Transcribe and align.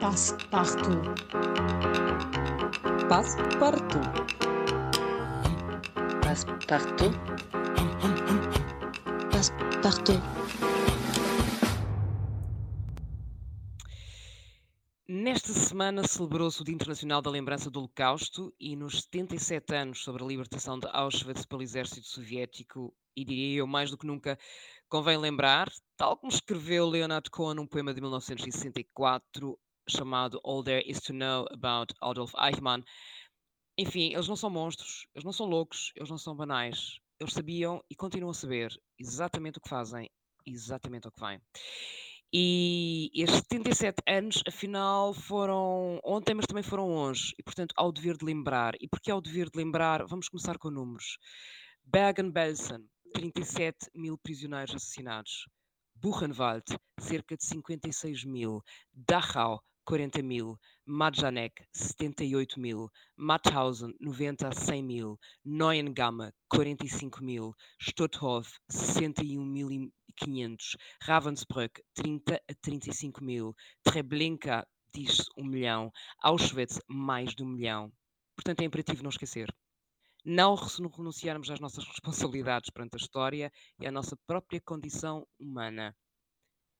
Passepartout. 0.00 1.14
Passepartout. 3.06 4.00
Passepartout. 6.22 7.14
Passepartout. 9.30 10.20
Nesta 15.06 15.52
semana 15.52 16.08
celebrou-se 16.08 16.62
o 16.62 16.64
Dia 16.64 16.74
Internacional 16.74 17.20
da 17.20 17.28
Lembrança 17.28 17.70
do 17.70 17.80
Holocausto 17.80 18.54
e 18.58 18.74
nos 18.74 19.02
77 19.02 19.74
anos 19.74 20.02
sobre 20.02 20.24
a 20.24 20.26
libertação 20.26 20.78
de 20.78 20.88
Auschwitz 20.90 21.44
pelo 21.44 21.60
exército 21.60 22.06
soviético, 22.06 22.94
e 23.14 23.22
diria 23.22 23.58
eu 23.58 23.66
mais 23.66 23.90
do 23.90 23.98
que 23.98 24.06
nunca, 24.06 24.38
convém 24.88 25.18
lembrar, 25.18 25.70
tal 25.98 26.16
como 26.16 26.32
escreveu 26.32 26.88
Leonard 26.88 27.28
Cohen 27.28 27.56
num 27.56 27.66
poema 27.66 27.92
de 27.92 28.00
1964 28.00 29.58
chamado 29.90 30.40
All 30.44 30.62
There 30.62 30.82
Is 30.88 31.00
to 31.00 31.12
Know 31.12 31.46
About 31.52 31.94
Adolf 32.00 32.32
Eichmann. 32.38 32.82
Enfim, 33.76 34.12
eles 34.12 34.28
não 34.28 34.36
são 34.36 34.50
monstros, 34.50 35.06
eles 35.14 35.24
não 35.24 35.32
são 35.32 35.46
loucos, 35.46 35.92
eles 35.96 36.10
não 36.10 36.18
são 36.18 36.36
banais. 36.36 36.98
Eles 37.18 37.34
sabiam 37.34 37.82
e 37.90 37.94
continuam 37.94 38.30
a 38.30 38.34
saber 38.34 38.74
exatamente 38.98 39.58
o 39.58 39.60
que 39.60 39.68
fazem, 39.68 40.10
exatamente 40.46 41.08
o 41.08 41.12
que 41.12 41.20
vêm. 41.20 41.40
E 42.32 43.10
estes 43.12 43.40
77 43.40 44.02
anos, 44.06 44.42
afinal, 44.46 45.12
foram 45.12 45.98
ontem, 46.04 46.32
mas 46.32 46.46
também 46.46 46.62
foram 46.62 46.88
hoje. 46.94 47.34
E, 47.36 47.42
portanto, 47.42 47.74
ao 47.76 47.90
dever 47.90 48.16
de 48.16 48.24
lembrar. 48.24 48.74
E 48.80 48.86
porque 48.86 49.10
ao 49.10 49.20
dever 49.20 49.50
de 49.50 49.58
lembrar, 49.58 50.06
vamos 50.06 50.28
começar 50.28 50.56
com 50.56 50.70
números. 50.70 51.18
Bergen-Belsen, 51.84 52.88
37 53.12 53.90
mil 53.94 54.16
prisioneiros 54.16 54.74
assassinados. 54.76 55.48
Buchenwald, 55.96 56.64
cerca 57.00 57.36
de 57.36 57.44
56 57.44 58.24
mil. 58.24 58.62
Dachau, 58.92 59.60
40 59.84 60.22
mil. 60.22 60.58
Majdanek, 60.86 61.66
78 61.72 62.58
mil. 62.58 62.90
Mauthausen, 63.16 63.94
90 64.00 64.48
a 64.48 64.52
100 64.52 64.82
mil. 64.82 65.18
Neuengamme, 65.44 66.32
45 66.48 67.22
mil. 67.22 67.54
Stutthof, 67.80 68.58
61.500. 68.70 70.76
Ravensbrück, 71.02 71.82
30 71.94 72.34
a 72.34 72.54
35 72.62 73.24
mil. 73.24 73.54
Treblinka, 73.82 74.66
diz-se 74.94 75.24
1 75.36 75.44
milhão. 75.44 75.92
Auschwitz, 76.22 76.80
mais 76.88 77.34
de 77.34 77.42
1 77.42 77.46
milhão. 77.46 77.92
Portanto, 78.36 78.60
é 78.60 78.64
imperativo 78.64 79.02
não 79.02 79.10
esquecer 79.10 79.52
não 80.24 80.54
renunciarmos 80.54 81.50
às 81.50 81.60
nossas 81.60 81.84
responsabilidades 81.88 82.70
perante 82.70 82.94
a 82.94 82.98
história 82.98 83.52
e 83.78 83.86
à 83.86 83.90
nossa 83.90 84.16
própria 84.26 84.60
condição 84.60 85.26
humana. 85.38 85.96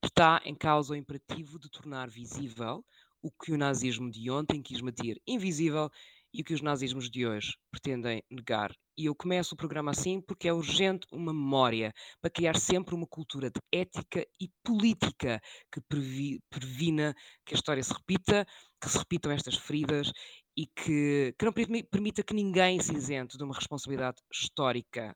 Está 0.02 0.40
em 0.44 0.54
causa 0.54 0.94
o 0.94 0.96
imperativo 0.96 1.58
de 1.58 1.70
tornar 1.70 2.08
visível 2.08 2.84
o 3.22 3.30
que 3.30 3.52
o 3.52 3.58
nazismo 3.58 4.10
de 4.10 4.30
ontem 4.30 4.62
quis 4.62 4.80
manter 4.80 5.20
invisível 5.26 5.90
e 6.32 6.40
o 6.40 6.44
que 6.44 6.54
os 6.54 6.62
nazismos 6.62 7.10
de 7.10 7.26
hoje 7.26 7.54
pretendem 7.70 8.22
negar. 8.30 8.74
E 8.96 9.06
eu 9.06 9.14
começo 9.14 9.54
o 9.54 9.56
programa 9.56 9.90
assim 9.90 10.20
porque 10.20 10.48
é 10.48 10.52
urgente 10.52 11.06
uma 11.12 11.32
memória 11.32 11.92
para 12.20 12.30
criar 12.30 12.56
sempre 12.56 12.94
uma 12.94 13.06
cultura 13.06 13.50
de 13.50 13.60
ética 13.72 14.26
e 14.40 14.48
política 14.64 15.40
que 15.72 15.80
previ, 15.82 16.40
previna 16.48 17.14
que 17.44 17.54
a 17.54 17.56
história 17.56 17.82
se 17.82 17.92
repita, 17.92 18.46
que 18.80 18.88
se 18.88 18.98
repitam 18.98 19.32
estas 19.32 19.56
feridas 19.56 20.12
e 20.56 20.66
que, 20.66 21.34
que 21.38 21.44
não 21.44 21.52
permita 21.52 22.22
que 22.22 22.34
ninguém 22.34 22.80
se 22.80 22.94
isente 22.94 23.36
de 23.36 23.44
uma 23.44 23.54
responsabilidade 23.54 24.18
histórica. 24.32 25.14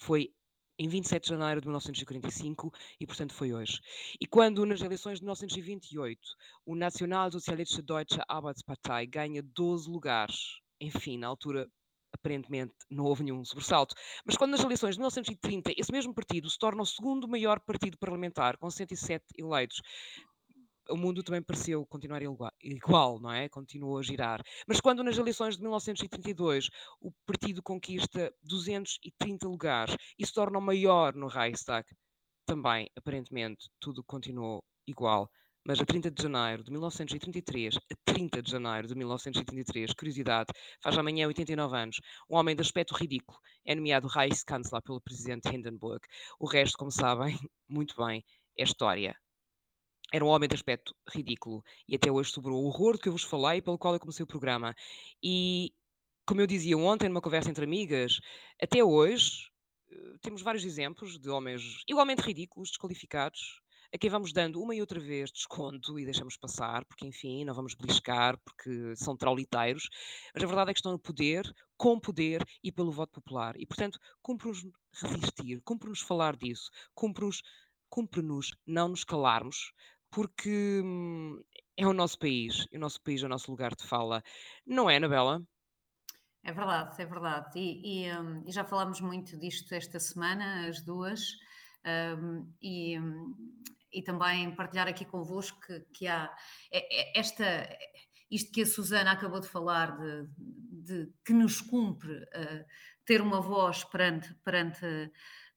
Foi 0.00 0.30
em 0.78 0.88
27 0.88 1.24
de 1.24 1.28
janeiro 1.30 1.60
de 1.60 1.66
1945 1.66 2.72
e, 3.00 3.06
portanto, 3.06 3.34
foi 3.34 3.52
hoje. 3.52 3.80
E 4.20 4.26
quando, 4.26 4.64
nas 4.66 4.80
eleições 4.80 5.18
de 5.18 5.24
1928, 5.24 6.20
o 6.66 6.74
Nacional 6.74 7.30
Sozialistische 7.30 7.82
Deutsche 7.82 8.20
Arbeitspartei 8.28 9.06
ganha 9.06 9.42
12 9.42 9.88
lugares, 9.88 10.60
enfim, 10.80 11.18
na 11.18 11.28
altura 11.28 11.68
aparentemente 12.12 12.74
não 12.88 13.04
houve 13.04 13.24
nenhum 13.24 13.44
sobressalto. 13.44 13.94
Mas 14.24 14.36
quando 14.36 14.52
nas 14.52 14.62
eleições 14.62 14.94
de 14.94 15.00
1930 15.00 15.72
esse 15.76 15.92
mesmo 15.92 16.14
partido 16.14 16.48
se 16.48 16.58
torna 16.58 16.82
o 16.82 16.86
segundo 16.86 17.28
maior 17.28 17.60
partido 17.60 17.98
parlamentar, 17.98 18.56
com 18.56 18.70
107 18.70 19.24
eleitos, 19.36 19.80
o 20.90 20.96
mundo 20.96 21.22
também 21.22 21.42
pareceu 21.42 21.84
continuar 21.86 22.22
igual, 22.62 23.20
não 23.20 23.32
é? 23.32 23.48
Continuou 23.48 23.98
a 23.98 24.02
girar. 24.02 24.42
Mas 24.66 24.80
quando 24.80 25.02
nas 25.02 25.18
eleições 25.18 25.56
de 25.56 25.62
1932 25.62 26.68
o 27.00 27.12
partido 27.26 27.62
conquista 27.62 28.32
230 28.42 29.48
lugares 29.48 29.96
e 30.18 30.26
se 30.26 30.32
torna 30.32 30.58
o 30.58 30.62
maior 30.62 31.14
no 31.14 31.26
Reichstag, 31.26 31.86
também, 32.46 32.88
aparentemente, 32.96 33.70
tudo 33.80 34.04
continuou 34.04 34.62
igual. 34.86 35.30
Mas 35.66 35.80
a 35.80 35.86
30 35.86 36.10
de 36.10 36.22
janeiro 36.22 36.62
de 36.62 36.70
1933, 36.70 37.76
a 37.76 38.12
30 38.12 38.42
de 38.42 38.50
janeiro 38.50 38.86
de 38.86 38.94
1933, 38.94 39.94
curiosidade, 39.94 40.52
faz 40.82 40.98
amanhã 40.98 41.26
89 41.26 41.74
anos, 41.74 42.00
um 42.28 42.36
homem 42.36 42.54
de 42.54 42.60
aspecto 42.60 42.94
ridículo 42.94 43.38
é 43.64 43.74
nomeado 43.74 44.06
Reichskanzler 44.06 44.82
pelo 44.82 45.00
presidente 45.00 45.48
Hindenburg. 45.48 46.00
O 46.38 46.46
resto, 46.46 46.76
como 46.76 46.90
sabem, 46.90 47.38
muito 47.66 47.96
bem, 47.96 48.22
é 48.58 48.62
história. 48.62 49.16
Era 50.14 50.24
um 50.24 50.28
homem 50.28 50.48
de 50.48 50.54
aspecto 50.54 50.94
ridículo 51.08 51.64
e 51.88 51.96
até 51.96 52.08
hoje 52.08 52.30
sobrou 52.30 52.62
o 52.62 52.66
horror 52.66 52.96
que 52.96 53.08
eu 53.08 53.12
vos 53.12 53.24
falei, 53.24 53.60
pelo 53.60 53.76
qual 53.76 53.94
eu 53.94 53.98
comecei 53.98 54.22
o 54.22 54.28
programa. 54.28 54.72
E, 55.20 55.74
como 56.24 56.40
eu 56.40 56.46
dizia 56.46 56.78
ontem 56.78 57.08
numa 57.08 57.20
conversa 57.20 57.50
entre 57.50 57.64
amigas, 57.64 58.20
até 58.62 58.84
hoje 58.84 59.50
eh, 59.90 60.14
temos 60.22 60.40
vários 60.40 60.64
exemplos 60.64 61.18
de 61.18 61.28
homens 61.28 61.82
igualmente 61.88 62.22
ridículos, 62.22 62.68
desqualificados, 62.68 63.60
a 63.92 63.98
quem 63.98 64.08
vamos 64.08 64.32
dando 64.32 64.62
uma 64.62 64.72
e 64.72 64.80
outra 64.80 65.00
vez 65.00 65.32
desconto 65.32 65.98
e 65.98 66.04
deixamos 66.04 66.36
passar, 66.36 66.84
porque 66.84 67.04
enfim, 67.04 67.44
não 67.44 67.52
vamos 67.52 67.74
beliscar, 67.74 68.38
porque 68.44 68.94
são 68.94 69.16
trauliteiros, 69.16 69.88
mas 70.32 70.44
a 70.44 70.46
verdade 70.46 70.70
é 70.70 70.74
que 70.74 70.78
estão 70.78 70.92
no 70.92 70.98
poder, 71.00 71.44
com 71.76 71.98
poder 71.98 72.46
e 72.62 72.70
pelo 72.70 72.92
voto 72.92 73.14
popular. 73.20 73.56
E, 73.58 73.66
portanto, 73.66 73.98
cumpre-nos 74.22 74.64
resistir, 74.92 75.60
cumpre-nos 75.64 76.02
falar 76.02 76.36
disso, 76.36 76.70
cumpre-nos 76.94 77.42
cumpre-nos 77.94 78.56
não 78.66 78.88
nos 78.88 79.04
calarmos, 79.04 79.72
porque 80.14 80.80
hum, 80.84 81.42
é 81.76 81.86
o 81.86 81.92
nosso 81.92 82.18
país, 82.18 82.66
o 82.72 82.78
nosso 82.78 83.02
país 83.02 83.22
é 83.22 83.26
o 83.26 83.28
nosso 83.28 83.50
lugar 83.50 83.74
de 83.74 83.84
fala. 83.84 84.22
Não 84.64 84.88
é, 84.88 84.96
Anabela? 84.96 85.42
É 86.44 86.52
verdade, 86.52 87.02
é 87.02 87.06
verdade. 87.06 87.58
E, 87.58 88.04
e, 88.06 88.12
um, 88.16 88.44
e 88.46 88.52
já 88.52 88.64
falámos 88.64 89.00
muito 89.00 89.36
disto 89.36 89.74
esta 89.74 89.98
semana, 89.98 90.68
as 90.68 90.80
duas, 90.82 91.32
um, 92.18 92.48
e, 92.62 92.96
e 93.92 94.02
também 94.02 94.54
partilhar 94.54 94.86
aqui 94.86 95.04
convosco 95.04 95.58
que, 95.60 95.80
que 95.92 96.06
há 96.06 96.32
é, 96.70 97.16
é, 97.16 97.18
esta, 97.18 97.68
isto 98.30 98.52
que 98.52 98.62
a 98.62 98.66
Susana 98.66 99.12
acabou 99.12 99.40
de 99.40 99.48
falar, 99.48 99.96
de, 99.96 100.28
de 100.70 101.12
que 101.24 101.32
nos 101.32 101.60
cumpre 101.60 102.12
uh, 102.12 102.64
ter 103.04 103.20
uma 103.20 103.40
voz 103.40 103.82
perante, 103.84 104.32
perante 104.44 105.10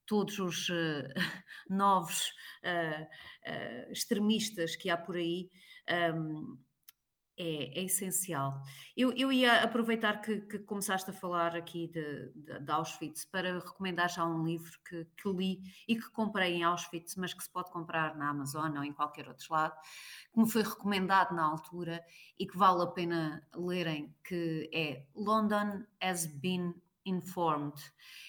todos 0.07 0.39
os 0.39 0.69
uh, 0.69 1.07
novos 1.69 2.31
uh, 2.63 3.03
uh, 3.03 3.91
extremistas 3.91 4.75
que 4.75 4.89
há 4.89 4.97
por 4.97 5.15
aí, 5.15 5.49
um, 6.15 6.57
é, 7.39 7.79
é, 7.79 7.83
essencial. 7.83 8.63
Eu, 8.95 9.13
eu, 9.15 9.31
ia 9.31 9.61
aproveitar 9.61 10.21
que, 10.21 10.41
que, 10.41 10.57
começaste 10.57 11.11
a 11.11 11.13
falar 11.13 11.55
aqui 11.55 11.87
de, 11.87 12.31
de, 12.33 12.59
de, 12.59 12.71
Auschwitz 12.71 13.25
para 13.25 13.59
recomendar 13.59 14.09
já 14.09 14.25
um 14.25 14.43
livro 14.43 14.71
que, 14.89 15.05
que, 15.05 15.29
li 15.29 15.61
e 15.87 15.95
que 15.95 16.09
comprei 16.09 16.55
em 16.55 16.63
Auschwitz, 16.63 17.15
mas 17.15 17.35
que 17.35 17.43
se 17.43 17.51
pode 17.51 17.69
comprar 17.71 18.17
na 18.17 18.29
Amazon 18.29 18.75
ou 18.75 18.83
em 18.83 18.91
qualquer 18.91 19.27
outro 19.27 19.45
lado, 19.51 19.75
que 20.33 20.39
me 20.39 20.49
foi 20.49 20.63
recomendado 20.63 21.35
na 21.35 21.43
altura 21.43 22.03
e 22.39 22.47
que 22.47 22.57
vale 22.57 22.81
a 22.81 22.87
pena 22.87 23.47
lerem, 23.55 24.11
que 24.23 24.67
é 24.73 25.05
London 25.13 25.85
has 26.01 26.25
been 26.25 26.73
informed. 27.09 27.75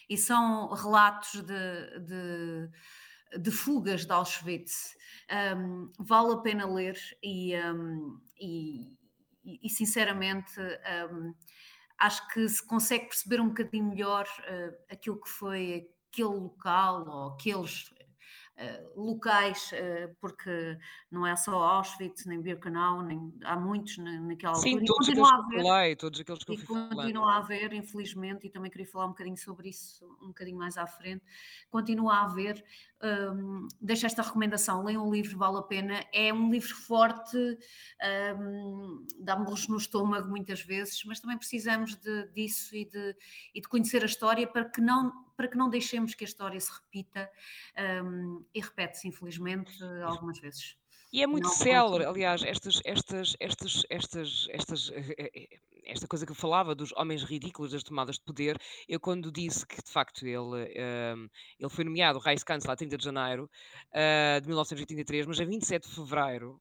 E 0.09 0.17
são 0.17 0.69
relatos 0.73 1.43
de, 1.43 2.01
de, 2.01 3.41
de 3.41 3.51
fugas 3.51 4.07
de 4.07 4.13
Auschwitz. 4.13 4.97
Um, 5.57 5.93
vale 5.99 6.33
a 6.33 6.39
pena 6.39 6.67
ler 6.67 6.99
e, 7.23 7.55
um, 7.57 8.19
e, 8.41 8.97
e, 9.45 9.69
sinceramente 9.69 10.59
um, 11.13 11.35
acho 11.99 12.27
que 12.29 12.49
se 12.49 12.67
consegue 12.67 13.09
perceber 13.09 13.41
um 13.41 13.49
bocadinho 13.49 13.91
melhor 13.91 14.27
uh, 14.27 14.75
aquilo 14.91 15.21
que 15.21 15.29
foi 15.29 15.89
aquele 16.11 16.29
local 16.29 17.07
ou 17.07 17.35
aqueles 17.35 17.93
eh, 18.61 18.83
locais, 18.97 19.71
uh, 19.71 20.13
porque 20.21 20.77
não 21.13 21.25
é 21.25 21.37
só 21.37 21.63
Auschwitz, 21.63 22.27
nem 22.27 22.41
Birkenau, 22.41 23.03
nem, 23.03 23.33
há 23.45 23.55
muitos 23.55 23.99
na, 23.99 24.19
naquela 24.19 24.57
Sim, 24.57 24.85
todos 24.85 25.09
aqueles, 25.09 25.31
a 25.31 25.37
haver, 25.37 25.63
falei, 25.63 25.95
todos 25.95 26.19
aqueles 26.19 26.43
que 26.43 26.53
eu 26.55 26.59
fui 26.59 26.89
continua 26.89 27.35
a 27.35 27.37
haver, 27.37 27.73
infelizmente, 27.73 28.49
e 28.49 28.51
também 28.51 28.69
queria 28.69 28.89
falar 28.89 29.07
um 29.07 29.11
bocadinho 29.11 29.37
sobre 29.37 29.69
isso 29.69 30.05
um 30.21 30.29
bocadinho 30.29 30.59
mais 30.59 30.77
à 30.77 30.89
frente, 30.89 31.25
continua 31.71 32.15
a 32.15 32.25
haver, 32.25 32.65
um, 33.01 33.69
deixo 33.81 34.07
esta 34.07 34.23
recomendação, 34.23 34.83
leiam 34.83 35.07
um 35.07 35.13
livro, 35.13 35.39
vale 35.39 35.59
a 35.59 35.63
pena, 35.63 36.05
é 36.13 36.33
um 36.33 36.51
livro 36.51 36.75
forte, 36.75 37.37
um, 38.41 39.07
dá-me-los 39.21 39.69
no 39.69 39.77
estômago 39.77 40.29
muitas 40.29 40.63
vezes, 40.63 41.05
mas 41.05 41.21
também 41.21 41.39
precisamos 41.39 41.95
de, 41.95 42.27
disso 42.33 42.75
e 42.75 42.85
de, 42.85 43.17
e 43.55 43.61
de 43.61 43.69
conhecer 43.69 44.03
a 44.03 44.07
história 44.07 44.49
para 44.49 44.65
que 44.65 44.81
não 44.81 45.28
para 45.39 45.47
que 45.47 45.57
não 45.57 45.71
deixemos 45.71 46.17
que 46.17 46.25
a 46.25 46.27
história 46.27 46.59
se 46.59 46.73
repita 46.73 47.31
um, 48.05 48.45
e 48.53 48.61
repete-se, 48.61 49.07
infelizmente, 49.07 49.73
algumas 50.03 50.41
vezes. 50.41 50.77
E 51.13 51.23
é 51.23 51.29
muito 51.29 51.49
célere, 51.49 52.05
aliás, 52.05 52.43
estas, 52.43 52.83
estas, 52.85 53.37
estas, 53.39 53.87
estas, 53.89 54.49
estas, 54.51 54.93
esta 55.85 56.09
coisa 56.09 56.27
que 56.27 56.33
eu 56.33 56.37
falava 56.37 56.75
dos 56.75 56.93
homens 56.97 57.23
ridículos 57.23 57.71
das 57.71 57.85
tomadas 57.85 58.17
de 58.17 58.25
poder, 58.25 58.61
eu 58.89 58.99
quando 58.99 59.31
disse 59.31 59.65
que 59.65 59.81
de 59.81 59.91
facto 59.91 60.27
ele, 60.27 60.75
um, 61.17 61.29
ele 61.57 61.71
foi 61.71 61.85
nomeado 61.85 62.19
Reichskanzler 62.19 62.73
a 62.73 62.77
30 62.77 62.99
de 62.99 63.05
janeiro 63.05 63.49
de 64.43 64.49
1983, 64.49 65.25
mas 65.25 65.41
a 65.41 65.45
27 65.45 65.89
de 65.89 65.95
fevereiro 65.95 66.61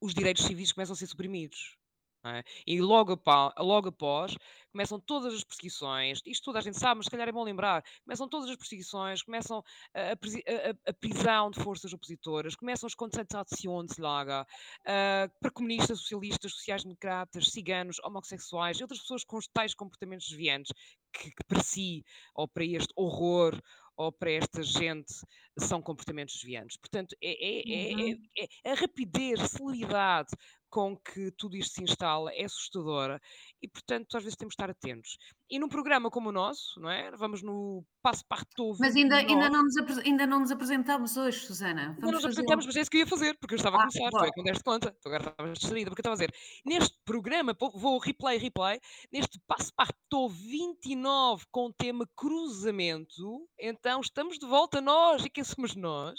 os 0.00 0.14
direitos 0.14 0.44
civis 0.44 0.72
começam 0.72 0.94
a 0.94 0.96
ser 0.96 1.06
suprimidos. 1.06 1.76
É? 2.24 2.44
E 2.64 2.80
logo, 2.80 3.20
logo 3.58 3.88
após 3.88 4.36
começam 4.70 5.00
todas 5.00 5.34
as 5.34 5.42
perseguições, 5.42 6.20
isto 6.24 6.44
toda 6.44 6.60
a 6.60 6.62
gente 6.62 6.78
sabe, 6.78 6.98
mas 6.98 7.06
se 7.06 7.10
calhar 7.10 7.28
é 7.28 7.32
bom 7.32 7.42
lembrar, 7.42 7.84
começam 8.04 8.28
todas 8.28 8.48
as 8.48 8.56
perseguições, 8.56 9.22
começam 9.22 9.62
a, 9.92 10.12
a, 10.12 10.90
a, 10.90 10.94
prisão 10.94 11.50
de 11.50 11.60
forças 11.60 11.92
opositoras, 11.92 12.54
começam 12.54 12.86
as 12.86 12.94
Konzentrationslager 12.94 14.42
uh, 14.42 15.32
para 15.40 15.50
comunistas, 15.52 15.98
socialistas, 15.98 16.52
sociais-democratas, 16.52 17.50
ciganos, 17.50 17.98
homossexuais 18.04 18.78
e 18.78 18.82
outras 18.82 19.00
pessoas 19.00 19.24
com 19.24 19.38
tais 19.52 19.74
comportamentos 19.74 20.28
desviantes 20.28 20.72
que, 21.12 21.30
que 21.30 21.44
para 21.44 21.62
si, 21.62 22.04
ou 22.34 22.48
para 22.48 22.64
este 22.64 22.92
horror, 22.96 23.60
ou 23.96 24.10
para 24.12 24.32
esta 24.32 24.62
gente 24.62 25.12
são 25.58 25.82
comportamentos 25.82 26.34
desviantes. 26.34 26.76
Portanto, 26.76 27.14
é, 27.22 27.30
é, 27.30 27.92
é, 27.92 27.94
uhum. 27.94 28.22
é, 28.38 28.48
é 28.64 28.72
a 28.72 28.74
rapidez, 28.74 29.40
a 29.40 29.46
celeridade 29.46 30.30
com 30.70 30.96
que 30.96 31.30
tudo 31.32 31.54
isto 31.54 31.74
se 31.74 31.84
instala 31.84 32.32
é 32.32 32.44
assustadora 32.44 33.20
e, 33.62 33.68
portanto, 33.68 34.16
às 34.16 34.24
vezes 34.24 34.36
temos 34.36 34.52
de 34.52 34.62
estar 34.62 34.70
atentos. 34.70 35.16
E 35.48 35.58
num 35.58 35.68
programa 35.68 36.10
como 36.10 36.30
o 36.30 36.32
nosso, 36.32 36.80
não 36.80 36.90
é? 36.90 37.10
Vamos 37.12 37.42
no 37.42 37.84
passo 38.02 38.24
parto. 38.26 38.74
Mas 38.80 38.96
ainda, 38.96 39.16
ainda, 39.16 39.48
não 39.48 39.62
nos, 39.62 39.98
ainda 39.98 40.26
não 40.26 40.40
nos 40.40 40.50
apresentamos 40.50 41.16
hoje, 41.16 41.38
Susana. 41.46 41.96
Vamos 42.00 42.02
não 42.02 42.12
nos 42.12 42.24
apresentamos, 42.24 42.66
mas 42.66 42.76
é 42.76 42.80
isso 42.80 42.90
que 42.90 42.96
eu 42.96 43.00
ia 43.00 43.06
fazer, 43.06 43.38
porque 43.38 43.54
eu 43.54 43.56
estava 43.56 43.76
ah, 43.76 43.84
a 43.84 43.86
começar, 43.86 44.10
tu 44.10 44.24
é 44.24 44.52
que 44.52 44.62
conta, 44.64 44.96
tu 45.00 45.08
agora 45.08 45.30
estavas 45.30 45.58
distraída, 45.58 45.90
porque 45.90 46.00
eu 46.00 46.12
estava 46.12 46.14
a 46.14 46.26
dizer, 46.26 46.34
neste 46.64 46.98
programa, 47.04 47.56
vou 47.74 47.98
replay, 47.98 48.38
replay, 48.38 48.80
neste 49.12 49.38
passo 49.46 49.72
parto 49.74 50.28
29 50.28 51.44
com 51.50 51.66
o 51.66 51.72
tema 51.72 52.08
cruzamento, 52.16 53.48
então 53.58 54.00
estamos 54.00 54.38
de 54.38 54.46
volta 54.46 54.80
nós, 54.80 55.24
e 55.24 55.30
quem 55.30 55.44
somos 55.44 55.76
nós? 55.76 56.18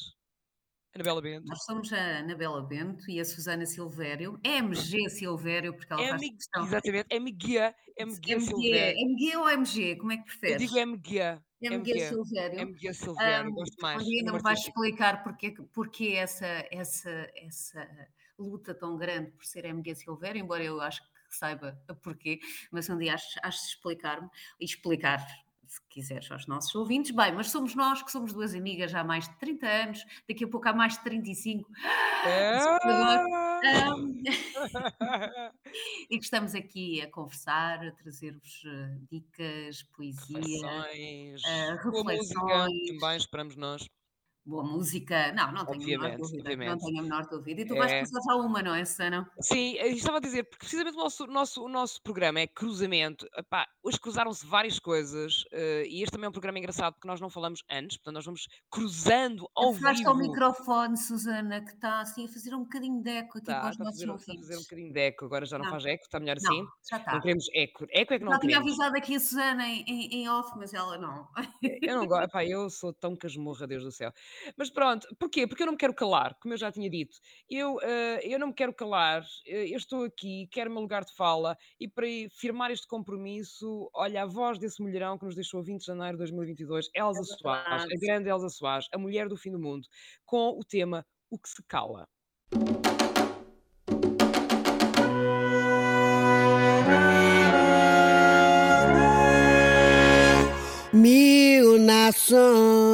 Anabela 0.95 1.21
Bento. 1.21 1.47
Nós 1.47 1.63
somos 1.63 1.91
a 1.91 2.19
Anabela 2.19 2.61
Bento 2.61 3.09
e 3.09 3.19
a 3.19 3.25
Susana 3.25 3.65
Silvério, 3.65 4.39
MG 4.43 5.09
Silvério, 5.09 5.73
porque 5.73 5.91
ela 5.91 6.01
M, 6.03 6.09
faz 6.09 6.21
questão. 6.21 6.65
Exatamente, 6.65 7.07
MG, 7.09 7.73
MG, 7.97 8.39
Silvério. 8.39 8.99
MG 8.99 9.37
ou 9.37 9.49
MG, 9.49 9.95
como 9.95 10.11
é 10.11 10.17
que 10.17 10.23
preferes? 10.25 10.61
Eu 10.61 10.67
digo 10.67 10.77
MG. 10.77 11.41
MG, 11.61 11.99
Silvério. 11.99 12.59
MG 12.59 12.93
Silvério, 12.93 13.49
um, 13.49 13.53
gosto 13.53 13.81
mais. 13.81 14.03
Ainda 14.03 14.33
me 14.33 14.39
vais 14.39 14.59
explicar 14.59 15.23
porque, 15.23 15.51
porque 15.73 16.09
essa, 16.09 16.67
essa, 16.69 17.27
essa 17.35 17.89
luta 18.37 18.75
tão 18.75 18.95
grande 18.95 19.31
por 19.31 19.45
ser 19.45 19.65
MG 19.65 19.95
Silvério, 19.95 20.39
embora 20.39 20.63
eu 20.63 20.79
acho 20.79 21.01
que 21.01 21.09
saiba 21.29 21.81
porquê, 22.03 22.39
mas 22.71 22.87
um 22.89 22.97
dia 22.97 23.15
acho, 23.15 23.39
acho 23.41 23.65
explicar-me 23.67 24.29
e 24.59 24.65
explicar 24.65 25.25
se 25.73 25.81
quiseres 25.89 26.31
aos 26.31 26.45
nossos 26.45 26.73
ouvintes, 26.75 27.11
bem, 27.11 27.33
mas 27.33 27.49
somos 27.49 27.73
nós 27.73 28.03
que 28.03 28.11
somos 28.11 28.31
duas 28.31 28.53
amigas 28.53 28.93
há 28.93 29.03
mais 29.03 29.27
de 29.27 29.35
30 29.39 29.67
anos, 29.67 30.05
daqui 30.29 30.43
a 30.43 30.47
pouco 30.47 30.69
há 30.69 30.73
mais 30.73 30.93
de 30.93 31.03
35. 31.03 31.69
É. 32.25 32.59
Um, 33.93 34.23
e 36.09 36.17
que 36.19 36.23
estamos 36.23 36.53
aqui 36.53 37.01
a 37.01 37.09
conversar, 37.09 37.83
a 37.85 37.91
trazer-vos 37.91 38.63
uh, 38.65 39.07
dicas, 39.09 39.83
poesia, 39.95 40.37
reflexões, 40.39 41.41
uh, 41.43 41.75
reflexões. 41.83 42.99
Também 42.99 43.17
esperamos 43.17 43.55
nós 43.55 43.89
boa 44.45 44.63
música. 44.63 45.31
Não, 45.33 45.51
não 45.51 45.65
tenho 45.65 45.79
obviamente, 45.79 45.95
a 45.95 46.09
menor 46.09 46.17
dúvida. 46.17 46.41
Obviamente. 46.41 46.69
Não 46.69 46.77
tenho 46.77 46.99
a 46.99 47.03
menor 47.03 47.27
dúvida. 47.27 47.61
E 47.61 47.65
tu 47.65 47.75
é... 47.75 47.77
vais 47.77 47.91
começar 47.91 48.21
só 48.21 48.41
uma, 48.41 48.61
não 48.61 48.75
é, 48.75 48.85
Susana? 48.85 49.31
Sim, 49.39 49.73
eu 49.75 49.87
estava 49.87 50.17
a 50.17 50.21
dizer, 50.21 50.43
porque 50.43 50.65
precisamente 50.65 50.95
o 50.95 50.99
nosso, 50.99 51.27
nosso, 51.27 51.63
o 51.63 51.69
nosso 51.69 52.01
programa 52.01 52.39
é 52.39 52.47
cruzamento. 52.47 53.27
Epá, 53.37 53.67
hoje 53.81 53.99
cruzaram-se 53.99 54.45
várias 54.45 54.79
coisas 54.79 55.43
uh, 55.53 55.85
e 55.87 56.01
este 56.01 56.11
também 56.11 56.25
é 56.25 56.29
um 56.29 56.33
programa 56.33 56.59
engraçado 56.59 56.93
porque 56.93 57.07
nós 57.07 57.19
não 57.21 57.29
falamos 57.29 57.63
antes, 57.69 57.97
portanto 57.97 58.15
nós 58.15 58.25
vamos 58.25 58.47
cruzando 58.69 59.49
ao 59.55 59.73
Faz 59.73 59.99
vivo. 59.99 60.09
ao 60.09 60.17
microfone, 60.17 60.97
Susana, 60.97 61.61
que 61.61 61.71
está 61.71 62.01
assim 62.01 62.25
a 62.25 62.27
fazer 62.27 62.53
um 62.53 62.63
bocadinho 62.63 63.01
de 63.01 63.09
eco 63.09 63.37
aqui 63.37 63.47
tá, 63.47 63.61
para 63.61 63.69
os 63.71 63.77
nossos 63.77 63.99
fazer, 63.99 64.11
ouvintes. 64.11 64.27
Está 64.27 64.33
a 64.33 64.47
fazer 64.47 64.57
um 64.57 64.61
bocadinho 64.63 64.93
de 64.93 64.99
eco, 64.99 65.25
agora 65.25 65.45
já 65.45 65.57
não, 65.57 65.65
não. 65.65 65.71
faz 65.71 65.85
eco, 65.85 66.03
está 66.03 66.19
melhor 66.19 66.37
assim? 66.37 66.61
Não, 66.61 66.67
já 66.89 66.97
está. 66.97 67.13
Não 67.13 67.21
queremos 67.21 67.45
eco. 67.53 67.85
Eco 67.89 68.13
é 68.13 68.19
que 68.19 68.25
não 68.25 68.31
já 68.33 68.39
tinha 68.39 68.57
avisado 68.57 68.97
aqui 68.97 69.15
a 69.15 69.19
Susana 69.19 69.67
em, 69.67 69.83
em, 69.87 70.15
em 70.15 70.29
off, 70.29 70.51
mas 70.57 70.73
ela 70.73 70.97
não. 70.97 71.27
Eu 71.81 71.97
não 71.97 72.05
gosto, 72.05 72.25
epá, 72.25 72.45
eu 72.45 72.69
sou 72.69 72.93
tão 72.93 73.15
casmurra, 73.15 73.67
Deus 73.67 73.83
do 73.83 73.91
céu. 73.91 74.11
Mas 74.57 74.69
pronto, 74.69 75.07
Porquê? 75.23 75.47
Porque 75.47 75.63
eu 75.63 75.67
não 75.67 75.73
me 75.73 75.77
quero 75.79 75.93
calar, 75.93 76.35
como 76.41 76.53
eu 76.53 76.57
já 76.57 76.71
tinha 76.71 76.89
dito. 76.89 77.17
Eu, 77.49 77.75
uh, 77.75 78.19
eu 78.21 78.37
não 78.37 78.47
me 78.47 78.53
quero 78.53 78.73
calar, 78.73 79.21
uh, 79.21 79.49
eu 79.49 79.77
estou 79.77 80.03
aqui, 80.03 80.47
quero 80.51 80.69
o 80.69 80.73
meu 80.73 80.81
lugar 80.81 81.05
de 81.05 81.15
fala 81.15 81.57
e 81.79 81.87
para 81.87 82.05
firmar 82.31 82.71
este 82.71 82.85
compromisso, 82.87 83.89
olha, 83.93 84.23
a 84.23 84.25
voz 84.25 84.59
desse 84.59 84.81
mulherão 84.81 85.17
que 85.17 85.25
nos 85.25 85.35
deixou 85.35 85.61
a 85.61 85.63
20 85.63 85.79
de 85.79 85.85
janeiro 85.85 86.13
de 86.13 86.19
2022, 86.19 86.89
Elsa 86.93 87.21
é 87.21 87.23
Soares, 87.23 87.83
a 87.83 87.99
grande 87.99 88.29
Elsa 88.29 88.49
Soares, 88.49 88.87
a 88.91 88.97
mulher 88.97 89.27
do 89.29 89.37
fim 89.37 89.51
do 89.51 89.59
mundo, 89.59 89.87
com 90.25 90.59
o 90.59 90.63
tema 90.63 91.05
O 91.29 91.39
que 91.39 91.49
se 91.49 91.63
cala. 91.63 92.07
Mil 100.91 101.79
nações 101.79 102.93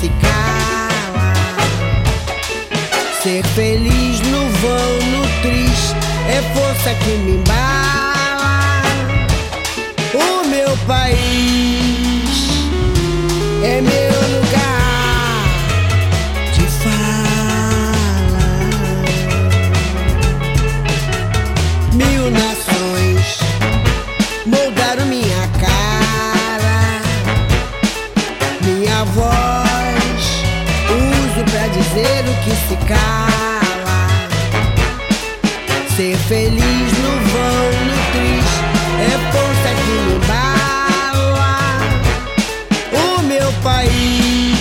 Se 0.00 0.08
cala. 0.20 1.32
Ser 3.22 3.44
feliz 3.54 4.20
no 4.20 4.48
vão, 4.62 4.92
no 5.12 5.22
triste, 5.42 5.94
é 6.28 6.40
força 6.54 6.94
que 6.94 7.10
me 7.10 7.32
embala. 7.32 8.82
O 10.14 10.46
meu 10.48 10.76
país 10.86 11.19
feliz 36.30 36.62
no 36.62 37.12
vão, 37.32 37.66
no 37.88 37.96
triste, 38.12 38.62
é 39.00 39.18
força 39.32 39.70
que 39.82 39.94
me 40.06 40.16
bala. 40.28 41.54
O 42.92 43.22
meu 43.22 43.50
país 43.64 44.54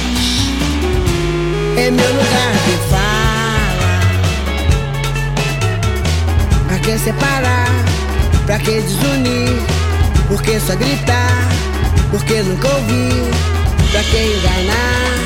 é 1.77 1.91
meu 1.91 2.09
lugar 2.09 2.53
de 2.65 2.75
fala. 2.89 3.91
Pra 6.67 6.79
que 6.79 6.97
separar? 6.97 7.69
Pra 8.47 8.57
que 8.57 8.81
desunir? 8.81 9.61
Por 10.27 10.41
que 10.41 10.59
só 10.59 10.75
gritar? 10.75 11.49
Por 12.09 12.23
que 12.25 12.41
nunca 12.41 12.67
ouvir? 12.67 13.29
Pra 13.91 14.01
que 14.01 14.17
enganar? 14.17 15.19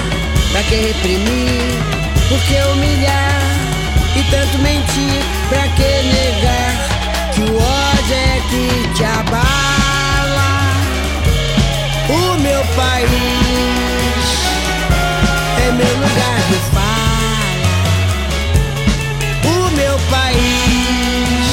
Pra 0.51 0.61
que 0.63 0.75
reprimir? 0.75 1.79
Por 2.27 2.39
que 2.41 2.57
humilhar? 2.73 3.39
E 4.17 4.23
tanto 4.29 4.57
mentir? 4.57 5.42
Pra 5.53 5.67
que 5.67 5.91
negar? 6.15 6.73
Que 7.31 7.41
o 7.41 7.55
ódio 7.55 8.15
é 8.15 8.41
que 8.49 8.65
te 8.95 9.03
abala 9.03 10.51
O 12.09 12.41
meu 12.41 12.63
país 12.75 13.53
é 15.67 15.71
meu 15.71 15.93
lugar 15.95 16.39
de 16.49 16.57
fala. 16.73 17.53
O 19.45 19.69
meu 19.75 19.95
país, 20.09 21.47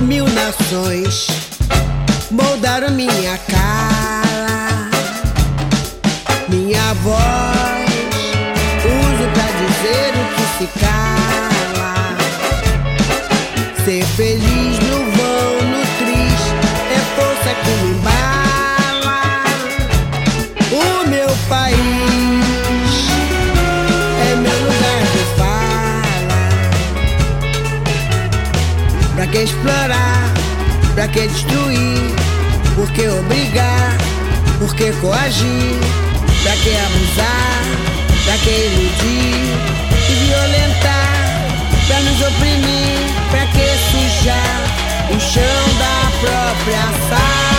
mil 0.00 0.26
nações 0.30 1.28
moldaram 2.30 2.90
minha 2.90 3.38
cara, 3.38 4.25
explorar? 29.46 30.34
Pra 30.94 31.08
que 31.08 31.26
destruir? 31.28 32.14
Por 32.74 32.90
que 32.92 33.08
obrigar? 33.08 33.96
Por 34.58 34.74
que 34.74 34.92
coagir? 35.00 35.78
Pra 36.42 36.52
que 36.62 36.72
abusar? 36.86 37.62
Pra 38.24 38.36
que 38.38 38.50
iludir 38.50 39.54
e 40.10 40.14
violentar? 40.26 41.46
Pra 41.86 42.00
nos 42.00 42.20
oprimir? 42.20 42.98
Pra 43.30 43.46
que 43.46 43.66
sujar 43.90 44.58
o 45.10 45.20
chão 45.20 45.62
da 45.78 45.96
própria 46.20 46.84
sala? 47.08 47.55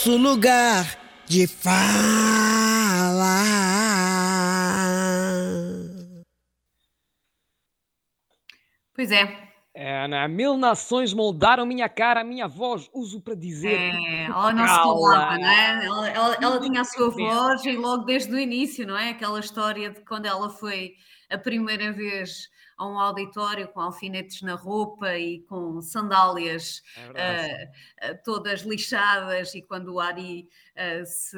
Nosso 0.00 0.16
lugar 0.16 0.98
de 1.26 1.46
fala. 1.46 1.90
Pois 8.94 9.12
é. 9.12 9.50
Mil 10.28 10.56
nações 10.56 11.12
moldaram 11.14 11.64
minha 11.66 11.88
cara, 11.88 12.20
a 12.20 12.24
minha 12.24 12.46
voz, 12.48 12.88
uso 12.92 13.20
para 13.20 13.34
dizer. 13.34 13.78
É, 13.78 14.24
ela 14.24 14.52
não 14.52 14.66
se 14.66 14.74
Cala. 14.74 15.10
calava, 15.10 15.38
não 15.38 15.48
é? 15.48 15.86
Ela, 15.86 16.08
ela- 16.10 16.36
ela 16.40 16.60
tinha 16.60 16.80
a 16.80 16.84
sua 16.84 17.10
voz 17.10 17.64
e 17.64 17.72
logo 17.76 18.04
desde 18.04 18.32
o 18.34 18.38
início, 18.38 18.86
não 18.86 18.96
é? 18.96 19.10
Aquela 19.10 19.40
história 19.40 19.90
de 19.90 20.00
quando 20.04 20.26
ela 20.26 20.50
foi 20.50 20.92
a 21.30 21.38
primeira 21.38 21.92
vez 21.92 22.48
a 22.76 22.86
um 22.88 22.98
auditório 22.98 23.68
com 23.68 23.80
alfinetes 23.80 24.40
na 24.40 24.54
roupa 24.54 25.14
e 25.18 25.40
com 25.48 25.82
sandálias 25.82 26.82
É 27.14 27.70
eh, 28.00 28.14
todas 28.24 28.62
lixadas 28.62 29.54
e 29.54 29.60
quando 29.60 29.92
o 29.92 30.00
Ari 30.00 30.48
eh, 30.74 31.04
se 31.04 31.36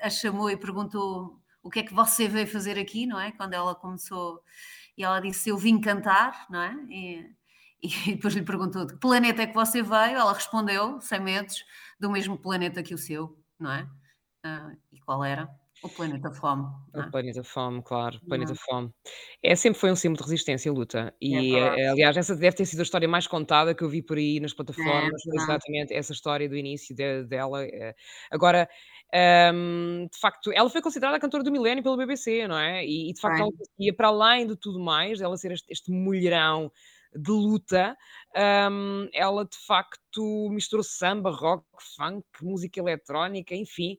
a 0.00 0.08
chamou 0.08 0.50
e 0.50 0.56
perguntou 0.56 1.38
o 1.62 1.68
que 1.68 1.80
é 1.80 1.82
que 1.82 1.92
você 1.92 2.26
veio 2.26 2.46
fazer 2.46 2.78
aqui, 2.78 3.04
não 3.06 3.20
é? 3.20 3.30
Quando 3.32 3.52
ela 3.52 3.74
começou 3.74 4.40
e 4.96 5.04
ela 5.04 5.20
disse 5.20 5.50
eu 5.50 5.58
vim 5.58 5.78
cantar, 5.78 6.46
não 6.48 6.62
é? 6.62 6.74
E, 6.88 7.26
e 7.82 7.88
depois 8.16 8.34
lhe 8.34 8.42
perguntou 8.42 8.84
de 8.86 8.94
que 8.94 9.00
planeta 9.00 9.42
é 9.42 9.46
que 9.46 9.54
você 9.54 9.82
veio? 9.82 10.16
Ela 10.18 10.32
respondeu, 10.32 11.00
sem 11.00 11.20
medos, 11.20 11.64
do 11.98 12.10
mesmo 12.10 12.38
planeta 12.38 12.82
que 12.82 12.94
o 12.94 12.98
seu, 12.98 13.38
não 13.58 13.72
é? 13.72 13.88
Ah, 14.44 14.70
e 14.92 14.98
qual 15.00 15.24
era? 15.24 15.48
O 15.82 15.88
planeta 15.88 16.30
Fome. 16.32 16.66
é? 16.94 16.98
O 17.00 17.10
Planeta 17.10 17.42
Fome, 17.42 17.82
claro, 17.82 18.18
o 18.22 18.28
Planeta 18.28 18.54
Fome. 18.54 18.90
É, 19.42 19.54
sempre 19.56 19.80
foi 19.80 19.90
um 19.90 19.96
símbolo 19.96 20.18
de 20.18 20.24
resistência 20.24 20.68
e 20.68 20.72
luta. 20.72 21.14
E, 21.20 21.52
verdade. 21.52 21.80
eh, 21.80 21.88
aliás, 21.88 22.16
essa 22.18 22.36
deve 22.36 22.54
ter 22.56 22.66
sido 22.66 22.80
a 22.80 22.82
história 22.82 23.08
mais 23.08 23.26
contada 23.26 23.74
que 23.74 23.82
eu 23.82 23.88
vi 23.88 24.02
por 24.02 24.18
aí 24.18 24.40
nas 24.40 24.52
plataformas. 24.52 25.22
verdade. 25.24 25.42
exatamente 25.42 25.94
essa 25.94 26.12
história 26.12 26.48
do 26.48 26.56
início 26.56 26.94
de- 26.94 27.24
dela. 27.24 27.64
eh. 27.64 27.94
Agora, 28.30 28.68
ahm, 29.14 30.06
de 30.12 30.18
facto, 30.20 30.52
ela 30.52 30.68
foi 30.68 30.82
considerada 30.82 31.16
a 31.16 31.20
cantora 31.20 31.42
do 31.42 31.50
milénio 31.52 31.82
pelo 31.82 31.96
BBC, 31.96 32.46
não 32.46 32.58
é? 32.58 32.84
E, 32.84 33.10
e, 33.10 33.12
de 33.14 33.20
facto, 33.20 33.40
ela 33.40 33.50
conseguia, 33.52 33.94
para 33.94 34.08
além 34.08 34.46
de 34.46 34.56
tudo 34.56 34.78
mais, 34.80 35.18
dela 35.18 35.36
ser 35.38 35.52
este, 35.52 35.66
este 35.72 35.90
mulherão 35.90 36.70
de 37.14 37.30
luta, 37.32 37.96
ahm, 38.36 39.08
ela 39.12 39.44
de 39.44 39.56
facto 39.66 40.48
misturou 40.50 40.84
samba, 40.84 41.30
rock, 41.30 41.64
funk, 41.96 42.24
música 42.42 42.80
eletrónica, 42.80 43.54
enfim. 43.54 43.98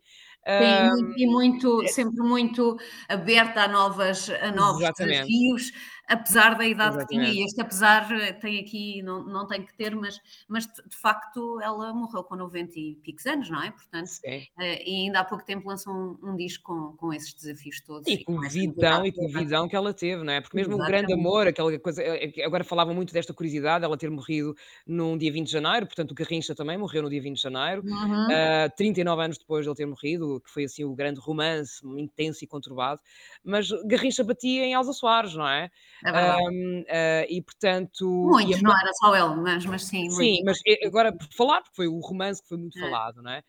Sim, 0.60 0.84
ahm, 0.84 0.90
muito- 0.90 1.18
e 1.18 1.26
muito, 1.28 1.88
sempre 1.88 2.22
muito 2.24 2.78
aberta 3.10 3.64
a, 3.64 3.68
novas, 3.68 4.30
a 4.30 4.52
novos 4.52 4.84
Exatamente. 4.86 5.34
desafios, 5.40 5.72
apesar 6.08 6.58
da 6.58 6.66
idade 6.66 6.98
que 7.00 7.06
tinha. 7.08 7.30
E 7.30 7.42
Exatamente. 7.42 7.46
este 7.46 7.62
apesar 7.62 8.12
eh, 8.12 8.34
tem 8.34 8.60
aqui, 8.60 9.02
não, 9.04 9.24
não 9.24 9.48
tem 9.48 9.66
que 9.66 9.74
ter, 9.76 9.96
mas, 9.96 10.20
mas 10.48 10.66
de 10.66 10.96
facto 10.96 11.60
ela 11.62 11.94
morreu 11.94 12.24
com 12.24 12.36
90 12.36 12.80
e 12.80 12.96
picos 12.96 13.26
anos, 13.26 13.50
não 13.50 13.62
é? 13.64 13.72
Portanto, 13.72 14.08
sim. 14.08 14.46
eh, 14.60 14.84
e 14.90 15.06
ainda 15.06 15.20
há 15.22 15.26
pouco 15.26 15.46
tempo 15.46 15.68
lançou 15.68 15.94
um, 15.94 16.18
um 16.24 16.36
disco 16.36 16.64
com, 16.64 16.98
com 16.98 17.14
esses 17.14 17.34
desafios 17.34 17.82
todos. 17.82 18.08
E 18.08 18.24
com 18.24 18.34
novidade 18.34 19.08
e 19.08 19.12
com 19.12 19.28
vidão 19.28 19.68
que 19.68 19.76
ela 19.76 19.94
teve, 19.94 20.24
não 20.24 20.34
é? 20.34 20.42
Porque 20.42 20.58
mesmo 20.58 20.76
o 20.76 20.78
grande 20.78 21.12
Exatamente. 21.12 21.14
amor, 21.14 21.48
aquela 21.48 21.80
coisa. 21.80 22.02
eh, 22.04 22.32
Agora 22.44 22.64
falavam 22.64 22.94
muito 22.94 23.14
desta 23.14 23.34
curiosidade, 23.34 23.86
ela 23.86 23.98
ter 23.98 24.10
morrido 24.10 24.56
num 24.86 25.18
dia 25.18 25.32
20 25.32 25.46
de 25.48 25.52
janeiro, 25.52 25.86
portanto 25.86 26.12
o 26.12 26.16
Garrincha 26.16 26.56
também 26.56 26.78
morreu 26.78 27.04
no 27.04 27.10
dia 27.10 27.22
20 27.22 27.36
de 27.36 27.42
janeiro, 27.42 27.84
Uhum. 27.86 28.28
ah, 28.32 28.70
39 28.76 29.24
anos 29.24 29.38
depois 29.38 29.64
de 29.64 29.70
ele 29.70 29.76
ter 29.76 29.86
morrido, 29.86 30.42
que 30.42 30.50
foi 30.50 30.64
assim 30.66 30.84
o 30.84 30.94
grande 30.96 31.20
romance, 31.20 31.86
intenso 31.98 32.44
e 32.44 32.48
conturbado. 32.48 33.00
Mas 33.44 33.70
Garrincha 33.86 34.24
batia 34.24 34.66
em 34.66 34.74
Elsa 34.74 34.94
Soares, 34.94 35.34
não 35.36 35.48
é? 35.48 35.70
É 36.06 36.12
verdade. 36.12 36.46
Ahm, 36.48 36.84
ah, 36.90 37.26
e 37.30 37.42
portanto. 37.42 38.38
e 38.44 38.54
a 38.56 38.58
Muitos, 38.58 38.62
não 38.62 38.72
era 38.72 38.94
só 38.94 39.16
ele, 39.16 39.42
mas, 39.42 39.66
mas 39.66 39.84
sim, 39.86 40.10
Sim, 40.10 40.42
muitos. 40.42 40.42
mas 40.44 40.60
eh, 40.68 40.86
agora 40.86 41.14
por 41.16 41.26
falar, 41.34 41.62
porque 41.62 41.76
foi 41.76 41.88
o 41.88 42.00
romance 42.00 42.42
que 42.42 42.50
foi 42.50 42.58
muito 42.58 42.78
É. 42.78 42.78
falado, 42.78 43.22
não 43.22 43.32
é? 43.32 43.44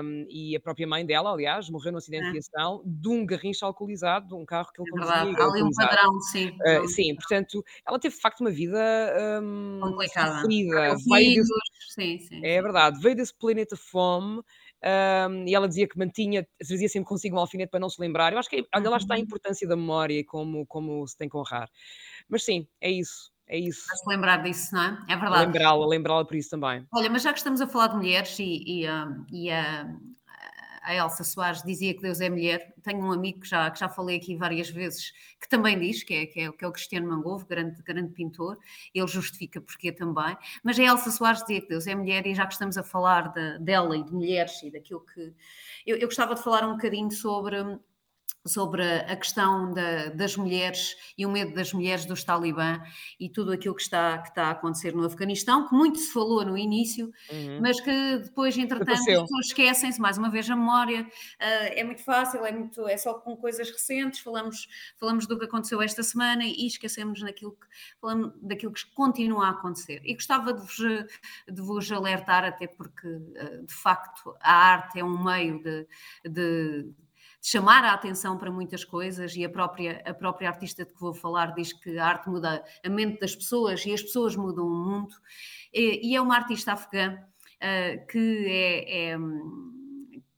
Ahm, 0.00 0.26
e 0.28 0.56
a 0.56 0.60
própria 0.60 0.86
mãe 0.86 1.06
dela, 1.06 1.30
aliás, 1.32 1.68
morreu 1.70 1.92
num 1.92 1.98
acidente 1.98 2.24
de 2.24 2.30
É. 2.30 2.32
viação 2.32 2.82
de 2.84 3.08
um 3.08 3.24
garrincha 3.24 3.64
alcoolizado, 3.66 4.26
de 4.28 4.34
um 4.34 4.44
carro 4.44 4.72
que 4.72 4.80
ele 4.80 4.88
É 4.88 4.90
conduzia 4.90 5.30
verdade. 5.30 5.30
e 5.30 5.36
Há 5.38 5.44
ali 5.44 5.62
um 5.62 5.72
padrão, 5.74 6.20
sim. 6.32 6.50
Um 6.82 6.86
sim, 6.88 7.14
portanto, 7.16 7.64
ela 7.86 7.98
teve 7.98 8.14
de 8.16 8.20
facto 8.20 8.40
uma 8.42 8.50
vida 8.50 8.78
hum, 9.42 9.94
complicada. 9.94 10.52
sofrida. 10.74 10.94
Veio 11.10 11.32
desse, 11.32 11.54
sim, 11.94 12.18
sim. 12.20 12.42
é 12.42 12.62
verdade, 12.62 13.00
veio 13.00 13.16
desse 13.16 13.34
planeta 13.34 13.76
fome. 13.76 14.42
Hum, 14.84 15.44
e 15.46 15.54
ela 15.54 15.68
dizia 15.68 15.88
que 15.88 15.98
mantinha, 15.98 16.46
trazia 16.58 16.88
sempre 16.88 17.08
consigo 17.08 17.36
um 17.36 17.40
alfinete 17.40 17.70
para 17.70 17.80
não 17.80 17.88
se 17.90 18.00
lembrar. 18.00 18.32
Eu 18.32 18.38
acho 18.38 18.48
que, 18.50 18.66
olha, 18.74 18.90
lá 18.90 18.96
está 18.96 19.14
a 19.14 19.18
Uhum. 19.18 19.22
importância 19.24 19.66
da 19.68 19.76
memória 19.76 20.14
e 20.14 20.24
como, 20.24 20.66
como 20.66 21.06
se 21.06 21.16
tem 21.16 21.28
que 21.28 21.36
honrar. 21.36 21.68
Mas 22.28 22.44
sim, 22.44 22.66
é 22.80 22.90
isso, 22.90 23.32
é 23.46 23.58
isso. 23.58 23.86
Para 23.86 23.96
se 23.96 24.08
lembrar 24.08 24.36
disso, 24.42 24.74
não 24.74 24.82
é? 24.82 24.98
É 25.08 25.16
verdade. 25.16 25.46
Lembrá-la, 25.46 25.86
lembrá-la 25.86 26.24
por 26.24 26.36
isso 26.36 26.50
também. 26.50 26.86
Olha, 26.92 27.08
mas 27.10 27.22
já 27.22 27.32
que 27.32 27.38
estamos 27.38 27.60
a 27.60 27.66
falar 27.66 27.88
de 27.88 27.96
mulheres 27.96 28.38
e, 28.38 28.64
e, 28.82 28.86
ah, 28.86 29.08
e 29.30 29.50
a, 29.50 29.86
a 30.82 30.94
Elsa 30.94 31.24
Soares 31.24 31.62
dizia 31.62 31.94
que 31.94 32.00
Deus 32.00 32.20
é 32.20 32.28
mulher, 32.28 32.74
tenho 32.82 33.00
um 33.00 33.12
amigo 33.12 33.40
que 33.40 33.48
já, 33.48 33.70
que 33.70 33.78
já 33.78 33.88
falei 33.88 34.16
aqui 34.16 34.36
várias 34.36 34.70
vezes 34.70 35.12
que 35.40 35.48
também 35.48 35.78
diz, 35.78 36.02
que 36.02 36.14
é, 36.14 36.26
que 36.26 36.40
é, 36.40 36.52
que 36.52 36.64
é 36.64 36.68
o 36.68 36.72
Cristiano 36.72 37.08
Mangovo, 37.08 37.46
grande, 37.46 37.82
grande 37.82 38.12
pintor, 38.12 38.58
ele 38.94 39.06
justifica 39.06 39.60
porque 39.60 39.90
também, 39.92 40.36
mas 40.62 40.78
a 40.78 40.82
Elsa 40.82 41.10
Soares 41.10 41.40
dizia 41.40 41.60
que 41.60 41.68
Deus 41.68 41.86
é 41.86 41.94
mulher 41.94 42.26
e 42.26 42.34
já 42.34 42.46
que 42.46 42.52
estamos 42.52 42.76
a 42.76 42.82
falar 42.82 43.32
de- 43.32 43.58
dela 43.58 43.96
e 43.96 44.04
de 44.04 44.12
mulheres 44.12 44.62
e 44.62 44.70
daquilo 44.70 45.00
que... 45.00 45.32
Eu, 45.86 45.96
eu 45.96 46.06
gostava 46.06 46.34
de 46.34 46.42
falar 46.42 46.66
um 46.66 46.72
bocadinho 46.72 47.10
sobre 47.10 47.56
sobre 48.46 48.82
a 48.82 49.16
questão 49.16 49.72
da- 49.74 50.06
das 50.10 50.36
mulheres 50.36 50.96
e 51.16 51.26
o 51.26 51.30
medo 51.30 51.54
das 51.54 51.72
mulheres 51.74 52.06
dos 52.06 52.24
talibã 52.24 52.80
e 53.18 53.28
tudo 53.28 53.52
aquilo 53.52 53.74
que 53.74 53.82
está, 53.82 54.18
que 54.18 54.28
está 54.30 54.46
a 54.46 54.50
acontecer 54.52 54.94
no 54.94 55.04
Afeganistão, 55.04 55.68
que 55.68 55.74
muito 55.74 55.98
se 55.98 56.12
falou 56.12 56.44
no 56.44 56.56
início, 56.56 57.12
Uhum. 57.30 57.60
mas 57.60 57.80
que 57.80 58.16
depois, 58.18 58.56
entretanto, 58.56 58.92
as 58.92 59.04
pessoas 59.04 59.46
esquecem-se, 59.46 60.00
mais 60.00 60.16
uma 60.16 60.30
vez, 60.30 60.48
a 60.48 60.56
memória. 60.56 61.06
Ah, 61.38 61.44
é 61.44 61.84
muito 61.84 62.02
fácil, 62.02 62.44
é, 62.46 62.52
muito, 62.52 62.86
é 62.88 62.96
só 62.96 63.14
com 63.14 63.36
coisas 63.36 63.70
recentes, 63.70 64.20
falamos, 64.20 64.66
falamos 64.98 65.26
do 65.26 65.38
que 65.38 65.44
aconteceu 65.44 65.82
esta 65.82 66.02
semana 66.02 66.44
e 66.44 66.66
esquecemos 66.66 67.20
naquilo 67.22 67.52
que, 67.52 67.66
falamos 68.00 68.32
daquilo 68.42 68.72
que 68.72 68.86
continua 68.94 69.46
a 69.48 69.50
acontecer. 69.50 70.00
E 70.04 70.14
gostava 70.14 70.52
de 70.54 70.60
vos, 70.60 70.76
de 70.76 71.60
vos 71.62 71.92
alertar, 71.92 72.44
até 72.44 72.66
porque, 72.66 73.06
ah, 73.38 73.62
de 73.66 73.74
facto, 73.74 74.34
a 74.40 74.52
arte 74.52 74.98
é 74.98 75.04
um 75.04 75.22
meio 75.22 75.62
de 75.62 75.86
de 76.24 76.90
chamar 77.42 77.84
a 77.84 77.92
atenção 77.92 78.36
para 78.36 78.50
muitas 78.50 78.84
coisas 78.84 79.34
e 79.34 79.44
a 79.44 79.48
própria, 79.48 80.02
a 80.04 80.12
própria 80.12 80.48
artista 80.48 80.84
de 80.84 80.92
que 80.92 81.00
vou 81.00 81.14
falar 81.14 81.54
diz 81.54 81.72
que 81.72 81.98
a 81.98 82.06
arte 82.06 82.28
muda 82.28 82.62
a 82.84 82.88
mente 82.88 83.18
das 83.20 83.34
pessoas 83.34 83.84
e 83.86 83.92
as 83.92 84.02
pessoas 84.02 84.36
mudam 84.36 84.66
o 84.66 84.84
mundo. 84.84 85.14
E, 85.72 86.10
e 86.10 86.16
é 86.16 86.20
uma 86.20 86.36
artista 86.36 86.72
afegã 86.72 87.14
uh, 87.14 88.06
que 88.06 88.46
é, 88.46 89.12
é, 89.12 89.18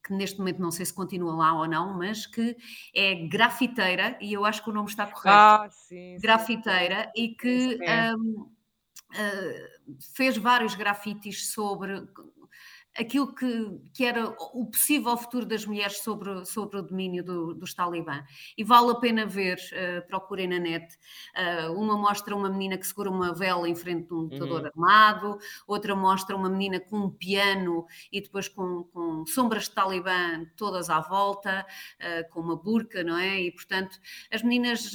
que 0.04 0.12
neste 0.12 0.38
momento 0.38 0.60
não 0.60 0.70
sei 0.70 0.86
se 0.86 0.94
continua 0.94 1.34
lá 1.34 1.54
ou 1.54 1.66
não, 1.66 1.96
mas 1.96 2.26
que 2.26 2.56
é 2.94 3.14
grafiteira, 3.26 4.16
e 4.20 4.32
eu 4.32 4.44
acho 4.44 4.62
que 4.62 4.70
o 4.70 4.72
nome 4.72 4.88
está 4.88 5.06
correto. 5.06 5.28
Ah, 5.28 5.68
sim. 5.70 6.16
grafiteira, 6.20 7.04
sim. 7.04 7.24
e 7.24 7.34
que 7.34 7.78
Um, 7.82 8.52
uh, 9.12 9.98
fez 10.14 10.36
vários 10.36 10.74
grafites 10.74 11.52
sobre 11.52 12.06
aquilo 12.98 13.34
que, 13.34 13.80
que 13.94 14.04
era 14.04 14.28
o 14.28 14.66
possível 14.66 15.16
futuro 15.16 15.46
das 15.46 15.64
mulheres 15.64 15.98
sobre, 15.98 16.44
sobre 16.44 16.78
o 16.78 16.82
domínio 16.82 17.24
do, 17.24 17.54
dos 17.54 17.74
talibã. 17.74 18.22
E 18.56 18.62
vale 18.62 18.90
a 18.90 18.94
pena 18.94 19.26
ver, 19.26 19.58
uh, 19.72 20.06
procurem 20.06 20.48
na 20.48 20.58
net. 20.58 20.94
Uh, 21.36 21.72
uma 21.72 21.96
mostra 21.96 22.36
uma 22.36 22.50
menina 22.50 22.76
que 22.76 22.86
segura 22.86 23.10
uma 23.10 23.34
vela 23.34 23.68
em 23.68 23.74
frente 23.74 24.08
de 24.08 24.14
um 24.14 24.22
lutador 24.22 24.60
uhum. 24.60 24.66
armado, 24.66 25.38
outra 25.66 25.96
mostra 25.96 26.36
uma 26.36 26.48
menina 26.48 26.80
com 26.80 26.98
um 26.98 27.10
piano 27.10 27.86
e 28.10 28.20
depois 28.20 28.48
com, 28.48 28.84
com 28.84 29.24
sombras 29.26 29.64
de 29.64 29.72
talibã 29.72 30.44
todas 30.56 30.90
à 30.90 31.00
volta, 31.00 31.66
uh, 32.00 32.30
com 32.30 32.40
uma 32.40 32.56
burca, 32.56 33.02
não 33.02 33.16
é? 33.16 33.40
E 33.40 33.52
portanto, 33.52 33.98
as 34.30 34.42
meninas 34.42 34.92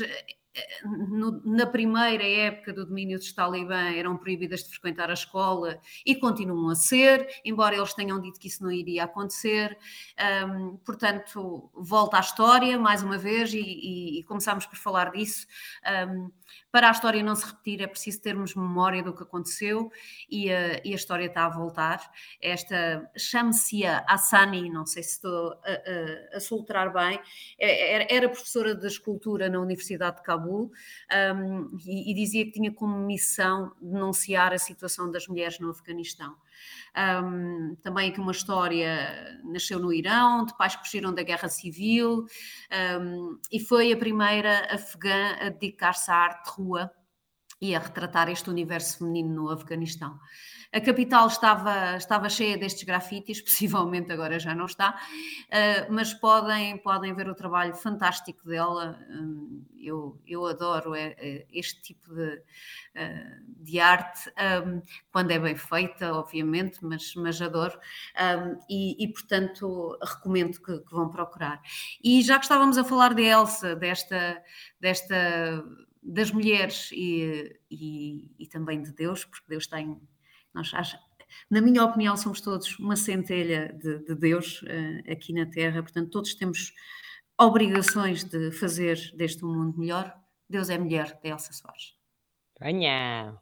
no, 0.83 1.41
na 1.43 1.65
primeira 1.65 2.23
época 2.23 2.73
do 2.73 2.85
domínio 2.85 3.17
dos 3.17 3.31
talibã 3.31 3.91
eram 3.93 4.17
proibidas 4.17 4.63
de 4.63 4.69
frequentar 4.69 5.09
a 5.09 5.13
escola 5.13 5.79
e 6.05 6.15
continuam 6.15 6.69
a 6.69 6.75
ser, 6.75 7.27
embora 7.43 7.75
eles 7.75 7.93
tenham 7.93 8.19
dito 8.19 8.39
que 8.39 8.47
isso 8.47 8.63
não 8.63 8.71
iria 8.71 9.03
acontecer. 9.03 9.77
Um, 10.47 10.77
portanto, 10.77 11.69
volta 11.73 12.17
à 12.17 12.19
história 12.19 12.77
mais 12.77 13.03
uma 13.03 13.17
vez 13.17 13.53
e, 13.53 13.59
e, 13.59 14.19
e 14.19 14.23
começámos 14.23 14.65
por 14.65 14.77
falar 14.77 15.11
disso. 15.11 15.47
Um, 16.09 16.31
para 16.71 16.89
a 16.89 16.91
história 16.91 17.23
não 17.23 17.35
se 17.35 17.45
repetir, 17.45 17.81
é 17.81 17.87
preciso 17.87 18.21
termos 18.21 18.55
memória 18.55 19.01
do 19.01 19.13
que 19.13 19.23
aconteceu 19.23 19.91
e, 20.29 20.47
uh, 20.47 20.81
e 20.83 20.91
a 20.91 20.95
história 20.95 21.25
está 21.25 21.45
a 21.45 21.49
voltar. 21.49 22.01
Esta 22.41 23.09
Shamsia 23.17 24.03
Hassani, 24.07 24.69
não 24.69 24.85
sei 24.85 25.03
se 25.03 25.11
estou 25.11 25.53
a, 25.63 26.33
a, 26.33 26.37
a 26.37 26.39
soltar 26.39 26.91
bem, 26.93 27.19
é, 27.59 27.93
era, 27.93 28.07
era, 28.09 28.29
professora 28.29 28.75
de 28.75 28.87
escultura 28.87 29.49
na 29.49 29.59
Universidade 29.59 30.17
de 30.17 30.23
Cabul 30.47 30.71
um, 31.35 31.77
e, 31.85 32.11
e 32.11 32.13
dizia 32.13 32.45
que 32.45 32.51
tinha 32.51 32.71
como 32.71 32.97
missão 32.97 33.73
denunciar 33.81 34.53
a 34.53 34.57
situação 34.57 35.11
das 35.11 35.27
mulheres 35.27 35.59
no 35.59 35.69
Afeganistão. 35.69 36.35
Um, 37.23 37.75
também 37.83 38.09
aqui 38.09 38.19
uma 38.19 38.31
história, 38.31 39.39
nasceu 39.43 39.79
no 39.79 39.93
Irão, 39.93 40.45
de 40.45 40.57
pais 40.57 40.75
que 40.75 40.83
fugiram 40.83 41.13
da 41.13 41.21
guerra 41.21 41.49
civil 41.49 42.25
um, 43.01 43.39
e 43.51 43.59
foi 43.59 43.91
a 43.91 43.97
primeira 43.97 44.73
afegã 44.73 45.35
a 45.39 45.49
dedicar-se 45.49 46.09
à 46.09 46.15
arte 46.15 46.45
de 46.45 46.51
rua 46.51 46.91
e 47.59 47.75
a 47.75 47.79
retratar 47.79 48.29
este 48.29 48.49
universo 48.49 48.99
feminino 48.99 49.33
no 49.33 49.49
Afeganistão. 49.49 50.19
A 50.71 50.81
capital 50.81 51.27
estava, 51.27 51.95
estava 51.95 52.29
cheia 52.29 52.57
destes 52.57 52.83
grafites, 52.83 53.39
possivelmente 53.41 54.11
agora 54.11 54.37
já 54.37 54.53
não 54.53 54.65
está, 54.65 54.91
uh, 54.91 55.93
mas 55.93 56.13
podem, 56.13 56.77
podem 56.77 57.13
ver 57.13 57.29
o 57.29 57.35
trabalho 57.35 57.73
fantástico 57.75 58.47
dela. 58.47 58.99
Um, 59.09 59.65
eu, 59.79 60.19
eu 60.27 60.45
adoro 60.45 60.93
é, 60.93 61.15
é 61.17 61.45
este 61.49 61.81
tipo 61.81 62.13
de, 62.13 62.41
de 63.61 63.79
arte, 63.79 64.29
um, 64.65 64.81
quando 65.11 65.31
é 65.31 65.39
bem 65.39 65.55
feita, 65.55 66.13
obviamente, 66.13 66.79
mas, 66.81 67.13
mas 67.15 67.41
adoro. 67.41 67.79
Um, 68.15 68.59
e, 68.69 69.03
e, 69.03 69.07
portanto, 69.07 69.97
recomendo 70.03 70.59
que, 70.61 70.79
que 70.79 70.91
vão 70.91 71.09
procurar. 71.09 71.61
E 72.03 72.21
já 72.21 72.37
que 72.37 72.45
estávamos 72.45 72.77
a 72.77 72.83
falar 72.83 73.13
de 73.13 73.23
Elsa, 73.23 73.75
desta. 73.75 74.43
desta 74.79 75.63
das 76.07 76.31
mulheres 76.31 76.89
e, 76.93 77.59
e, 77.69 78.31
e, 78.39 78.47
também 78.47 78.81
de 78.81 78.93
Deus, 78.93 79.25
porque 79.25 79.45
Deus 79.47 79.67
tem 79.67 79.99
nós 80.53 80.73
acha, 80.73 80.99
na 81.51 81.61
minha 81.61 81.83
opinião, 81.83 82.17
somos 82.17 82.41
todos 82.41 82.79
uma 82.79 82.95
centelha 82.95 83.71
de, 83.73 83.99
de 83.99 84.15
Deus 84.15 84.61
uh, 84.63 85.11
aqui 85.11 85.33
na 85.33 85.45
Terra, 85.45 85.83
portanto, 85.83 86.09
todos 86.09 86.33
temos 86.33 86.73
obrigações 87.39 88.23
de 88.23 88.51
fazer 88.51 88.97
deste 89.15 89.45
um 89.45 89.53
mundo 89.53 89.77
melhor. 89.77 90.15
Deus 90.49 90.69
é 90.69 90.77
mulher, 90.77 91.19
de 91.21 91.29
Elsa 91.29 91.53
Soares. 91.53 91.93
Venha! 92.59 93.37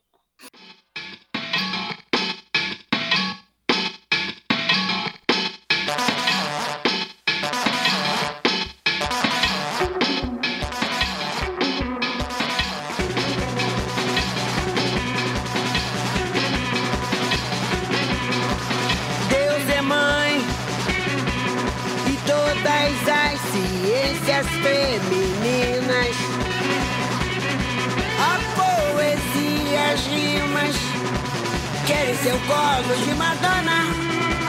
Seu 32.26 32.40
colo 32.48 32.96
de 33.06 33.14
Madonna. 33.14 33.86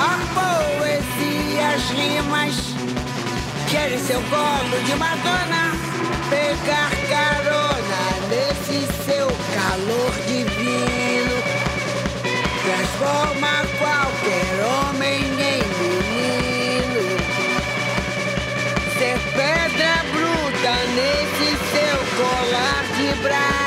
A 0.00 0.16
poesia, 0.32 1.74
as 1.74 1.90
rimas, 1.90 2.54
querem 3.70 3.98
seu 3.98 4.18
colo 4.30 4.82
de 4.86 4.94
Madonna. 4.94 5.76
Pegar 6.30 6.90
carona 7.10 8.02
nesse 8.30 8.80
seu 9.04 9.26
calor 9.54 10.12
divino, 10.26 11.36
transforma 12.64 13.52
qualquer 13.78 14.48
homem 14.64 15.20
em 15.22 15.66
pedra 19.34 20.02
bruta 20.12 20.74
nesse 20.94 21.50
seu 21.70 21.98
colar 22.16 22.84
de 22.96 23.22
braços. 23.22 23.65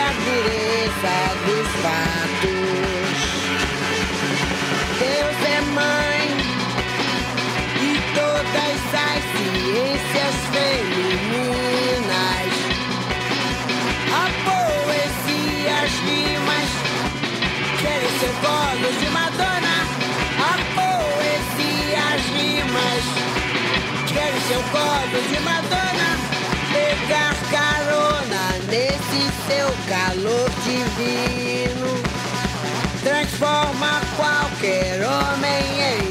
A 0.00 0.10
dureza 0.24 1.16
dos 1.46 1.68
fatos. 1.82 3.18
Deus 4.98 5.38
é 5.44 5.60
mãe 5.74 6.24
e 7.80 7.92
todas 8.14 8.80
as 8.94 9.22
ciências 9.36 10.36
femininas. 10.52 11.32
A 14.12 14.24
poesia, 14.48 15.74
as 15.84 15.94
rimas, 16.06 16.68
querem 17.80 18.12
seu 18.20 18.32
colo 18.42 18.88
de 19.00 19.08
Madonna. 19.10 19.76
A 20.40 20.78
as 22.14 22.22
rimas. 22.36 23.04
Quero 24.12 24.40
seu 24.48 24.62
colo 24.70 25.18
de 25.30 25.40
Madonna, 25.40 26.10
pegar 26.72 27.34
carona 27.50 28.47
seu 29.48 29.68
calor 29.88 30.50
divino. 30.62 31.88
Transforma 33.02 34.00
qualquer 34.14 35.00
homem 35.02 35.64
em 35.80 36.07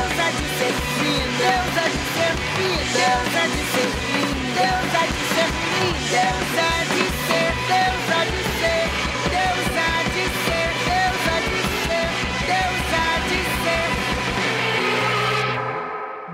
Deus 0.00 0.16
há 0.18 0.30
de 0.30 0.48
ser 0.56 0.72
fino, 0.96 1.28
Deus 1.36 1.76
há 1.76 1.84
de 1.84 2.00
ser 2.16 2.32
fino, 2.56 2.88
Deus 2.96 3.36
há 3.36 3.44
de 3.52 3.60
ser 3.70 3.88
lindo, 4.08 4.48
Deus 4.56 4.92
há 4.96 5.04
de 5.04 5.22
ser 5.28 5.48
lindo, 5.68 6.04
Deus 6.08 6.50
há 6.56 6.80
de 6.88 7.04
ser, 7.28 7.52
Deus 7.68 8.08
há 8.08 8.24
de 8.24 8.40
ser, 8.60 8.88
Deus 9.28 9.68
há 9.76 9.92
de 10.08 10.24
ser, 10.46 10.68
Deus 10.88 11.20
há 11.28 11.36
de 11.44 11.60
ser, 11.84 12.08
Deus 12.48 12.88
há 12.96 13.12
de 13.28 13.40
ser. 13.62 13.88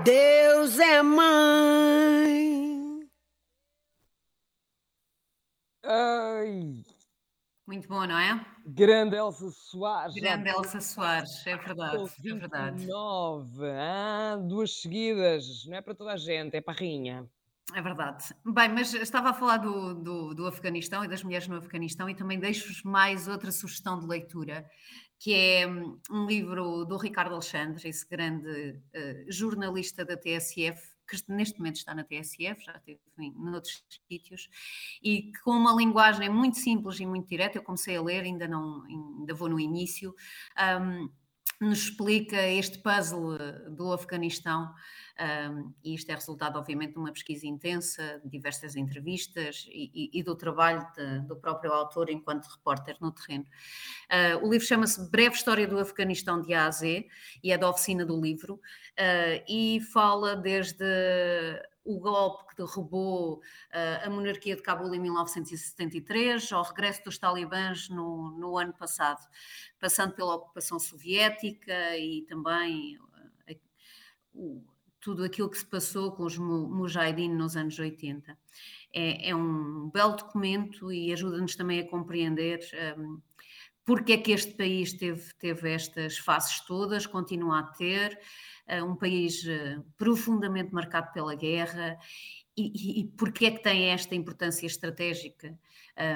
Deus 0.03 0.71
é 0.79 1.03
mãe. 1.03 2.39
Ai. 5.83 6.85
Muito 7.65 7.89
bom, 7.89 8.05
não 8.07 8.17
é? 8.17 8.56
Grande 8.69 9.15
Elsa 9.15 9.49
Soares. 9.49 10.13
Grande 10.15 10.49
Elsa 10.49 10.81
Soares, 10.81 11.47
é 11.47 11.55
verdade, 11.55 12.03
é 12.19 12.33
verdade. 12.33 12.77
29, 12.79 13.65
ah, 13.71 14.37
duas 14.45 14.81
seguidas, 14.81 15.65
não 15.65 15.77
é 15.77 15.81
para 15.81 15.95
toda 15.95 16.11
a 16.11 16.17
gente, 16.17 16.57
é 16.57 16.59
para 16.59 16.73
a 16.73 16.77
rainha. 16.77 17.25
É 17.73 17.81
verdade. 17.81 18.25
Bem, 18.45 18.67
mas 18.69 18.93
estava 18.93 19.29
a 19.29 19.33
falar 19.33 19.57
do, 19.57 19.93
do, 19.93 20.33
do 20.33 20.47
Afeganistão 20.47 21.03
e 21.03 21.07
das 21.07 21.23
mulheres 21.23 21.47
no 21.47 21.55
Afeganistão 21.55 22.09
e 22.09 22.15
também 22.15 22.39
deixo-vos 22.39 22.83
mais 22.83 23.29
outra 23.29 23.53
sugestão 23.53 23.99
de 23.99 24.05
leitura, 24.05 24.69
que 25.17 25.33
é 25.33 25.65
hum, 25.65 25.97
um 26.11 26.25
livro 26.25 26.83
do 26.83 26.97
Ricardo 26.97 27.33
Alexandre, 27.33 27.87
esse 27.87 28.07
grande 28.07 28.49
uh, 28.49 29.31
jornalista 29.31 30.03
da 30.03 30.17
TSF, 30.17 30.96
que 31.07 31.17
neste 31.27 31.57
momento 31.57 31.77
está 31.77 31.95
na 31.95 32.03
TSF, 32.03 32.63
já 32.63 32.73
esteve 32.73 32.99
em 33.19 33.31
noutros 33.33 33.83
sítios, 34.07 34.49
e 35.01 35.31
com 35.43 35.51
uma 35.51 35.73
linguagem 35.73 36.29
muito 36.29 36.57
simples 36.57 36.99
e 36.99 37.05
muito 37.05 37.27
direta, 37.27 37.57
eu 37.57 37.63
comecei 37.63 37.95
a 37.95 38.01
ler, 38.01 38.23
ainda 38.23 38.47
não, 38.47 38.83
ainda 38.83 39.33
vou 39.33 39.49
no 39.49 39.59
início, 39.59 40.13
um, 40.81 41.09
nos 41.59 41.83
explica 41.85 42.39
este 42.47 42.77
puzzle 42.79 43.37
do 43.75 43.91
Afeganistão, 43.91 44.73
um, 45.19 45.73
e 45.83 45.95
isto 45.95 46.09
é 46.11 46.15
resultado, 46.15 46.59
obviamente, 46.59 46.93
de 46.93 46.99
uma 46.99 47.11
pesquisa 47.11 47.47
intensa, 47.47 48.21
de 48.23 48.29
diversas 48.29 48.75
entrevistas 48.75 49.65
e, 49.69 49.91
e, 50.13 50.19
e 50.19 50.23
do 50.23 50.35
trabalho 50.35 50.85
de, 50.95 51.19
do 51.21 51.35
próprio 51.35 51.71
autor 51.73 52.09
enquanto 52.09 52.45
repórter 52.45 52.97
no 53.01 53.11
terreno. 53.11 53.45
Uh, 54.05 54.45
o 54.45 54.51
livro 54.51 54.67
chama-se 54.67 55.09
Breve 55.09 55.35
História 55.35 55.67
do 55.67 55.79
Afeganistão 55.79 56.41
de 56.41 56.53
A 56.53 56.67
a 56.67 56.71
Z 56.71 57.07
e 57.43 57.51
é 57.51 57.57
da 57.57 57.69
oficina 57.69 58.05
do 58.05 58.19
livro, 58.19 58.55
uh, 58.55 59.43
e 59.47 59.81
fala 59.91 60.35
desde 60.35 60.85
o 61.83 61.99
golpe 61.99 62.47
que 62.49 62.57
derrubou 62.57 63.37
uh, 63.37 64.05
a 64.05 64.09
monarquia 64.09 64.55
de 64.55 64.61
Cabul 64.61 64.93
em 64.93 64.99
1973, 64.99 66.51
ao 66.51 66.63
regresso 66.63 67.03
dos 67.05 67.17
talibãs 67.17 67.89
no, 67.89 68.31
no 68.37 68.57
ano 68.57 68.73
passado, 68.73 69.25
passando 69.79 70.13
pela 70.13 70.35
ocupação 70.35 70.79
soviética 70.79 71.97
e 71.97 72.23
também 72.23 72.97
uh, 74.35 74.76
tudo 74.99 75.23
aquilo 75.23 75.49
que 75.49 75.57
se 75.57 75.65
passou 75.65 76.11
com 76.11 76.23
os 76.23 76.37
Mujahideen 76.37 77.33
nos 77.33 77.55
anos 77.55 77.77
80. 77.77 78.37
É, 78.93 79.29
é 79.29 79.35
um 79.35 79.89
belo 79.89 80.15
documento 80.15 80.91
e 80.91 81.11
ajuda-nos 81.13 81.55
também 81.55 81.79
a 81.79 81.87
compreender 81.87 82.59
um, 82.97 83.21
porque 83.85 84.13
é 84.13 84.17
que 84.17 84.31
este 84.31 84.53
país 84.53 84.93
teve, 84.93 85.33
teve 85.35 85.71
estas 85.71 86.17
fases 86.17 86.59
todas, 86.65 87.05
continua 87.05 87.59
a 87.59 87.63
ter, 87.63 88.19
uh, 88.67 88.83
um 88.83 88.95
país 88.95 89.43
uh, 89.43 89.83
profundamente 89.97 90.73
marcado 90.73 91.13
pela 91.13 91.35
guerra 91.35 91.97
e, 92.55 92.71
e, 92.75 93.01
e 93.01 93.07
porque 93.17 93.45
é 93.45 93.51
que 93.51 93.63
tem 93.63 93.89
esta 93.89 94.15
importância 94.15 94.65
estratégica 94.65 95.57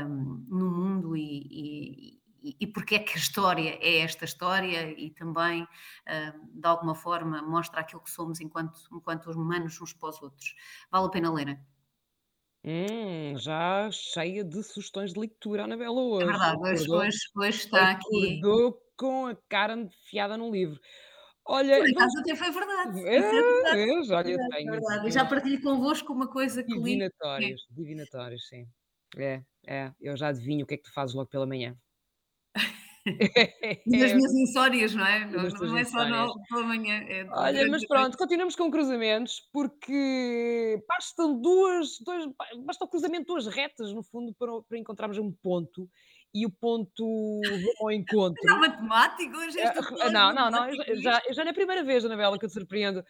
um, 0.06 0.46
no 0.50 0.70
mundo 0.70 1.16
e, 1.16 2.21
e 2.44 2.68
porque 2.68 2.96
é 2.96 3.00
que 3.00 3.14
a 3.14 3.18
história 3.18 3.78
é 3.82 4.00
esta 4.00 4.26
história 4.26 4.92
e 5.00 5.12
também, 5.12 5.64
uh, 5.64 6.50
de 6.60 6.68
alguma 6.68 6.96
forma, 6.96 7.42
mostra 7.42 7.82
aquilo 7.82 8.02
que 8.02 8.10
somos 8.12 8.40
enquanto, 8.42 8.80
enquanto 8.92 9.30
humanos 9.32 9.80
uns 9.82 9.94
para 9.94 10.10
os 10.10 10.22
outros. 10.22 10.56
Vale 10.92 11.06
a 11.08 11.10
pena 11.10 11.32
ler. 11.32 11.60
Hum, 12.64 13.36
já 13.38 13.90
cheia 13.92 14.44
de 14.44 14.62
sugestões 14.64 15.14
de 15.14 15.20
leitura, 15.20 15.64
Anabela, 15.64 16.00
É 16.00 16.04
hoje. 16.04 16.26
verdade, 16.26 16.62
hoje, 16.62 16.92
hoje, 16.92 17.18
hoje 17.36 17.58
está 17.58 17.92
aqui. 17.92 18.40
acordou 18.40 18.82
com 18.96 19.26
a 19.28 19.36
cara 19.50 19.74
enfiada 19.76 20.38
num 20.38 20.52
livro. 20.52 20.80
Olha, 21.44 21.80
Por 21.80 21.90
acaso 21.90 22.20
até 22.20 22.36
foi 22.36 22.52
verdade. 22.52 23.08
É, 23.08 23.18
Isso 23.20 23.36
é 23.36 23.44
verdade, 23.44 23.76
vês? 23.76 24.12
Olha, 24.12 24.24
verdade, 24.24 24.50
tenho 24.58 24.72
verdade. 24.72 24.96
E 24.98 25.00
assim 25.10 25.12
já 25.12 25.26
partilho 25.26 25.62
convosco 25.62 26.14
uma 26.14 26.28
coisa 26.28 26.64
que 26.64 26.72
li. 26.72 26.78
é 26.78 26.84
divinatórios, 26.84 27.68
divinatórios, 27.72 28.48
sim. 28.48 28.68
É, 29.18 29.42
é, 29.66 29.92
eu 30.00 30.16
já 30.16 30.28
adivinho 30.28 30.64
o 30.64 30.68
que 30.68 30.76
é 30.76 30.78
que 30.78 30.84
tu 30.84 30.94
fazes 30.94 31.16
logo 31.16 31.30
pela 31.30 31.48
manhã. 31.48 31.76
E 33.06 34.00
das 34.00 34.14
minhas 34.14 34.34
insónias, 34.34 34.94
não 34.94 35.06
é? 35.06 35.26
Não, 35.26 35.44
não 35.50 35.78
é 35.78 35.84
só 35.84 36.06
pela 36.50 36.64
manhã, 36.64 37.04
é 37.08 37.26
Olha, 37.32 37.68
mas 37.68 37.86
pronto, 37.88 38.18
continuamos 38.18 38.56
com 38.56 38.70
cruzamentos, 38.70 39.42
porque 39.52 40.84
bastam 40.88 41.40
duas, 41.42 41.98
dois, 42.06 42.26
basta 42.64 42.86
o 42.86 42.88
cruzamento 42.88 43.24
de 43.24 43.28
duas 43.28 43.48
retas, 43.48 43.92
no 43.94 44.04
fundo, 44.04 44.34
para, 44.38 44.52
para 44.62 44.78
encontrarmos 44.78 45.18
um 45.18 45.32
ponto, 45.32 45.90
e 46.34 46.46
o 46.46 46.50
ponto 46.52 47.04
ao 47.04 47.42
Não, 47.90 47.92
encontro. 47.92 48.60
matemático, 48.60 49.36
hoje 49.36 49.58
falas 49.60 50.14
Não, 50.14 50.34
não, 50.34 50.52
não, 50.52 50.70
eu 50.70 51.02
já, 51.02 51.22
eu 51.28 51.34
já, 51.34 51.44
não 51.44 51.50
é 51.50 51.52
a 51.52 51.56
primeira 51.56 51.84
vez, 51.84 52.06
Anabela, 52.06 52.38
que 52.38 52.46
eu 52.46 52.50
te 52.50 52.54
surpreendo 52.54 53.04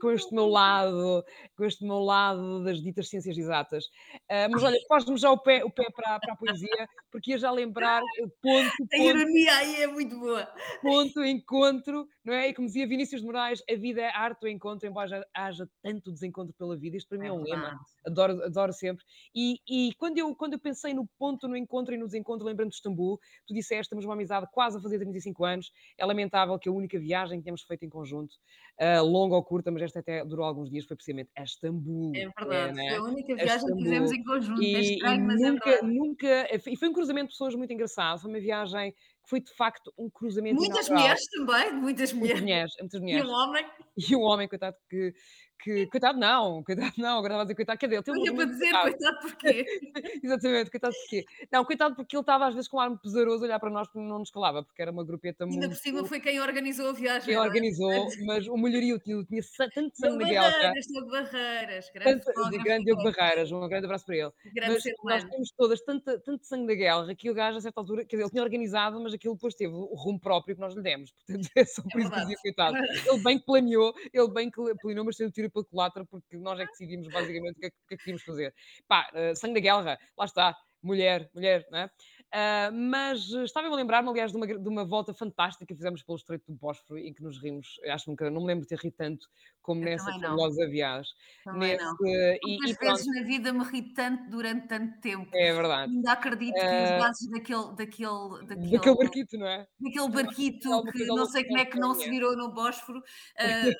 com 0.00 0.10
este 0.10 0.34
meu 0.34 0.46
lado, 0.46 1.24
com 1.56 1.64
este 1.64 1.84
meu 1.84 1.98
lado 1.98 2.62
das 2.64 2.82
ditas 2.82 3.08
ciências 3.08 3.36
exatas. 3.36 3.84
Ah, 4.28 4.48
mas 4.50 4.62
olha, 4.62 4.76
faz-me 4.88 5.16
já 5.16 5.30
o 5.30 5.38
pé, 5.38 5.64
o 5.64 5.70
pé 5.70 5.84
para, 5.94 6.18
para 6.20 6.34
a 6.34 6.36
poesia, 6.36 6.88
porque 7.10 7.32
ia 7.32 7.38
já 7.38 7.50
lembrar 7.50 8.02
eh, 8.02 8.26
ponto, 8.40 8.70
A 8.92 8.96
ponto, 8.96 9.18
ironia 9.18 9.54
aí 9.56 9.82
é 9.82 9.86
muito 9.86 10.18
boa. 10.18 10.48
ponto, 10.82 11.24
encontro, 11.24 12.06
não 12.26 12.34
é? 12.34 12.48
E 12.48 12.54
como 12.54 12.66
dizia 12.66 12.86
Vinícius 12.86 13.20
de 13.20 13.26
Moraes, 13.26 13.62
a 13.70 13.74
vida 13.76 14.02
é 14.02 14.08
arte 14.08 14.40
do 14.40 14.48
encontro, 14.48 14.86
embora 14.88 15.06
haja, 15.06 15.26
haja 15.34 15.70
tanto 15.82 16.12
desencontro 16.12 16.52
pela 16.54 16.76
vida. 16.76 16.96
Isto 16.96 17.08
para 17.08 17.18
mim 17.18 17.26
É 17.26 17.28
é 17.28 17.32
um 17.32 17.40
lema, 17.42 17.78
adoro, 18.04 18.42
adoro 18.44 18.72
sempre. 18.72 19.04
E, 19.34 19.60
e 19.68 19.94
quando, 19.94 20.18
eu, 20.18 20.34
quando 20.34 20.54
eu 20.54 20.58
pensei 20.58 20.92
no 20.92 21.06
ponto, 21.18 21.46
no 21.48 21.56
encontro 21.56 21.94
e 21.94 21.98
no 21.98 22.06
desencontro, 22.06 22.46
lembrando 22.46 22.70
de 22.70 22.76
Istambul, 22.76 23.18
tu 23.46 23.54
disseste, 23.54 23.90
temos 23.90 24.04
uma 24.04 24.14
amizade 24.14 24.46
quase 24.52 24.78
a 24.78 24.80
fazer 24.80 24.98
35 24.98 25.44
anos, 25.44 25.70
é 25.98 26.04
lamentável 26.04 26.58
que 26.58 26.68
a 26.68 26.72
única 26.72 26.98
viagem 26.98 27.38
que 27.38 27.44
temos 27.44 27.62
feito 27.62 27.84
em 27.84 27.88
conjunto, 27.88 28.34
ah, 28.78 29.00
longa 29.00 29.34
ou 29.36 29.44
curta, 29.44 29.70
mas 29.70 29.82
esta 29.82 30.00
até 30.00 30.24
durou 30.24 30.44
alguns 30.44 30.70
dias, 30.70 30.84
foi 30.84 30.96
precisamente 30.96 31.30
a 31.36 31.42
Istambul. 31.44 32.20
É 32.20 32.24
é, 32.24 32.30
verdade, 32.38 32.74
não 32.74 32.84
foi 32.86 32.94
é? 32.94 32.96
a 32.96 33.02
única 33.02 33.36
viagem 33.36 33.70
que 33.70 33.76
fizemos 33.82 34.12
em 34.12 34.22
conjunto. 34.24 34.76
É 34.76 34.80
E, 34.80 34.80
e 35.08 35.18
estranho, 35.18 35.24
mas 35.26 35.42
é 35.42 35.50
nunca, 35.50 35.70
verdade. 35.70 35.82
nunca, 35.82 36.48
e 36.70 36.76
foi 36.76 36.88
um 36.88 36.92
cruzamento 36.92 37.26
de 37.28 37.32
pessoas 37.34 37.54
muito 37.54 37.72
engraçado, 37.72 38.20
foi 38.20 38.30
uma 38.30 38.40
viagem 38.40 38.94
que 39.26 39.30
foi 39.30 39.40
de 39.40 39.52
facto 39.54 39.92
um 39.98 40.08
cruzamento 40.08 40.54
Muitas 40.56 40.86
inaugural. 40.86 41.02
mulheres 41.02 41.26
também, 41.30 41.72
muitas 41.80 42.12
Muitas 42.12 42.40
mulheres. 42.40 42.40
mulheres, 42.42 42.72
muitas 42.80 43.00
E 43.00 43.02
mulheres. 43.02 43.28
um 43.28 43.32
homem, 43.32 43.66
E 43.96 44.16
o 44.16 44.20
homem, 44.20 44.48
coitado, 44.48 44.76
que, 44.88 45.12
que 45.58 45.86
coitado 45.86 46.18
não, 46.18 46.62
coitado 46.62 46.92
não, 46.98 47.18
agora 47.18 47.34
estava 47.34 47.40
a 47.40 47.44
dizer 47.44 47.54
coitado, 47.54 47.78
cadê? 47.78 47.96
Ele 47.96 48.02
teve 48.02 48.18
um 48.18 48.22
olha 48.22 48.34
para 48.34 48.44
dizer, 48.46 48.70
coitado. 48.72 48.90
coitado, 48.90 49.20
porquê? 49.20 49.66
Exatamente, 50.24 50.70
coitado 50.70 50.94
porquê? 50.94 51.24
Não, 51.50 51.64
coitado 51.64 51.96
porque 51.96 52.16
ele 52.16 52.22
estava 52.22 52.46
às 52.46 52.54
vezes 52.54 52.68
com 52.68 52.76
um 52.76 52.80
ar 52.80 52.98
pesaroso 52.98 53.44
a 53.44 53.46
olhar 53.46 53.58
para 53.58 53.70
nós 53.70 53.88
porque 53.88 54.00
não 54.00 54.18
nos 54.18 54.30
calava, 54.30 54.62
porque 54.62 54.82
era 54.82 54.90
uma 54.90 55.04
grupeta 55.04 55.44
Ainda 55.44 55.56
por 55.56 55.66
muito 55.68 55.76
cima 55.76 56.04
foi 56.04 56.20
quem 56.20 56.40
organizou 56.40 56.88
a 56.88 56.92
viagem, 56.92 57.26
quem 57.26 57.34
é? 57.34 57.40
organizou, 57.40 58.08
mas 58.24 58.46
o 58.46 58.56
melhorio 58.56 58.98
tinha, 58.98 59.22
tinha 59.24 59.42
tanto 59.74 59.96
sangue 59.96 60.24
na 60.24 60.40
Barreiras, 60.40 60.86
Diogo 60.86 61.10
Barreiras, 61.10 61.90
grande 61.92 62.24
tanto, 62.24 62.62
grande 62.62 62.84
Diogo 62.84 63.02
Barreiras, 63.02 63.52
um 63.52 63.68
grande 63.68 63.86
abraço 63.86 64.06
para 64.06 64.16
ele. 64.16 64.32
grande 64.54 64.74
Mas 65.04 65.22
nós 65.22 65.30
temos 65.30 65.50
todas 65.56 65.80
tanto, 65.82 66.18
tanto 66.20 66.46
sangue 66.46 66.66
da 66.66 66.74
guerra 66.74 67.14
que 67.14 67.30
o 67.30 67.34
gajo, 67.34 67.58
a 67.58 67.60
certa 67.60 67.80
altura, 67.80 68.04
quer 68.04 68.16
dizer, 68.16 68.24
ele 68.24 68.30
tinha 68.30 68.42
organizado, 68.42 69.00
mas 69.00 69.14
aquilo 69.14 69.34
depois 69.34 69.54
teve 69.54 69.72
o 69.72 69.94
rumo 69.94 70.20
próprio 70.20 70.54
que 70.54 70.60
nós 70.60 70.74
lhe 70.74 70.82
demos. 70.82 71.12
Portanto, 71.26 71.50
é 71.56 71.64
só 71.64 71.82
É 71.82 71.90
por 71.90 72.00
isso 72.00 72.10
que 72.10 72.20
dizia, 72.20 72.36
coitado. 72.42 72.76
Ele 72.76 73.22
bem 73.22 73.38
que 73.38 73.46
planeou, 73.46 73.94
ele 74.12 74.30
bem 74.30 74.50
que 74.50 74.74
planeou, 74.80 75.04
mas 75.04 75.16
saiu 75.16 75.30
tiro 75.48 75.52
pela 75.52 75.64
culatra, 75.64 76.04
porque 76.04 76.36
nós 76.36 76.58
é 76.60 76.64
que 76.64 76.72
decidimos 76.72 77.08
basicamente 77.08 77.56
o 77.56 77.60
que 77.60 77.66
é 77.66 77.70
que, 77.70 77.76
o 77.76 77.88
que, 77.88 77.94
é 77.94 77.96
queríamos 77.96 78.22
fazer. 78.22 78.54
Pá, 78.86 79.08
eh, 79.14 79.34
sangue 79.34 79.54
da 79.54 79.60
guerra, 79.60 79.98
lá 80.16 80.24
está, 80.24 80.56
mulher, 80.82 81.30
mulher, 81.34 81.66
não 81.70 81.78
é? 81.78 81.90
Ah, 82.32 82.70
mas 82.72 83.30
estava-me 83.30 83.72
a 83.72 83.76
lembrar-me, 83.76 84.08
aliás, 84.08 84.32
de 84.32 84.36
uma, 84.36 84.46
de 84.46 84.68
uma 84.68 84.84
volta 84.84 85.14
fantástica 85.14 85.66
que 85.66 85.74
fizemos 85.74 86.02
pelo 86.02 86.16
Estreito 86.16 86.44
do 86.52 86.58
Bósforo, 86.58 86.98
em 86.98 87.12
que 87.12 87.22
nos 87.22 87.40
rimos, 87.40 87.80
acho 87.88 88.04
que 88.04 88.10
nunca, 88.10 88.30
não 88.30 88.40
me 88.42 88.48
lembro 88.48 88.62
de 88.62 88.68
ter 88.68 88.78
rido 88.78 88.94
tanto 88.96 89.26
como 89.66 89.80
Eu 89.80 89.88
nessa 89.88 90.12
não, 90.20 90.20
fabulosa 90.20 90.68
viagem. 90.68 91.10
também 91.44 91.74
Nesse, 91.74 91.76
não. 91.76 91.96
e, 92.44 92.60
Poucas 92.60 92.70
e 92.70 92.74
pronto, 92.78 93.04
vezes 93.04 93.06
na 93.06 93.22
vida 93.24 93.52
me 93.52 93.64
ri 93.64 93.94
tanto 93.94 94.30
durante 94.30 94.68
tanto 94.68 95.00
tempo. 95.00 95.32
é 95.32 95.52
verdade. 95.52 95.92
Ainda 95.92 96.12
acredito 96.12 96.66
que 96.66 96.76
os 96.82 96.90
Ah, 96.90 97.00
gases 97.00 97.28
daquele, 97.30 97.74
daquele, 97.76 98.46
daquele 98.46 98.56
daquele, 98.70 98.96
barquito, 98.96 99.36
não 99.38 99.46
é? 99.46 99.68
daquele 99.80 100.10
barquito 100.10 100.70
alguma 100.70 100.92
que 100.92 101.10
não 101.12 101.26
sei 101.26 101.44
como 101.44 101.58
é 101.58 101.66
que 101.66 101.78
não 101.78 101.94
se 101.94 102.08
virou 102.10 102.36
no 102.36 102.52
Bósforo, 102.52 103.02
ah, 103.38 103.72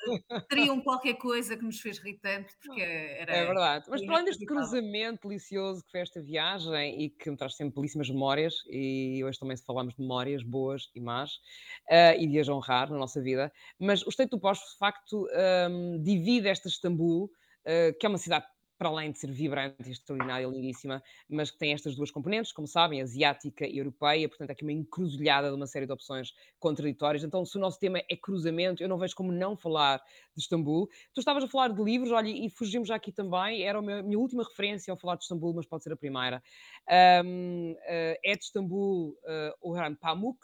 teriam 0.49 0.81
qualquer 0.83 1.15
coisa 1.15 1.57
que 1.57 1.65
nos 1.65 1.79
fez 1.81 1.99
rir 1.99 2.19
tanto, 2.21 2.53
porque 2.61 2.81
É 3.29 3.43
era, 3.43 3.45
verdade. 3.45 3.85
Mas 3.89 4.01
para 4.01 4.15
além 4.15 4.25
deste 4.25 4.45
cruzamento 4.45 5.27
delicioso 5.27 5.83
que 5.83 5.91
foi 5.91 5.99
esta 5.99 6.21
viagem 6.21 7.01
e 7.01 7.09
que 7.09 7.29
me 7.29 7.35
traz 7.35 7.55
sempre 7.57 7.75
belíssimas 7.75 8.09
memórias, 8.09 8.53
e 8.69 9.21
hoje 9.25 9.37
também 9.37 9.57
se 9.57 9.65
falamos 9.65 9.95
de 9.95 10.01
memórias 10.01 10.43
boas 10.43 10.89
e 10.95 11.01
más, 11.01 11.31
e 12.17 12.25
de 12.25 12.39
as 12.39 12.47
honrar 12.47 12.89
na 12.89 12.97
nossa 12.97 13.21
vida, 13.21 13.51
mas 13.77 14.01
o 14.05 14.09
Estreito 14.09 14.37
do 14.37 14.39
Bósforo, 14.41 14.71
de 14.71 14.77
facto, 14.77 15.27
divide 16.01 16.47
esta 16.47 16.67
Istambul, 16.67 17.29
ah, 17.65 17.93
que 17.99 18.05
é 18.05 18.09
uma 18.09 18.17
cidade 18.17 18.45
para 18.77 18.89
além 18.89 19.11
de 19.11 19.17
ser 19.17 19.31
vibrante, 19.31 19.89
extraordinária, 19.89 20.45
lindíssima, 20.45 21.01
mas 21.27 21.49
que 21.49 21.57
tem 21.57 21.73
estas 21.73 21.95
duas 21.95 22.11
componentes, 22.11 22.51
como 22.51 22.67
sabem, 22.67 23.01
asiática 23.01 23.65
e 23.65 23.77
europeia, 23.79 24.29
portanto, 24.29 24.51
é 24.51 24.53
aqui 24.53 24.63
uma 24.63 24.71
encruzilhada 24.71 25.49
de 25.49 25.55
uma 25.55 25.65
série 25.65 25.85
de 25.85 25.91
opções 25.91 26.31
contraditórias. 26.59 27.23
Então, 27.23 27.43
se 27.43 27.57
o 27.57 27.59
nosso 27.59 27.79
tema 27.79 27.99
é 27.99 28.15
cruzamento, 28.15 28.83
eu 28.83 28.87
não 28.87 28.97
vejo 28.97 29.15
como 29.15 29.31
não 29.31 29.57
falar 29.57 29.97
de 30.35 30.41
Istambul. 30.41 30.87
Tu 31.13 31.19
estavas 31.19 31.43
a 31.43 31.47
falar 31.47 31.69
de 31.69 31.81
livros, 31.81 32.11
olha, 32.11 32.29
e 32.29 32.49
fugimos 32.49 32.87
já 32.87 32.95
aqui 32.95 33.11
também, 33.11 33.63
era 33.63 33.79
a 33.79 33.81
minha, 33.81 34.19
última 34.19 34.43
referência 34.43 34.91
ao 34.91 34.97
falar 34.97 35.15
de 35.15 35.23
Istambul, 35.23 35.53
mas 35.55 35.65
pode 35.65 35.83
ser 35.83 35.91
a 35.91 35.97
primeira. 35.97 36.41
Um, 37.25 37.71
uh, 37.71 37.77
é 38.23 38.35
de 38.35 38.43
Istambul 38.43 39.09
uh, 39.09 39.53
o 39.61 39.71
Orhan 39.71 39.95
Pamuk, 39.95 40.37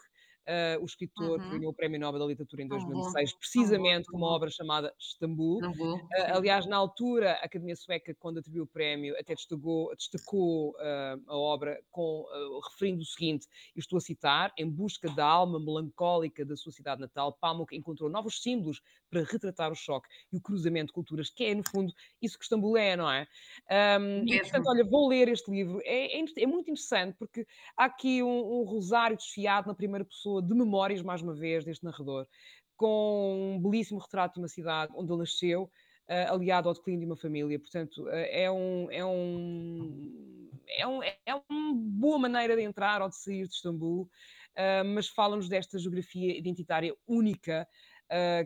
uh, 0.48 0.82
o 0.82 0.86
escritor 0.86 1.40
que 1.40 1.46
Uhum. 1.46 1.52
ganhou 1.60 1.72
o 1.72 1.76
Prémio 1.76 2.00
Nobel 2.00 2.20
da 2.20 2.26
Literatura 2.26 2.62
em 2.62 2.68
Tão 2.68 2.78
bom, 2.80 2.86
2006, 2.86 3.32
tão 3.32 3.36
bom, 3.36 3.40
precisamente 3.40 4.06
tão 4.06 4.12
com 4.12 4.18
uma 4.18 4.28
obra 4.28 4.50
chamada 4.50 4.94
Istambul. 5.00 5.60
Uh, 5.60 6.00
aliás, 6.34 6.66
na 6.66 6.78
altura, 6.78 7.34
a 7.34 7.46
Academia 7.46 7.76
Sueca, 7.76 8.14
quando 8.16 8.40
atribuiu 8.40 8.64
o 8.64 8.68
prémio, 8.68 9.16
até 9.20 9.34
destacou, 9.36 9.96
destacou 9.96 10.72
uh, 10.72 11.22
a 11.28 11.38
obra 11.38 11.82
com, 11.92 12.26
referindo 12.70 13.02
o 13.02 13.06
seguinte, 13.06 13.48
e 13.76 13.80
estou 13.80 13.98
a 13.98 14.02
citar, 14.02 14.54
em 14.58 14.70
busca 14.70 15.10
da 15.10 15.26
alma 15.26 15.60
melancólica 15.60 16.46
da 16.46 16.56
sua 16.56 16.72
cidade 16.72 17.02
natal, 17.02 17.34
Pamuk 17.34 17.76
encontrou 17.76 18.10
novos 18.10 18.42
símbolos 18.42 18.82
para 19.10 19.22
retratar 19.24 19.72
o 19.72 19.76
choque 19.76 20.08
e 20.32 20.38
o 20.38 20.42
cruzamento 20.42 20.88
de 20.88 20.94
culturas, 20.94 21.30
que 21.30 21.46
é, 21.46 21.56
no 21.56 21.64
fundo, 21.70 21.94
isso 22.22 22.38
que 22.38 22.44
Istambul 22.44 22.78
é, 22.78 22.96
não 22.96 23.10
é? 23.10 23.28
Um, 24.00 24.28
e, 24.28 24.40
portanto, 24.42 24.68
olha, 24.68 24.84
vou 24.84 25.08
ler 25.08 25.28
este 25.28 25.52
livro. 25.52 25.80
É, 25.84 26.20
é, 26.20 26.26
é 26.40 26.48
muito 26.48 26.72
interessante, 26.72 27.16
porque 27.18 27.46
há 27.78 27.86
aqui 27.86 28.24
um, 28.24 28.62
um 28.62 28.64
rosário 28.64 29.16
desfiado 29.16 29.68
na 29.68 29.76
primeira 29.76 30.04
pessoa 30.04 30.33
de 30.42 30.54
memórias, 30.54 31.02
mais 31.02 31.22
uma 31.22 31.34
vez, 31.34 31.64
deste 31.64 31.84
narrador, 31.84 32.28
com 32.76 33.56
um 33.56 33.62
belíssimo 33.62 34.00
retrato 34.00 34.36
de 34.36 34.40
uma 34.40 34.48
cidade 34.48 34.92
onde 34.96 35.12
ele 35.12 35.20
nasceu, 35.20 35.70
eh, 36.08 36.26
aliado 36.26 36.68
ao 36.68 36.76
declínio 36.76 37.02
de 37.02 37.06
uma 37.06 37.16
família. 37.16 37.58
Portanto, 37.58 38.08
eh, 38.10 38.44
é, 38.44 38.52
um, 38.52 38.92
é, 38.92 39.06
um, 39.06 40.50
é, 40.68 40.88
um, 40.88 41.04
é 41.04 41.36
uma 41.50 41.74
boa 41.74 42.20
maneira 42.20 42.58
de 42.58 42.62
entrar 42.62 43.02
ou 43.02 43.08
de 43.08 43.16
sair 43.16 43.48
de 43.48 43.54
Istambul, 43.54 44.10
eh, 44.54 44.84
mas 44.84 45.08
fala-nos 45.08 45.48
desta 45.48 45.80
geografia 45.80 46.38
identitária 46.38 46.96
única 47.08 47.68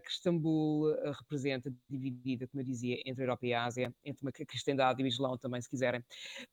que 0.01 0.09
Istambul 0.09 0.95
representa, 1.19 1.69
dividida, 1.89 2.47
como 2.47 2.61
eu 2.61 2.65
dizia, 2.65 3.01
entre 3.05 3.21
a 3.21 3.25
Europa 3.25 3.45
e 3.45 3.53
a 3.53 3.65
Ásia, 3.65 3.93
entre 4.05 4.23
uma 4.25 4.31
cristandade 4.31 5.01
e 5.01 5.03
o 5.03 5.07
Islão 5.07 5.37
também, 5.37 5.59
se 5.59 5.69
quiserem. 5.69 6.01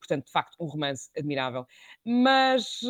Portanto, 0.01 0.25
de 0.27 0.33
facto, 0.33 0.57
um 0.59 0.67
romance 0.67 1.11
admirável. 1.17 1.65
Mas, 2.05 2.81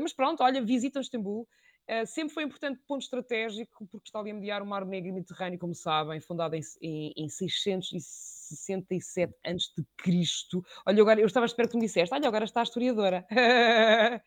mas 0.00 0.12
pronto, 0.12 0.40
olha, 0.40 0.62
visitam 0.62 1.02
Istambul. 1.02 1.48
Uh, 1.92 2.06
sempre 2.06 2.32
foi 2.32 2.44
um 2.44 2.46
importante 2.46 2.80
ponto 2.86 3.02
estratégico, 3.02 3.86
porque 3.86 4.08
está 4.08 4.18
ali 4.18 4.30
a 4.30 4.34
mediar 4.34 4.62
o 4.62 4.66
Mar 4.66 4.86
Negro 4.86 5.10
e 5.10 5.12
Mediterrâneo, 5.12 5.58
como 5.58 5.74
sabem, 5.74 6.18
fundado 6.20 6.56
em, 6.56 6.62
em, 6.80 7.12
em 7.14 7.28
667 7.28 9.34
a.C. 9.44 9.84
Olha, 10.86 11.02
agora 11.02 11.20
eu 11.20 11.26
estava 11.26 11.44
a 11.44 11.48
esperar 11.48 11.66
que 11.66 11.72
tu 11.72 11.78
me 11.78 11.84
disseste, 11.84 12.14
olha, 12.14 12.26
agora 12.26 12.46
está 12.46 12.60
a 12.60 12.62
historiadora. 12.62 13.26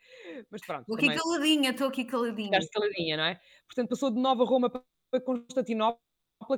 Mas 0.52 0.62
pronto. 0.62 0.82
Estou 0.82 0.96
aqui 0.96 1.08
também, 1.08 1.18
caladinha, 1.18 1.72
estou 1.72 1.88
aqui 1.88 2.06
caladinha. 2.06 2.46
ficaste 2.46 2.70
caladinha, 2.70 3.18
não 3.18 3.24
é? 3.24 3.42
Portanto, 3.66 3.90
passou 3.90 4.12
de 4.12 4.20
Nova 4.20 4.46
Roma 4.46 4.70
para 4.70 5.22
Constantinopla, 5.22 6.00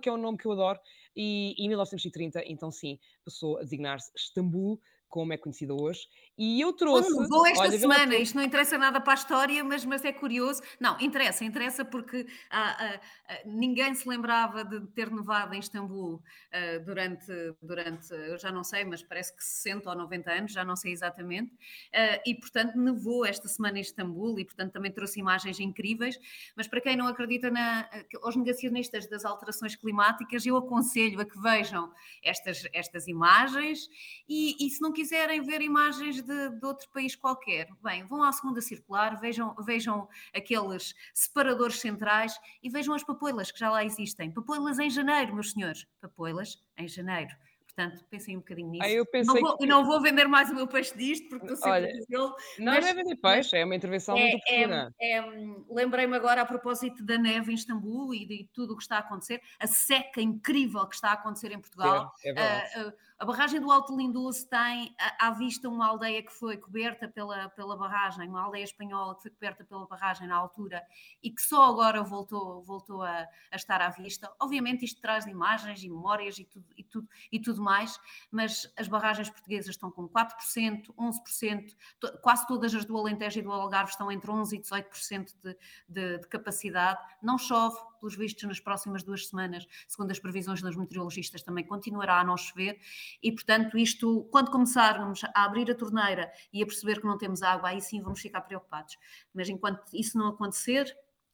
que 0.01 0.09
é 0.09 0.11
um 0.11 0.17
nome 0.17 0.37
que 0.37 0.45
eu 0.45 0.51
adoro, 0.51 0.77
e 1.15 1.55
em 1.57 1.69
1930, 1.69 2.43
então 2.47 2.69
sim, 2.69 2.99
passou 3.23 3.59
a 3.59 3.63
designar-se 3.63 4.11
Istambul, 4.13 4.81
como 5.07 5.31
é 5.31 5.37
conhecida 5.37 5.73
hoje. 5.73 6.01
E 6.37 6.61
eu 6.61 6.71
trouxe. 6.71 7.11
Como 7.11 7.27
vou 7.27 7.47
esta 7.47 7.63
olha, 7.63 7.79
semana, 7.79 8.15
isto 8.15 8.35
não 8.35 8.43
interessa 8.43 8.77
nada 8.77 9.01
para 9.01 9.13
a 9.13 9.15
história, 9.15 9.63
mas, 9.63 9.83
mas 9.83 10.05
é 10.05 10.13
curioso. 10.13 10.61
Não, 10.79 10.95
interessa, 10.99 11.43
interessa 11.43 11.83
porque 11.83 12.27
ah, 12.51 12.77
ah, 12.79 12.99
ah, 13.27 13.39
ninguém 13.45 13.95
se 13.95 14.07
lembrava 14.07 14.63
de 14.63 14.81
ter 14.87 15.09
nevado 15.09 15.55
em 15.55 15.59
Istambul 15.59 16.21
ah, 16.53 16.79
durante, 16.85 17.25
durante, 17.59 18.13
eu 18.13 18.37
já 18.37 18.51
não 18.51 18.63
sei, 18.63 18.85
mas 18.85 19.01
parece 19.01 19.35
que 19.35 19.43
60 19.43 19.89
ou 19.89 19.95
90 19.95 20.31
anos, 20.31 20.51
já 20.51 20.63
não 20.63 20.75
sei 20.75 20.91
exatamente. 20.91 21.51
Ah, 21.91 22.21
e 22.23 22.35
portanto 22.35 22.75
nevou 22.75 23.25
esta 23.25 23.47
semana 23.47 23.79
em 23.79 23.81
Istambul 23.81 24.39
e 24.39 24.45
portanto 24.45 24.73
também 24.73 24.91
trouxe 24.91 25.19
imagens 25.19 25.59
incríveis. 25.59 26.19
Mas 26.55 26.67
para 26.67 26.81
quem 26.81 26.95
não 26.95 27.07
acredita 27.07 27.49
na, 27.49 27.89
aos 28.21 28.35
negacionistas 28.35 29.07
das 29.07 29.25
alterações 29.25 29.75
climáticas, 29.75 30.45
eu 30.45 30.55
aconselho 30.55 31.19
a 31.19 31.25
que 31.25 31.39
vejam 31.41 31.91
estas, 32.21 32.63
estas 32.73 33.07
imagens 33.07 33.89
e, 34.29 34.55
e 34.63 34.69
se 34.69 34.81
não 34.81 34.91
quiserem 34.91 35.41
ver 35.41 35.61
imagens 35.61 36.26
de, 36.27 36.59
de 36.59 36.65
outro 36.65 36.89
país 36.89 37.15
qualquer, 37.15 37.69
bem, 37.81 38.03
vão 38.05 38.21
à 38.21 38.31
segunda 38.31 38.61
circular, 38.61 39.19
vejam, 39.19 39.55
vejam 39.55 40.07
aqueles 40.35 40.93
separadores 41.13 41.79
centrais 41.79 42.37
e 42.61 42.69
vejam 42.69 42.93
as 42.93 43.03
papoilas 43.03 43.51
que 43.51 43.59
já 43.59 43.69
lá 43.69 43.83
existem. 43.83 44.29
Papoilas 44.31 44.77
em 44.79 44.89
janeiro, 44.89 45.33
meus 45.33 45.51
senhores. 45.51 45.87
Papoilas 46.01 46.61
em 46.77 46.87
janeiro. 46.87 47.33
Portanto, 47.77 48.03
pensem 48.09 48.35
um 48.35 48.39
bocadinho 48.39 48.71
nisso. 48.71 48.83
Ah, 48.83 48.89
eu 48.89 49.05
não, 49.23 49.35
vou, 49.35 49.57
que. 49.57 49.65
não 49.67 49.85
vou 49.85 50.01
vender 50.01 50.27
mais 50.27 50.49
o 50.49 50.55
meu 50.55 50.65
peixe 50.67 50.97
disto, 50.97 51.29
porque 51.29 51.45
estou 51.45 51.57
sempre 51.57 51.71
Olha, 51.71 51.89
a 51.89 51.91
dizê-lo. 51.93 52.35
Não, 52.57 52.73
mas- 52.73 52.83
não 52.83 52.89
é 52.89 52.93
vender 52.95 53.15
peixe, 53.17 53.55
é 53.55 53.63
uma 53.63 53.75
intervenção 53.75 54.17
muito 54.17 54.33
É, 54.47 54.55
oportuna. 54.55 54.95
é, 54.99 55.11
é, 55.11 55.21
hum, 55.21 55.65
Lembrei-me 55.69 56.15
agora 56.15 56.41
a 56.41 56.45
propósito 56.45 57.03
da 57.03 57.19
neve 57.19 57.51
em 57.51 57.55
Istambul 57.55 58.15
e 58.15 58.25
de 58.25 58.49
tudo 58.51 58.73
o 58.73 58.77
que 58.77 58.81
está 58.81 58.95
a 58.95 58.99
acontecer, 59.01 59.43
a 59.59 59.67
seca 59.67 60.19
incrível 60.19 60.87
que 60.87 60.95
está 60.95 61.09
a 61.09 61.13
acontecer 61.13 61.51
em 61.51 61.59
Portugal. 61.59 62.11
É, 62.23 62.29
é 62.29 62.33
verdade. 62.33 62.71
Ah, 62.77 62.93
ah, 63.16 63.16
a 63.19 63.25
barragem 63.25 63.59
do 63.59 63.71
Alto 63.71 63.97
Lindoso 63.97 64.47
tem 64.47 64.95
à 65.19 65.31
vista 65.31 65.67
uma 65.67 65.87
aldeia 65.87 66.21
que 66.21 66.31
foi 66.31 66.55
coberta 66.55 67.07
pela, 67.07 67.49
pela 67.49 67.75
barragem, 67.75 68.29
uma 68.29 68.43
aldeia 68.43 68.63
espanhola 68.63 69.15
que 69.15 69.23
foi 69.23 69.31
coberta 69.31 69.63
pela 69.63 69.87
barragem 69.87 70.27
na 70.27 70.35
altura 70.35 70.83
e 71.23 71.31
que 71.31 71.41
só 71.41 71.65
agora 71.65 72.03
voltou, 72.03 72.63
voltou 72.63 73.01
a, 73.01 73.27
a 73.51 73.55
estar 73.55 73.81
à 73.81 73.89
vista. 73.89 74.31
Obviamente 74.39 74.85
isto 74.85 75.01
traz 75.01 75.25
imagens 75.25 75.81
e 75.83 75.89
memórias 75.89 76.37
e 76.37 76.45
tudo, 76.45 76.65
e, 76.77 76.83
tudo, 76.83 77.09
e 77.31 77.39
tudo 77.39 77.61
mais, 77.61 77.99
mas 78.29 78.71
as 78.77 78.87
barragens 78.87 79.31
portuguesas 79.31 79.71
estão 79.71 79.89
com 79.89 80.07
4%, 80.07 80.93
11%, 80.95 81.75
to- 81.99 82.19
quase 82.19 82.45
todas 82.45 82.73
as 82.75 82.85
do 82.85 82.95
Alentejo 82.95 83.39
e 83.39 83.41
do 83.41 83.51
Algarve 83.51 83.89
estão 83.89 84.11
entre 84.11 84.29
11% 84.29 84.53
e 84.53 84.59
18% 84.61 85.33
de, 85.43 85.57
de, 85.89 86.17
de 86.19 86.27
capacidade. 86.27 86.99
Não 87.19 87.39
chove, 87.39 87.77
pelos 87.99 88.15
vistos, 88.15 88.43
nas 88.43 88.59
próximas 88.59 89.03
duas 89.03 89.27
semanas, 89.27 89.65
segundo 89.87 90.11
as 90.11 90.19
previsões 90.19 90.61
dos 90.61 90.75
meteorologistas, 90.75 91.41
também 91.43 91.65
continuará 91.65 92.19
a 92.19 92.23
não 92.23 92.37
chover 92.37 92.79
e, 93.21 93.31
portanto, 93.31 93.77
isto, 93.77 94.27
quando 94.31 94.51
começarmos 94.51 95.21
a 95.35 95.43
abrir 95.43 95.69
a 95.71 95.75
torneira 95.75 96.31
e 96.53 96.61
a 96.61 96.65
perceber 96.65 96.99
que 97.01 97.07
não 97.07 97.17
temos 97.17 97.41
água, 97.41 97.69
aí 97.69 97.81
sim 97.81 98.01
vamos 98.01 98.19
ficar 98.19 98.41
preocupados. 98.41 98.97
Mas 99.33 99.49
enquanto 99.49 99.83
isso 99.93 100.17
não 100.17 100.27
acontecer, 100.29 100.85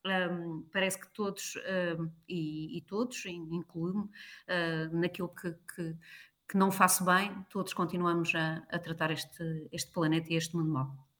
hum, 0.06 0.68
parece 0.72 1.00
que 1.00 1.08
todos, 1.14 1.56
hum, 2.00 2.10
e, 2.28 2.78
e 2.78 2.82
todos, 2.82 3.26
in- 3.26 3.48
incluo-me, 3.56 4.04
hum, 4.04 4.10
naquilo 5.00 5.30
que, 5.30 5.52
que, 5.76 5.96
que 6.50 6.58
não 6.58 6.72
faço 6.72 7.06
bem, 7.06 7.46
todos 7.50 7.74
continuamos 7.74 8.34
a, 8.36 8.58
a 8.70 8.80
tratar 8.80 9.12
este, 9.12 9.68
este 9.72 9.92
planeta 9.92 10.32
e 10.32 10.36
este 10.36 10.56
mundo 10.56 10.70
mau. 10.72 11.13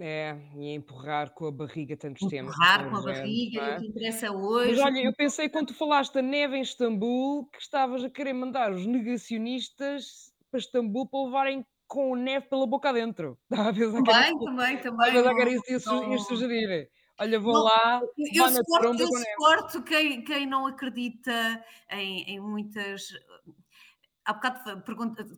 É, 0.00 0.36
e 0.56 0.72
empurrar 0.74 1.30
com 1.34 1.46
a 1.46 1.50
barriga 1.50 1.96
tantos 1.96 2.28
temas. 2.28 2.54
que 2.54 2.62
Empurrar 2.62 2.88
com 2.88 2.96
a 2.96 3.02
barriga, 3.02 3.60
e 3.60 3.70
é? 3.70 3.76
o 3.76 3.80
que 3.80 3.86
interessa 3.88 4.30
hoje. 4.32 4.70
Mas 4.70 4.80
olha, 4.80 5.00
eu 5.00 5.12
pensei 5.12 5.48
quando 5.48 5.68
tu 5.68 5.74
falaste 5.74 6.14
da 6.14 6.22
neve 6.22 6.56
em 6.56 6.62
Istambul 6.62 7.46
que 7.46 7.60
estavas 7.60 8.04
a 8.04 8.10
querer 8.10 8.32
mandar 8.32 8.70
os 8.72 8.86
negacionistas 8.86 10.32
para 10.50 10.60
Istambul 10.60 11.08
para 11.08 11.24
levarem 11.24 11.66
com 11.88 12.14
neve 12.14 12.46
pela 12.48 12.66
boca 12.66 12.90
adentro. 12.90 13.36
Também, 13.50 14.38
também, 14.38 14.78
também. 14.78 15.16
era 15.16 15.32
não- 15.34 15.52
isso 15.52 16.04
ias 16.04 16.22
sugerir. 16.26 16.90
Olha, 17.20 17.40
vou 17.40 17.52
Não, 17.52 17.64
lá, 17.64 18.00
Eu 18.32 18.48
suporto, 18.48 19.00
eu 19.02 19.08
suporto 19.08 19.82
quem, 19.82 20.22
quem 20.22 20.46
não 20.46 20.66
acredita 20.68 21.64
em, 21.90 22.22
em 22.22 22.38
muitas. 22.38 23.08
Há 24.28 24.34
bocado 24.34 24.82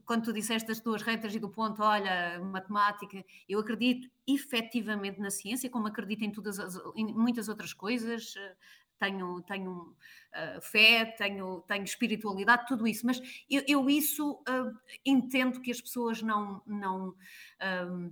quando 0.05 0.25
tu 0.25 0.33
disseste 0.33 0.67
das 0.69 0.81
tuas 0.81 1.03
retas 1.03 1.33
e 1.35 1.39
do 1.39 1.49
ponto, 1.49 1.81
olha, 1.83 2.41
matemática, 2.41 3.25
eu 3.49 3.61
acredito 3.61 4.09
efetivamente 4.27 5.21
na 5.21 5.31
ciência, 5.31 5.71
como 5.71 5.87
acredito 5.87 6.25
em, 6.25 6.33
todas 6.33 6.59
as- 6.59 6.77
em 6.97 7.07
muitas 7.15 7.49
outras 7.49 7.73
coisas. 7.73 8.35
eh, 8.37 8.57
Tenho, 8.99 9.41
tenho 9.45 9.97
eh, 10.35 10.59
fé, 10.61 11.07
tenho, 11.17 11.63
tenho 11.63 11.85
espiritualidade, 11.85 12.67
tudo 12.67 12.87
isso, 12.87 13.07
mas 13.07 13.19
eu, 13.49 13.63
eu 13.67 13.89
isso 13.89 14.43
eh, 14.47 14.73
entendo 15.07 15.61
que 15.63 15.71
as 15.71 15.81
pessoas 15.81 16.21
não, 16.21 16.61
não, 16.67 17.15
ahm, 17.61 18.11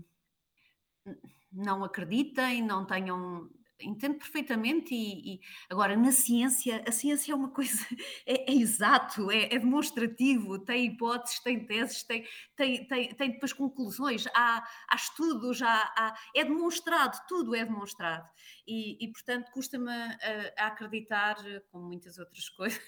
não 1.52 1.84
acreditem, 1.84 2.62
não 2.62 2.84
tenham. 2.84 3.48
Entendo 3.80 4.18
perfeitamente, 4.18 4.92
e, 4.92 5.34
e- 5.36 5.40
agora 5.70 5.96
na 5.96 6.10
ciência, 6.10 6.82
a 6.86 6.90
ciência 6.90 7.30
é 7.32 7.34
uma 7.34 7.48
coisa, 7.54 7.78
é, 8.26 8.50
é 8.50 8.54
exato, 8.54 9.30
é, 9.30 9.44
é 9.54 9.58
demonstrativo, 9.58 10.58
tem 10.58 10.86
hipóteses, 10.86 11.38
tem 11.40 11.64
teses, 11.64 12.02
tem, 12.02 12.26
tem, 12.56 12.86
tem, 12.88 13.14
tem 13.14 13.30
depois 13.32 13.52
conclusões, 13.52 14.26
há, 14.34 14.66
há 14.90 14.96
estudos, 14.96 15.62
há, 15.62 15.92
há- 15.96 16.14
é 16.34 16.42
demonstrado, 16.44 17.16
tudo 17.28 17.54
é 17.54 17.64
demonstrado. 17.64 18.28
E, 18.66 18.96
e, 19.04 19.12
portanto, 19.12 19.50
custa-me 19.52 19.90
a, 19.92 20.18
a 20.58 20.66
acreditar, 20.66 21.36
como 21.70 21.86
muitas 21.86 22.18
outras 22.18 22.48
coisas, 22.50 22.82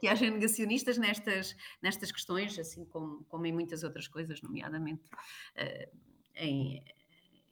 que 0.00 0.08
haja 0.08 0.30
negacionistas 0.30 0.98
nestas, 0.98 1.56
nestas 1.82 2.12
questões, 2.12 2.58
assim 2.58 2.84
como, 2.86 3.24
como 3.24 3.46
em 3.46 3.52
muitas 3.52 3.82
outras 3.82 4.08
coisas, 4.08 4.40
nomeadamente 4.42 5.08
eh, 5.56 5.90
em, 6.34 6.82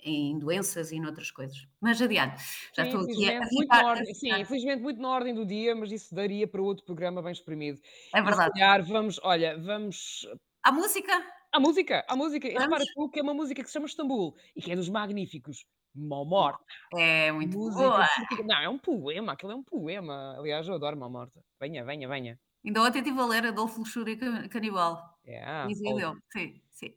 em 0.04 0.38
doenças 0.38 0.90
e 0.92 1.00
noutras 1.00 1.30
coisas. 1.30 1.66
Mas 1.80 2.00
adiante, 2.00 2.36
já 2.74 2.82
Sim, 2.84 2.88
estou 2.90 3.00
aqui 3.02 3.30
a 3.34 3.46
ficar- 3.46 3.80
a 3.80 3.86
ordem, 3.86 4.14
sim, 4.14 4.40
infelizmente 4.40 4.82
muito 4.82 5.00
na 5.00 5.08
ordem 5.08 5.34
do 5.34 5.44
dia, 5.46 5.74
mas 5.74 5.90
isso 5.92 6.14
daria 6.14 6.46
para 6.46 6.62
outro 6.62 6.84
programa 6.84 7.22
bem 7.22 7.32
exprimido. 7.32 7.80
É 8.14 8.22
verdade. 8.22 8.52
calhar 8.52 8.82
vamos, 8.84 9.20
olha, 9.22 9.58
vamos 9.58 10.26
A 10.62 10.72
música? 10.72 11.12
à 11.52 11.58
música, 11.60 12.04
à 12.08 12.16
música. 12.16 12.48
Vamos. 12.48 12.62
repara 12.64 12.84
tu 12.94 13.08
que 13.10 13.18
é 13.20 13.22
uma 13.22 13.34
música 13.34 13.62
que 13.62 13.68
se 13.68 13.72
chama 13.72 13.86
Istambul 13.86 14.34
e 14.54 14.62
que 14.62 14.70
é 14.72 14.76
dos 14.76 14.88
magníficos. 14.88 15.64
Mó 15.92 16.24
Morta. 16.24 16.64
É 16.94 17.32
muito 17.32 17.58
Música 17.58 17.88
boa. 17.88 18.06
Não, 18.44 18.56
é 18.62 18.68
um 18.68 18.78
poema, 18.78 19.32
aquilo 19.32 19.50
é 19.50 19.56
um 19.56 19.62
poema. 19.64 20.36
Aliás, 20.38 20.68
eu 20.68 20.74
adoro 20.74 20.96
Mó 20.96 21.08
Morta. 21.08 21.40
Venha, 21.60 21.84
venha, 21.84 22.06
venha. 22.08 22.38
Ainda 22.64 22.82
ontem 22.82 22.98
estive 22.98 23.18
a 23.18 23.26
ler 23.26 23.46
Adolfo 23.46 23.80
Luxúria 23.80 24.16
Ca- 24.16 24.48
Canibal. 24.48 25.18
É, 25.24 25.42
ah, 25.42 25.66
ele. 25.68 26.20
Sim, 26.32 26.62
sim. 26.70 26.94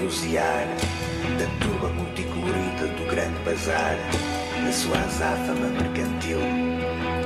Vozear 0.00 0.66
da 1.38 1.46
turba 1.64 1.88
multicolorida 1.88 2.86
do 2.86 3.06
grande 3.10 3.38
bazar, 3.44 3.96
a 4.66 4.72
sua 4.72 4.98
azáfama 4.98 5.68
mercantil 5.68 6.38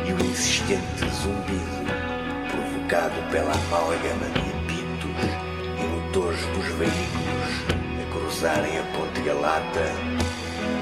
e 0.07 0.13
o 0.13 0.25
insistente 0.25 1.01
zumbido 1.23 1.83
provocado 2.51 3.31
pela 3.31 3.53
amálgama 3.53 4.27
de 4.31 4.41
apitos 4.41 5.23
e 5.79 5.87
motores 5.87 6.41
dos 6.47 6.67
veículos 6.79 7.83
a 8.01 8.13
cruzarem 8.13 8.79
a 8.79 8.83
Ponte 8.97 9.21
Galata 9.21 9.93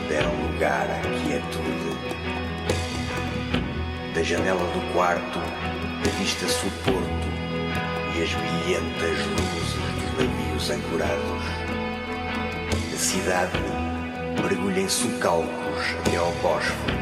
deram 0.08 0.32
lugar 0.46 0.86
à 0.90 1.00
quietude. 1.00 1.90
Da 4.14 4.22
janela 4.22 4.64
do 4.72 4.92
quarto 4.92 5.38
avista-se 6.06 6.66
o 6.66 6.70
porto 6.84 7.30
e 8.16 8.22
as 8.22 8.32
brilhantas 8.34 9.26
luzes 9.26 9.74
dos 9.94 10.26
navios 10.26 10.70
ancorados. 10.70 11.59
Cidade 13.10 13.58
mergulha 14.40 14.82
em 14.82 14.88
sulcalcos 14.88 15.96
até 15.98 16.16
ao 16.16 16.30
Bósforo, 16.34 16.94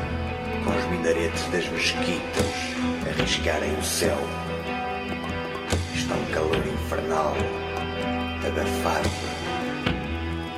com 0.64 0.70
os 0.70 0.84
minaretes 0.86 1.42
das 1.48 1.68
mesquitas 1.68 2.46
a 3.06 3.20
riscarem 3.20 3.74
o 3.74 3.84
céu. 3.84 4.16
Está 5.94 6.14
um 6.14 6.24
calor 6.32 6.66
infernal, 6.66 7.34
abafado. 8.42 9.10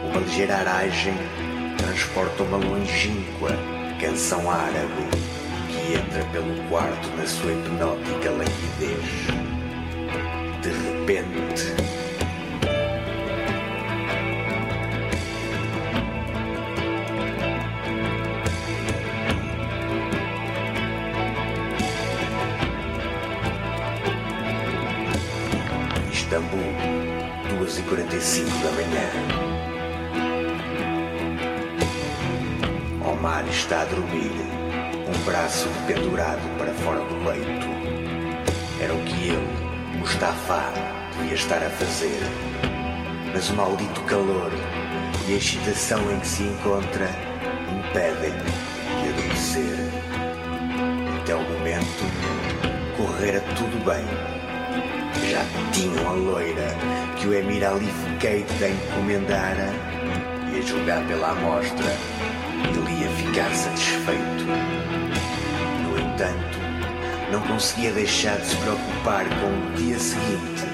Uma 0.09 0.21
ligeira 0.21 0.55
aragem 0.55 1.15
transporta 1.79 2.45
uma 2.45 2.59
longínqua 2.59 3.51
canção 4.01 4.49
árabe 4.49 5.03
que 5.69 5.95
entra 5.95 6.25
pelo 6.27 6.69
quarto 6.69 7.09
na 7.17 7.27
sua 7.27 7.51
hipnótica 7.51 8.31
languidez. 8.31 9.27
De 10.63 10.71
repente, 10.71 11.90
2h45 27.91 28.45
da 28.63 28.71
manhã. 28.71 29.11
Omar 33.05 33.45
está 33.49 33.83
a 33.83 33.85
dormir, 33.85 34.31
um 35.09 35.25
braço 35.25 35.69
pendurado 35.89 36.41
para 36.57 36.73
fora 36.75 37.01
do 37.01 37.29
leito. 37.29 37.67
Era 38.81 38.95
o 38.95 39.05
que 39.05 39.29
ele, 39.31 39.99
Mustafa, 39.99 40.73
devia 41.17 41.35
estar 41.35 41.63
a 41.63 41.71
fazer. 41.71 42.21
Mas 43.33 43.51
o 43.51 43.55
maldito 43.55 44.01
calor 44.03 44.53
e 45.29 45.35
a 45.35 45.37
excitação 45.37 46.01
em 46.13 46.21
que 46.21 46.29
se 46.29 46.45
encontra 46.45 47.09
impedem-lhe 47.73 48.45
de 49.03 49.09
adormecer. 49.09 49.79
Até 51.21 51.35
o 51.35 51.43
momento, 51.43 52.05
correra 52.97 53.41
tudo 53.57 53.85
bem. 53.85 54.40
Já 55.31 55.45
tinham 55.71 56.09
a 56.09 56.13
loira 56.13 56.77
que 57.17 57.29
o 57.29 57.33
Emir 57.33 57.65
Ali 57.65 57.87
Keita 58.19 58.67
encomendara 58.67 59.71
e 60.53 60.59
a 60.59 60.61
julgar 60.61 61.07
pela 61.07 61.31
amostra 61.31 61.87
ele 62.65 63.01
ia 63.01 63.09
ficar 63.11 63.49
satisfeito. 63.55 64.45
No 65.85 66.01
entanto, 66.01 66.59
não 67.31 67.41
conseguia 67.43 67.93
deixar 67.93 68.39
de 68.39 68.47
se 68.47 68.57
preocupar 68.57 69.25
com 69.29 69.47
o 69.47 69.75
dia 69.77 70.01
seguinte, 70.01 70.65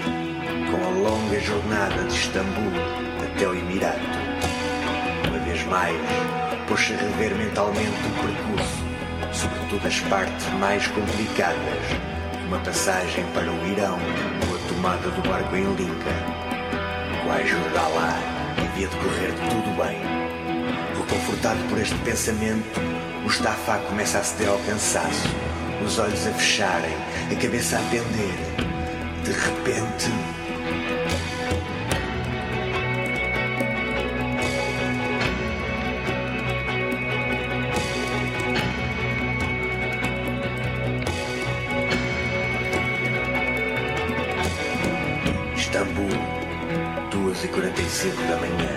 com 0.70 0.86
a 0.86 1.10
longa 1.10 1.38
jornada 1.38 2.04
de 2.04 2.14
Istambul 2.14 2.72
até 3.26 3.46
o 3.46 3.54
Emirato. 3.54 4.00
Uma 5.28 5.38
vez 5.40 5.62
mais, 5.66 6.00
pôs-se 6.66 6.94
a 6.94 6.96
rever 6.96 7.34
mentalmente 7.34 7.90
o 7.90 8.22
percurso, 8.22 8.84
sobretudo 9.34 9.86
as 9.86 10.00
partes 10.00 10.46
mais 10.58 10.86
complicadas, 10.86 12.15
uma 12.46 12.58
passagem 12.60 13.24
para 13.34 13.50
o 13.50 13.66
Irão 13.66 13.98
ou 14.48 14.56
a 14.56 14.68
tomada 14.68 15.10
do 15.10 15.28
barco 15.28 15.56
em 15.56 15.64
Linca. 15.74 16.12
Com 17.22 17.30
a 17.30 17.34
ajuda 17.34 17.68
de 17.70 17.78
Allah, 17.78 18.18
devia 18.56 18.86
decorrer 18.86 19.32
tudo 19.50 19.76
bem. 19.76 19.98
Reconfortado 20.96 21.58
por 21.68 21.78
este 21.78 21.96
pensamento, 21.98 22.80
Mustafa 23.22 23.78
começa 23.88 24.18
a 24.18 24.22
ceder 24.22 24.48
ao 24.48 24.58
cansaço, 24.60 25.28
os 25.84 25.98
olhos 25.98 26.26
a 26.26 26.30
fecharem, 26.30 26.94
a 27.30 27.34
cabeça 27.34 27.78
a 27.78 27.80
pender. 27.90 28.36
De 29.24 29.32
repente. 29.32 30.45
2h45 48.06 48.28
da 48.28 48.36
manhã. 48.36 48.70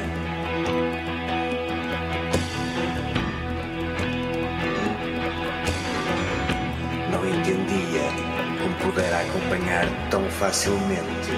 Não 7.12 7.28
entendia 7.28 8.02
como 8.62 8.76
pudera 8.76 9.22
acompanhar 9.22 9.86
tão 10.10 10.24
facilmente 10.32 11.32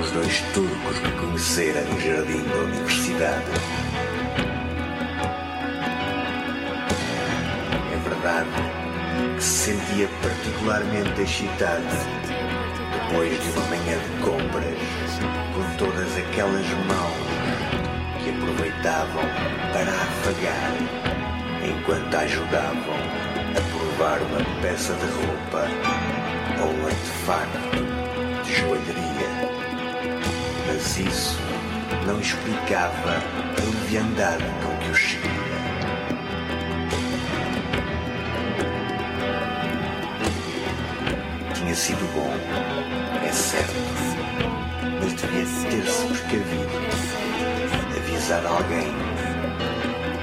os 0.00 0.10
dois 0.12 0.40
turcos 0.54 0.98
que 0.98 1.10
conhecera 1.12 1.80
no 1.82 2.00
jardim 2.00 2.42
da 2.44 2.56
universidade. 2.56 3.44
É 7.92 8.08
verdade 8.08 8.48
que 9.36 9.42
se 9.42 9.72
sentia 9.72 10.08
particularmente 10.22 11.20
excitado 11.20 11.82
depois 12.92 13.42
de 13.42 13.50
uma 13.50 13.66
manhã 13.66 13.98
de 13.98 14.24
compras 14.24 15.37
todas 15.76 16.16
aquelas 16.16 16.66
mãos 16.86 17.28
que 18.22 18.30
aproveitavam 18.30 19.22
para 19.72 19.90
afagar 19.92 20.72
enquanto 21.64 22.14
ajudavam 22.14 22.96
a 23.56 23.60
provar 23.70 24.20
uma 24.22 24.60
peça 24.60 24.94
de 24.94 25.06
roupa 25.06 25.66
ou 26.62 26.70
um 26.70 26.86
artefacto 26.86 28.44
de 28.44 28.54
joalheria. 28.54 29.28
Mas 30.66 30.98
isso 30.98 31.38
não 32.06 32.20
explicava 32.20 33.12
a 33.12 33.64
leviandade 33.64 34.44
com 34.62 34.76
que 34.78 34.90
o 34.90 34.96
seguia. 34.96 35.48
Tinha 41.54 41.74
sido 41.74 42.14
bom, 42.14 42.32
alguém, 48.48 48.94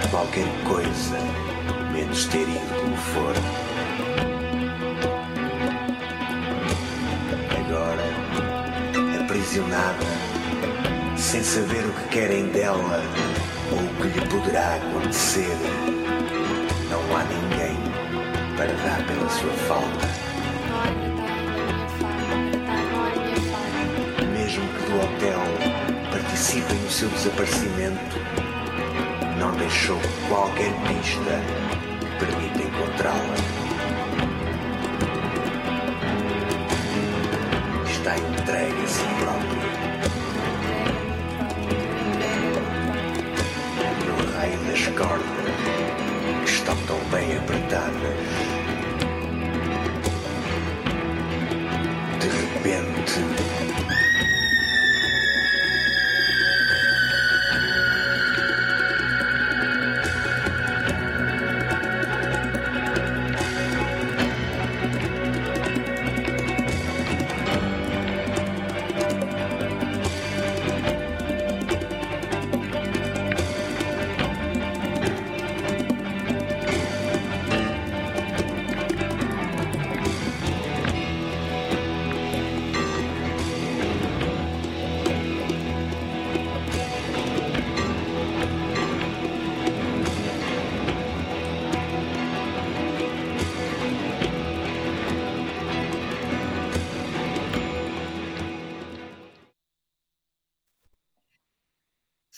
qualquer 0.09 0.47
coisa, 0.63 1.17
menos 1.91 2.26
ter 2.26 2.41
ido 2.41 2.82
como 2.82 2.97
for. 2.97 3.34
Agora, 7.59 8.03
aprisionada, 9.21 10.05
sem 11.17 11.43
saber 11.43 11.86
o 11.86 11.93
que 11.93 12.09
querem 12.09 12.47
dela 12.47 13.01
ou 13.71 13.80
o 13.80 13.95
que 14.01 14.19
lhe 14.19 14.28
poderá 14.28 14.76
acontecer, 14.76 15.55
não 16.89 17.17
há 17.17 17.23
ninguém 17.23 17.78
para 18.57 18.73
dar 18.73 19.05
pela 19.05 19.30
sua 19.30 19.53
falta. 19.67 20.24
Participem 26.56 26.78
no 26.78 26.89
seu 26.89 27.10
desaparecimento, 27.10 28.18
não 29.38 29.51
deixou 29.58 29.99
qualquer 30.30 30.72
pista 30.88 31.41
que 31.99 32.26
permita 32.26 32.62
encontrá-la. 32.64 33.36
Está 37.89 38.18
entregue 38.18 38.84
a 38.84 38.88
si 38.88 39.03
próprio. 39.20 39.74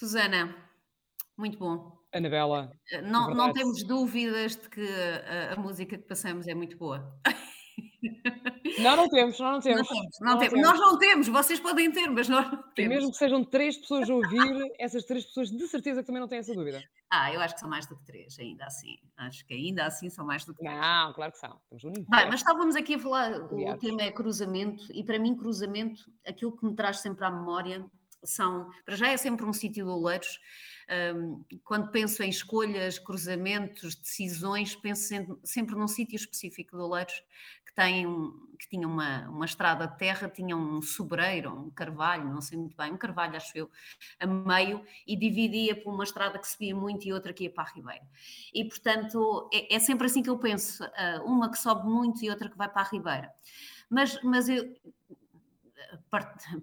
Susana, 0.08 0.56
muito 1.38 1.58
bom. 1.60 1.98
Anabela. 2.14 2.72
Eh, 2.90 3.02
não, 3.02 3.30
não 3.32 3.52
temos 3.52 3.84
dúvidas 3.84 4.56
de 4.56 4.70
que 4.70 4.82
a, 4.82 5.54
a 5.54 5.60
música 5.60 5.98
que 5.98 6.08
passamos 6.08 6.48
é 6.48 6.56
muito 6.56 6.78
boa. 6.78 7.14
Não, 8.80 8.96
não 8.96 9.10
temos, 9.10 9.40
não, 9.40 9.54
não 9.54 9.60
temos. 9.60 9.88
Não 9.90 9.96
temos, 9.96 10.20
não 10.20 10.32
não 10.34 10.40
temos. 10.40 10.62
Nós 10.62 10.80
não 10.80 10.98
temos, 11.00 11.28
vocês 11.28 11.60
podem 11.60 11.92
ter, 11.92 12.08
mas 12.10 12.30
nós 12.30 12.46
não 12.52 12.62
temos. 12.74 12.78
E 12.78 12.88
mesmo 12.88 13.12
que 13.12 13.18
sejam 13.18 13.44
três 13.44 13.76
pessoas 13.76 14.08
a 14.10 14.14
ouvir, 14.14 14.40
essas 14.80 15.04
três 15.04 15.26
pessoas 15.26 15.50
de 15.50 15.68
certeza 15.68 16.02
que 16.02 16.08
também 16.08 16.22
não 16.22 16.28
têm 16.28 16.40
essa 16.40 16.54
dúvida. 16.54 16.84
Ah, 17.10 17.34
eu 17.34 17.42
acho 17.42 17.56
que 17.56 17.60
são 17.60 17.70
mais 17.70 17.88
do 17.88 17.98
que 17.98 18.06
três, 18.06 18.38
ainda 18.40 18.66
assim. 18.66 18.98
Acho 19.18 19.46
que 19.46 19.54
ainda 19.54 19.86
assim 19.86 20.10
são 20.12 20.26
mais 20.26 20.46
do 20.46 20.54
que 20.54 20.60
três. 20.60 20.80
Não, 20.80 21.14
claro 21.14 21.32
que 21.32 21.40
são. 21.40 21.60
Temos 21.70 21.84
um 21.86 21.92
Bem, 21.92 22.06
mas 22.30 22.36
estávamos 22.36 22.76
aqui 22.76 22.96
a 22.96 23.00
falar, 23.00 23.34
Aliás. 23.34 23.76
o 23.76 23.80
tema 23.80 24.04
é 24.04 24.12
cruzamento, 24.12 24.86
e 24.94 25.04
para 25.04 25.18
mim 25.18 25.36
cruzamento, 25.36 26.04
aquilo 26.26 26.56
que 26.56 26.66
me 26.66 26.76
traz 26.76 27.00
sempre 27.00 27.26
à 27.26 27.32
memória 27.32 27.84
são, 28.30 28.70
para 28.86 28.96
já 28.96 29.10
é 29.10 29.18
sempre 29.18 29.46
um 29.46 29.54
sítio 29.54 29.86
de 29.86 29.92
oleiros, 29.92 30.40
um, 30.90 31.44
quando 31.66 31.92
penso 31.92 32.24
em 32.24 32.30
escolhas, 32.30 32.98
cruzamentos, 32.98 33.96
decisões, 33.96 34.74
penso 34.76 35.14
sempre, 35.44 35.76
num 35.76 35.88
sítio 35.88 36.16
específico 36.16 36.78
de 36.78 36.82
Oleiros 36.82 37.22
que, 37.66 37.74
tem, 37.76 38.06
que 38.58 38.70
tinha 38.70 38.88
uma, 38.88 39.28
uma 39.28 39.46
estrada 39.46 39.86
de 39.86 39.98
terra, 39.98 40.30
tinha 40.30 40.56
um 40.56 40.82
sobreiro, 40.82 41.54
um 41.54 41.70
carvalho, 41.70 42.32
não 42.34 42.40
sei 42.40 42.58
muito 42.58 42.78
bem, 42.78 42.94
um 42.94 42.98
carvalho, 42.98 43.36
acho 43.36 43.58
eu, 43.58 43.70
a 44.18 44.26
meio, 44.26 44.82
e 45.06 45.18
dividia 45.18 45.76
por 45.76 45.94
uma 45.94 46.06
estrada 46.06 46.40
que 46.40 46.48
subia 46.48 46.74
muito 46.74 47.06
e 47.06 47.12
outra 47.12 47.34
que 47.34 47.44
ia 47.44 47.52
para 47.52 47.66
a 47.66 47.74
Ribeira. 47.74 48.08
E, 48.54 48.64
portanto, 48.64 49.50
é, 49.54 49.76
é 49.76 49.80
sempre 49.80 50.08
assim 50.08 50.24
que 50.24 50.30
eu 50.30 50.40
penso, 50.40 50.84
uma 51.26 51.52
que 51.52 51.58
sobe 51.58 51.86
muito 51.86 52.24
e 52.24 52.30
outra 52.30 52.50
que 52.50 52.58
vai 52.58 52.70
para 52.70 52.84
a 52.84 52.90
Ribeira. 52.90 53.34
Mas, 53.90 54.22
mas 54.22 54.48
eu, 54.50 54.74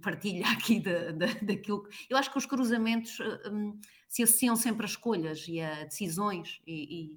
partilha 0.03 0.47
aqui 0.53 0.81
da, 0.81 1.13
da, 1.13 1.27
daquilo. 1.43 1.87
Eu 2.09 2.17
acho 2.17 2.31
que 2.31 2.39
os 2.39 2.47
cruzamentos 2.47 3.19
um, 3.51 3.79
se 4.09 4.23
associam 4.23 4.57
sempre 4.57 4.87
a 4.87 4.89
escolhas 4.89 5.47
e 5.49 5.61
a 5.61 5.85
decisões, 5.85 6.61
e, 6.67 6.75
e, 6.85 7.15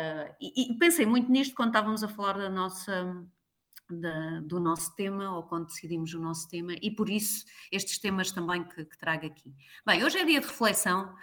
uh, 0.00 0.34
e, 0.40 0.72
e, 0.72 0.78
pensei 0.78 1.06
muito 1.06 1.30
nisto 1.30 1.54
quando 1.54 1.68
estávamos 1.70 2.02
a 2.02 2.08
falar 2.08 2.38
da 2.38 2.48
nossa. 2.48 3.26
Da, 3.90 4.40
do 4.40 4.60
nosso 4.60 4.94
tema, 4.94 5.34
ou 5.34 5.44
quando 5.44 5.68
decidimos 5.68 6.12
o 6.12 6.20
nosso 6.20 6.46
tema, 6.46 6.74
e 6.82 6.90
por 6.90 7.08
isso 7.08 7.46
estes 7.72 7.98
temas 7.98 8.30
também 8.30 8.62
que, 8.62 8.84
que 8.84 8.98
trago 8.98 9.24
aqui. 9.24 9.50
Bem, 9.86 10.04
hoje 10.04 10.18
é 10.18 10.26
dia 10.26 10.42
de 10.42 10.46
reflexão 10.46 11.16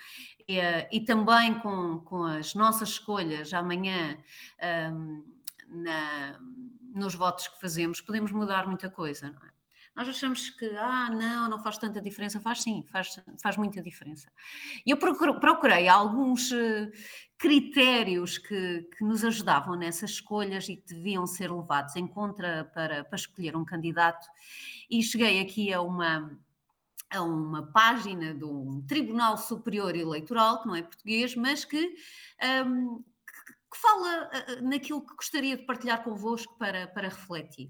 e, 0.48 0.58
e 0.92 1.00
também 1.02 1.60
com, 1.60 2.00
com 2.00 2.24
as 2.24 2.56
nossas 2.56 2.90
escolhas 2.90 3.54
amanhã 3.54 4.18
um, 4.92 5.24
na, 5.68 6.40
nos 6.92 7.14
votos 7.14 7.48
que 7.48 7.60
fazemos, 7.60 8.02
podemos 8.02 8.32
mudar 8.32 8.66
muita 8.66 8.90
coisa, 8.90 9.30
não 9.30 9.46
é? 9.46 9.55
Nós 9.96 10.10
achamos 10.10 10.50
que, 10.50 10.66
ah, 10.78 11.10
não, 11.10 11.50
não 11.50 11.60
faz 11.64 11.78
tanta 11.78 12.02
diferença. 12.02 12.40
Faz 12.42 12.62
sim, 12.62 12.84
faz, 12.92 13.18
faz 13.42 13.56
muita 13.56 13.82
diferença. 13.82 14.30
E 14.86 14.92
eu 14.92 14.98
procurei 14.98 15.88
alguns 15.88 16.52
eh, 16.52 16.92
critérios 17.38 18.38
que, 18.38 18.90
que 18.98 19.04
nos 19.06 19.24
ajudavam 19.24 19.76
nessas 19.78 20.12
escolhas 20.12 20.68
e 20.68 20.76
que 20.76 20.94
deviam 20.94 21.26
ser 21.26 21.50
levados 21.50 21.96
em 21.96 22.06
conta 22.06 22.70
para, 22.74 23.06
para 23.06 23.16
escolher 23.16 23.56
um 23.56 23.64
candidato. 23.64 24.28
E 24.90 25.02
cheguei 25.02 25.40
aqui 25.40 25.72
a 25.72 25.82
uma, 25.82 26.38
a 27.10 27.22
uma 27.22 27.72
página 27.72 28.34
de 28.34 28.44
um 28.44 28.82
Tribunal 28.86 29.38
Superior 29.38 29.96
Eleitoral, 29.96 30.62
que 30.62 30.68
não 30.68 30.76
é 30.76 30.82
português, 30.82 31.36
mas 31.36 31.64
que, 31.64 31.96
um, 32.68 33.02
que 33.72 33.78
fala 33.78 34.30
eh, 34.34 34.62
naquilo 34.62 35.06
que 35.06 35.16
gostaria 35.16 35.56
de 35.56 35.64
partilhar 35.64 36.04
convosco 36.04 36.58
para, 36.58 36.86
para 36.88 37.08
refletir. 37.08 37.70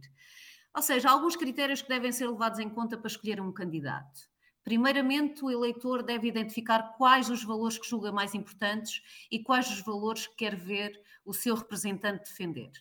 Ou 0.75 0.81
seja, 0.81 1.09
alguns 1.09 1.35
critérios 1.35 1.81
que 1.81 1.87
devem 1.87 2.11
ser 2.11 2.27
levados 2.27 2.59
em 2.59 2.69
conta 2.69 2.97
para 2.97 3.07
escolher 3.07 3.39
um 3.39 3.51
candidato. 3.51 4.21
Primeiramente, 4.61 5.45
o 5.45 5.51
eleitor 5.51 6.03
deve 6.03 6.27
identificar 6.27 6.95
quais 6.97 7.29
os 7.29 7.43
valores 7.43 7.77
que 7.77 7.87
julga 7.87 8.11
mais 8.11 8.33
importantes 8.33 9.01
e 9.31 9.41
quais 9.41 9.69
os 9.69 9.79
valores 9.81 10.27
que 10.27 10.35
quer 10.35 10.55
ver 10.55 10.99
o 11.23 11.33
seu 11.33 11.55
representante 11.55 12.29
defender. 12.29 12.71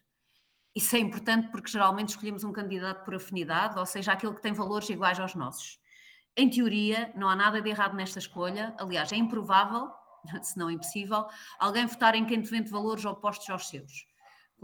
Isso 0.75 0.97
é 0.97 0.99
importante 0.99 1.49
porque 1.53 1.71
geralmente 1.71 2.09
escolhemos 2.09 2.43
um 2.43 2.53
candidato 2.53 3.05
por 3.05 3.15
afinidade, 3.15 3.79
ou 3.79 3.87
seja, 3.87 4.13
aquele 4.13 4.35
que 4.35 4.43
tem 4.43 4.53
valores 4.53 4.89
iguais 4.89 5.21
aos 5.21 5.35
nossos. 5.35 5.79
Em 6.37 6.51
teoria, 6.51 7.13
não 7.15 7.29
há 7.29 7.37
nada 7.37 7.63
de 7.63 7.69
errado 7.69 7.95
nesta 7.95 8.19
escolha, 8.19 8.75
aliás, 8.77 9.13
é 9.13 9.17
improvável, 9.17 9.89
se 10.43 10.59
não 10.59 10.69
impossível, 10.69 11.27
alguém 11.61 11.87
votar 11.87 12.17
em 12.17 12.25
quem 12.25 12.41
defende 12.41 12.71
valores 12.71 13.05
opostos 13.05 13.49
aos 13.51 13.69
seus. 13.69 14.07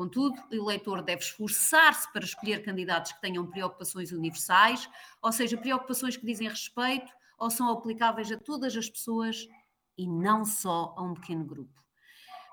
Contudo, 0.00 0.42
o 0.50 0.54
eleitor 0.54 1.02
deve 1.02 1.20
esforçar-se 1.20 2.10
para 2.10 2.24
escolher 2.24 2.64
candidatos 2.64 3.12
que 3.12 3.20
tenham 3.20 3.46
preocupações 3.46 4.12
universais, 4.12 4.88
ou 5.20 5.30
seja, 5.30 5.58
preocupações 5.58 6.16
que 6.16 6.24
dizem 6.24 6.48
respeito 6.48 7.12
ou 7.38 7.50
são 7.50 7.68
aplicáveis 7.68 8.32
a 8.32 8.38
todas 8.38 8.74
as 8.74 8.88
pessoas 8.88 9.46
e 9.98 10.08
não 10.08 10.42
só 10.42 10.94
a 10.96 11.02
um 11.02 11.12
pequeno 11.12 11.44
grupo. 11.44 11.84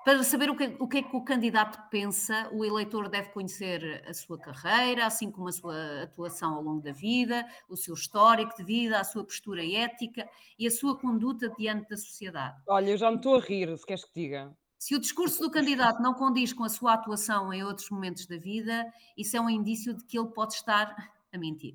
Para 0.04 0.22
saber 0.24 0.50
o 0.50 0.56
que, 0.58 0.76
o 0.78 0.86
que 0.86 0.98
é 0.98 1.02
que 1.02 1.16
o 1.16 1.24
candidato 1.24 1.88
pensa, 1.88 2.50
o 2.52 2.66
eleitor 2.66 3.08
deve 3.08 3.30
conhecer 3.30 4.04
a 4.06 4.12
sua 4.12 4.38
carreira, 4.38 5.06
assim 5.06 5.30
como 5.30 5.48
a 5.48 5.52
sua 5.52 6.02
atuação 6.02 6.52
ao 6.52 6.62
longo 6.62 6.82
da 6.82 6.92
vida, 6.92 7.46
o 7.66 7.78
seu 7.78 7.94
histórico 7.94 8.54
de 8.58 8.62
vida, 8.62 9.00
a 9.00 9.04
sua 9.04 9.24
postura 9.24 9.64
ética 9.64 10.28
e 10.58 10.66
a 10.66 10.70
sua 10.70 10.98
conduta 10.98 11.48
diante 11.56 11.88
da 11.88 11.96
sociedade. 11.96 12.60
Olha, 12.68 12.90
eu 12.90 12.98
já 12.98 13.10
me 13.10 13.16
estou 13.16 13.36
a 13.36 13.40
rir, 13.40 13.74
se 13.78 13.86
queres 13.86 14.04
que 14.04 14.12
diga. 14.20 14.54
Se 14.78 14.94
o 14.94 15.00
discurso 15.00 15.40
do 15.40 15.50
candidato 15.50 16.00
não 16.00 16.14
condiz 16.14 16.52
com 16.52 16.62
a 16.62 16.68
sua 16.68 16.94
atuação 16.94 17.52
em 17.52 17.64
outros 17.64 17.90
momentos 17.90 18.26
da 18.26 18.36
vida, 18.36 18.86
isso 19.16 19.36
é 19.36 19.40
um 19.40 19.50
indício 19.50 19.92
de 19.92 20.04
que 20.04 20.16
ele 20.16 20.28
pode 20.28 20.54
estar 20.54 20.94
a 21.32 21.38
mentir. 21.38 21.74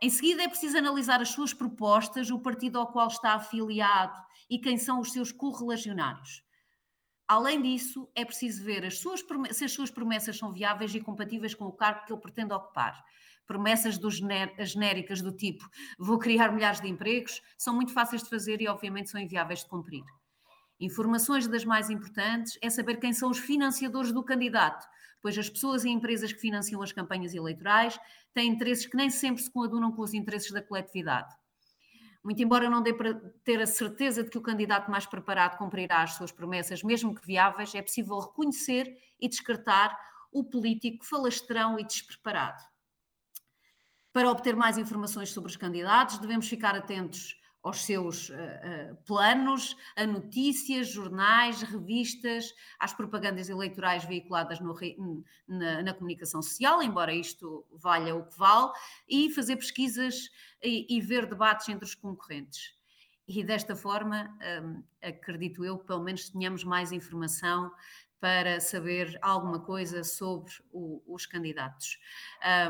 Em 0.00 0.10
seguida, 0.10 0.42
é 0.42 0.48
preciso 0.48 0.76
analisar 0.76 1.22
as 1.22 1.30
suas 1.30 1.54
propostas, 1.54 2.30
o 2.30 2.38
partido 2.38 2.78
ao 2.78 2.92
qual 2.92 3.08
está 3.08 3.32
afiliado 3.32 4.20
e 4.50 4.58
quem 4.58 4.76
são 4.76 5.00
os 5.00 5.10
seus 5.10 5.32
correlacionários. 5.32 6.42
Além 7.26 7.62
disso, 7.62 8.06
é 8.14 8.26
preciso 8.26 8.62
ver 8.62 8.84
as 8.84 8.98
suas, 8.98 9.24
se 9.52 9.64
as 9.64 9.72
suas 9.72 9.90
promessas 9.90 10.36
são 10.36 10.52
viáveis 10.52 10.94
e 10.94 11.00
compatíveis 11.00 11.54
com 11.54 11.64
o 11.64 11.72
cargo 11.72 12.04
que 12.04 12.12
ele 12.12 12.20
pretende 12.20 12.52
ocupar. 12.52 13.02
Promessas 13.46 13.96
do 13.96 14.10
genéricas 14.10 15.22
do 15.22 15.32
tipo 15.32 15.66
vou 15.98 16.18
criar 16.18 16.52
milhares 16.52 16.80
de 16.80 16.88
empregos 16.88 17.40
são 17.56 17.74
muito 17.74 17.92
fáceis 17.92 18.22
de 18.22 18.28
fazer 18.28 18.60
e, 18.60 18.68
obviamente, 18.68 19.08
são 19.08 19.20
inviáveis 19.20 19.60
de 19.60 19.66
cumprir. 19.66 20.04
Informações 20.82 21.46
das 21.46 21.64
mais 21.64 21.90
importantes 21.90 22.58
é 22.60 22.68
saber 22.68 22.96
quem 22.96 23.12
são 23.12 23.30
os 23.30 23.38
financiadores 23.38 24.10
do 24.10 24.20
candidato, 24.20 24.84
pois 25.20 25.38
as 25.38 25.48
pessoas 25.48 25.84
e 25.84 25.88
empresas 25.88 26.32
que 26.32 26.40
financiam 26.40 26.82
as 26.82 26.90
campanhas 26.90 27.32
eleitorais 27.32 28.00
têm 28.34 28.50
interesses 28.50 28.86
que 28.86 28.96
nem 28.96 29.08
sempre 29.08 29.40
se 29.40 29.48
coadunam 29.48 29.92
com 29.92 30.02
os 30.02 30.12
interesses 30.12 30.50
da 30.50 30.60
coletividade. 30.60 31.32
Muito 32.24 32.42
embora 32.42 32.68
não 32.68 32.82
dê 32.82 32.92
para 32.92 33.14
ter 33.44 33.62
a 33.62 33.66
certeza 33.66 34.24
de 34.24 34.30
que 34.30 34.38
o 34.38 34.42
candidato 34.42 34.90
mais 34.90 35.06
preparado 35.06 35.56
cumprirá 35.56 36.02
as 36.02 36.14
suas 36.14 36.32
promessas, 36.32 36.82
mesmo 36.82 37.14
que 37.14 37.24
viáveis, 37.24 37.72
é 37.76 37.80
possível 37.80 38.18
reconhecer 38.18 38.92
e 39.20 39.28
descartar 39.28 39.96
o 40.32 40.42
político 40.42 41.04
falastrão 41.04 41.78
e 41.78 41.84
despreparado. 41.84 42.60
Para 44.12 44.28
obter 44.28 44.56
mais 44.56 44.76
informações 44.78 45.30
sobre 45.30 45.48
os 45.48 45.56
candidatos, 45.56 46.18
devemos 46.18 46.48
ficar 46.48 46.74
atentos 46.74 47.40
aos 47.62 47.84
seus 47.84 48.28
uh, 48.30 48.96
planos, 49.06 49.76
a 49.96 50.04
notícias, 50.04 50.88
jornais, 50.88 51.62
revistas, 51.62 52.52
às 52.78 52.92
propagandas 52.92 53.48
eleitorais 53.48 54.04
veiculadas 54.04 54.58
no, 54.60 54.74
na, 55.46 55.82
na, 55.82 55.94
comunicação 55.94 56.42
social, 56.42 56.82
embora 56.82 57.14
isto 57.14 57.64
valha 57.72 58.16
o 58.16 58.26
que 58.26 58.36
vale, 58.36 58.72
e 59.08 59.30
fazer 59.30 59.56
pesquisas 59.56 60.28
e, 60.62 60.96
e 60.96 61.00
ver 61.00 61.26
debates 61.26 61.68
entre 61.68 61.84
os 61.84 61.94
concorrentes. 61.94 62.74
E 63.28 63.44
desta 63.44 63.76
forma, 63.76 64.36
um, 64.64 64.82
acredito 65.00 65.64
eu, 65.64 65.78
pelo 65.78 66.02
menos 66.02 66.28
tenhamos 66.28 66.64
mais 66.64 66.90
informação 66.90 67.70
para 68.22 68.60
saber 68.60 69.18
alguma 69.20 69.58
coisa 69.58 70.04
sobre 70.04 70.52
o, 70.72 71.02
os 71.12 71.26
candidatos. 71.26 71.98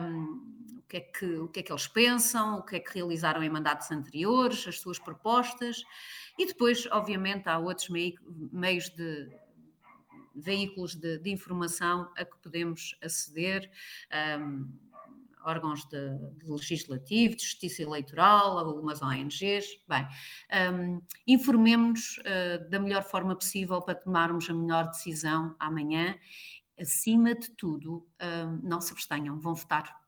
Um, 0.01 0.79
o, 0.79 0.83
que 0.89 0.97
é 0.97 1.01
que, 1.01 1.27
o 1.27 1.49
que 1.49 1.61
é 1.61 1.63
que 1.63 1.71
eles 1.71 1.87
pensam, 1.87 2.57
o 2.57 2.63
que 2.63 2.77
é 2.77 2.81
que 2.81 2.95
realizaram 2.95 3.43
em 3.43 3.51
mandatos 3.51 3.91
anteriores, 3.91 4.67
as 4.67 4.81
suas 4.81 4.99
propostas, 4.99 5.85
e 6.39 6.47
depois, 6.47 6.87
obviamente, 6.91 7.51
há 7.51 7.59
outros 7.59 7.91
mei, 7.91 8.15
meios 8.51 8.89
de 8.89 9.31
veículos 10.35 10.95
de, 10.95 11.19
de, 11.19 11.31
informação 11.31 12.11
a 12.17 12.25
que 12.25 12.39
podemos 12.39 12.97
aceder. 13.03 13.71
Um, 14.41 14.73
órgãos 15.45 15.85
de, 15.85 16.19
de, 16.39 16.51
legislativo, 16.51 17.37
de 17.37 17.43
justiça 17.43 17.83
eleitoral, 17.83 18.59
algumas 18.59 19.03
ONGs. 19.03 19.67
Bem, 19.89 20.07
um, 20.73 21.03
informemos-nos 21.27 22.19
uh, 22.19 22.71
da 22.71 22.79
melhor 22.79 23.03
forma 23.03 23.37
possível 23.37 23.81
para 23.83 23.95
tomarmos 23.95 24.49
a 24.49 24.55
melhor 24.55 24.89
decisão 24.89 25.55
amanhã. 25.59 26.17
Acima 26.79 27.35
de 27.35 27.51
tudo, 27.51 28.07
um, 28.21 28.61
não 28.63 28.81
se 28.81 28.93
abstenham, 28.93 29.39
vão 29.39 29.55
votar. 29.55 30.03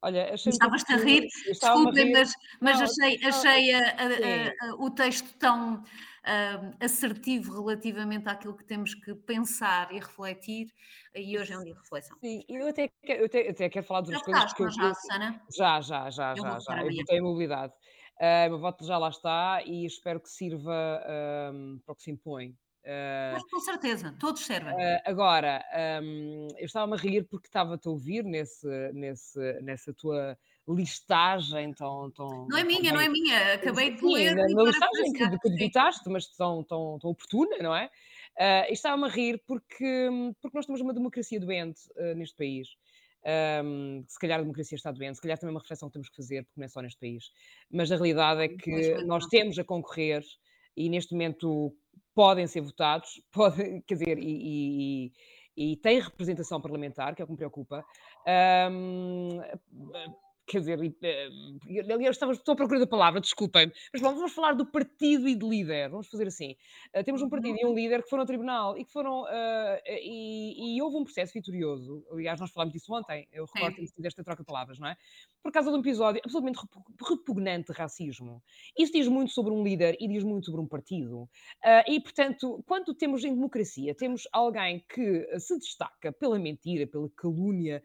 Olha, 0.00 0.32
achei 0.32 0.50
Estavas-te 0.50 0.92
a 0.92 0.96
rir, 0.96 1.26
desculpem, 1.44 2.12
mas, 2.12 2.32
mas 2.60 2.78
não, 2.78 2.84
achei, 2.84 3.24
achei 3.24 3.74
a, 3.74 3.80
a, 3.80 4.70
a, 4.70 4.74
o 4.76 4.90
texto 4.90 5.36
tão 5.38 5.82
uh, 6.24 6.76
assertivo 6.80 7.52
relativamente 7.52 8.28
àquilo 8.28 8.56
que 8.56 8.64
temos 8.64 8.94
que 8.94 9.14
pensar 9.14 9.92
e 9.92 9.98
refletir, 9.98 10.72
e 11.14 11.38
hoje 11.38 11.52
é 11.52 11.58
um 11.58 11.64
dia 11.64 11.74
de 11.74 11.80
reflexão. 11.80 12.16
Sim, 12.20 12.42
eu 12.48 12.68
até, 12.68 12.90
eu 13.04 13.26
até, 13.26 13.46
eu 13.46 13.50
até 13.50 13.68
quero 13.68 13.86
falar 13.86 14.02
de 14.02 14.12
já 14.12 14.20
coisas 14.20 14.52
que 14.52 14.62
eu... 14.62 14.70
Já, 14.70 14.94
Sana? 14.94 15.42
Já, 15.56 15.80
já, 15.80 16.10
já, 16.10 16.30
eu 16.32 16.42
já, 16.42 16.58
já. 16.60 16.82
Eu 16.82 17.18
a 17.18 17.22
mobilidade. 17.22 17.72
Uh, 18.18 18.50
meu 18.50 18.58
voto 18.58 18.84
já 18.84 18.98
lá 18.98 19.10
está 19.10 19.62
e 19.64 19.86
espero 19.86 20.20
que 20.20 20.28
sirva 20.28 21.00
um, 21.54 21.78
para 21.84 21.92
o 21.92 21.96
que 21.96 22.02
se 22.02 22.10
impõe. 22.10 22.48
Uh, 22.84 23.34
Mas 23.34 23.44
com 23.44 23.60
certeza, 23.60 24.16
todos 24.18 24.44
servem. 24.44 24.74
Uh, 24.74 25.00
agora, 25.04 25.64
um, 26.02 26.48
eu 26.56 26.64
estava-me 26.64 26.94
a 26.94 26.96
rir 26.96 27.28
porque 27.28 27.46
estava-te 27.46 27.86
a 27.86 27.90
ouvir 27.90 28.24
nesse, 28.24 28.66
nesse, 28.92 29.60
nessa 29.62 29.94
tua 29.94 30.36
listagem 30.68 31.72
tão. 31.72 32.10
tão 32.10 32.46
não 32.48 32.58
é 32.58 32.64
minha, 32.64 32.92
não 32.92 33.00
é 33.00 33.08
minha, 33.08 33.54
acabei 33.54 33.94
de 33.94 34.04
ler. 34.04 34.36
Listagem 34.36 35.12
que, 35.12 35.48
debitaste, 35.48 36.08
mas 36.08 36.26
tão, 36.28 36.62
tão, 36.62 36.98
tão 37.00 37.10
oportuna, 37.10 37.56
não 37.58 37.74
é? 37.74 37.86
Uh, 38.36 38.72
estava-me 38.72 39.04
a 39.04 39.08
rir 39.08 39.42
porque, 39.46 40.08
porque 40.40 40.56
nós 40.56 40.66
temos 40.66 40.80
uma 40.80 40.94
democracia 40.94 41.40
doente 41.40 41.80
uh, 41.96 42.14
neste 42.14 42.36
país. 42.36 42.68
Um, 43.64 44.04
se 44.06 44.18
calhar 44.18 44.38
a 44.38 44.42
democracia 44.42 44.76
está 44.76 44.92
doente, 44.92 45.16
se 45.16 45.22
calhar 45.22 45.36
também 45.38 45.52
é 45.52 45.54
uma 45.54 45.60
reflexão 45.60 45.88
que 45.88 45.94
temos 45.94 46.08
que 46.08 46.16
fazer, 46.16 46.44
porque 46.44 46.60
não 46.60 46.64
é 46.64 46.68
só 46.68 46.80
neste 46.80 47.00
país. 47.00 47.32
Mas 47.70 47.90
a 47.90 47.96
realidade 47.96 48.42
é 48.42 48.48
que 48.48 49.02
nós 49.04 49.26
temos 49.26 49.58
a 49.58 49.64
concorrer 49.64 50.22
e 50.76 50.88
neste 50.88 51.12
momento 51.12 51.74
podem 52.14 52.46
ser 52.46 52.60
votados, 52.60 53.20
podem, 53.32 53.80
quer 53.82 53.94
dizer, 53.94 54.18
e, 54.18 55.12
e, 55.56 55.72
e 55.72 55.76
têm 55.78 56.00
representação 56.00 56.60
parlamentar, 56.60 57.14
que 57.14 57.22
é 57.22 57.24
o 57.24 57.26
que 57.26 57.32
me 57.32 57.38
preocupa. 57.38 57.84
Um, 58.70 59.40
quer 60.48 60.60
dizer, 60.60 60.96
eh, 61.02 61.28
aliás, 61.92 62.16
estava, 62.16 62.32
estou 62.32 62.54
à 62.54 62.56
procura 62.56 62.80
da 62.80 62.86
palavra, 62.86 63.20
desculpem, 63.20 63.70
mas 63.92 64.02
bom, 64.02 64.14
vamos 64.14 64.32
falar 64.32 64.54
do 64.54 64.66
partido 64.66 65.28
e 65.28 65.36
de 65.36 65.46
líder, 65.46 65.90
vamos 65.90 66.08
fazer 66.08 66.26
assim. 66.26 66.56
Uh, 66.96 67.04
temos 67.04 67.20
um 67.22 67.28
partido 67.28 67.58
e 67.60 67.66
um 67.66 67.74
líder 67.74 68.02
que 68.02 68.08
foram 68.08 68.22
ao 68.22 68.26
tribunal 68.26 68.76
e 68.76 68.84
que 68.84 68.90
foram, 68.90 69.22
uh, 69.22 69.78
e, 69.86 70.76
e, 70.76 70.82
houve 70.82 70.96
um 70.96 71.04
processo 71.04 71.34
vitorioso, 71.34 72.04
aliás, 72.10 72.40
nós 72.40 72.50
falámos 72.50 72.72
disso 72.72 72.92
ontem, 72.92 73.28
eu 73.30 73.44
recordo 73.44 73.76
desta 73.98 74.24
troca 74.24 74.42
de 74.42 74.46
palavras, 74.46 74.78
não 74.78 74.88
é? 74.88 74.96
Por 75.42 75.52
causa 75.52 75.70
de 75.70 75.76
um 75.76 75.80
episódio 75.80 76.20
absolutamente 76.24 76.58
repugnante 77.06 77.72
de 77.72 77.78
racismo. 77.78 78.42
Isso 78.76 78.92
diz 78.92 79.06
muito 79.06 79.32
sobre 79.32 79.52
um 79.52 79.62
líder 79.62 79.96
e 80.00 80.08
diz 80.08 80.24
muito 80.24 80.46
sobre 80.46 80.60
um 80.60 80.66
partido. 80.66 81.22
Uh, 81.22 81.28
e, 81.86 82.00
portanto, 82.00 82.62
quando 82.66 82.94
temos 82.94 83.22
em 83.24 83.34
democracia, 83.34 83.94
temos 83.94 84.26
alguém 84.32 84.84
que 84.88 85.38
se 85.38 85.58
destaca 85.58 86.10
pela 86.12 86.38
mentira, 86.38 86.86
pela 86.86 87.08
calúnia, 87.10 87.82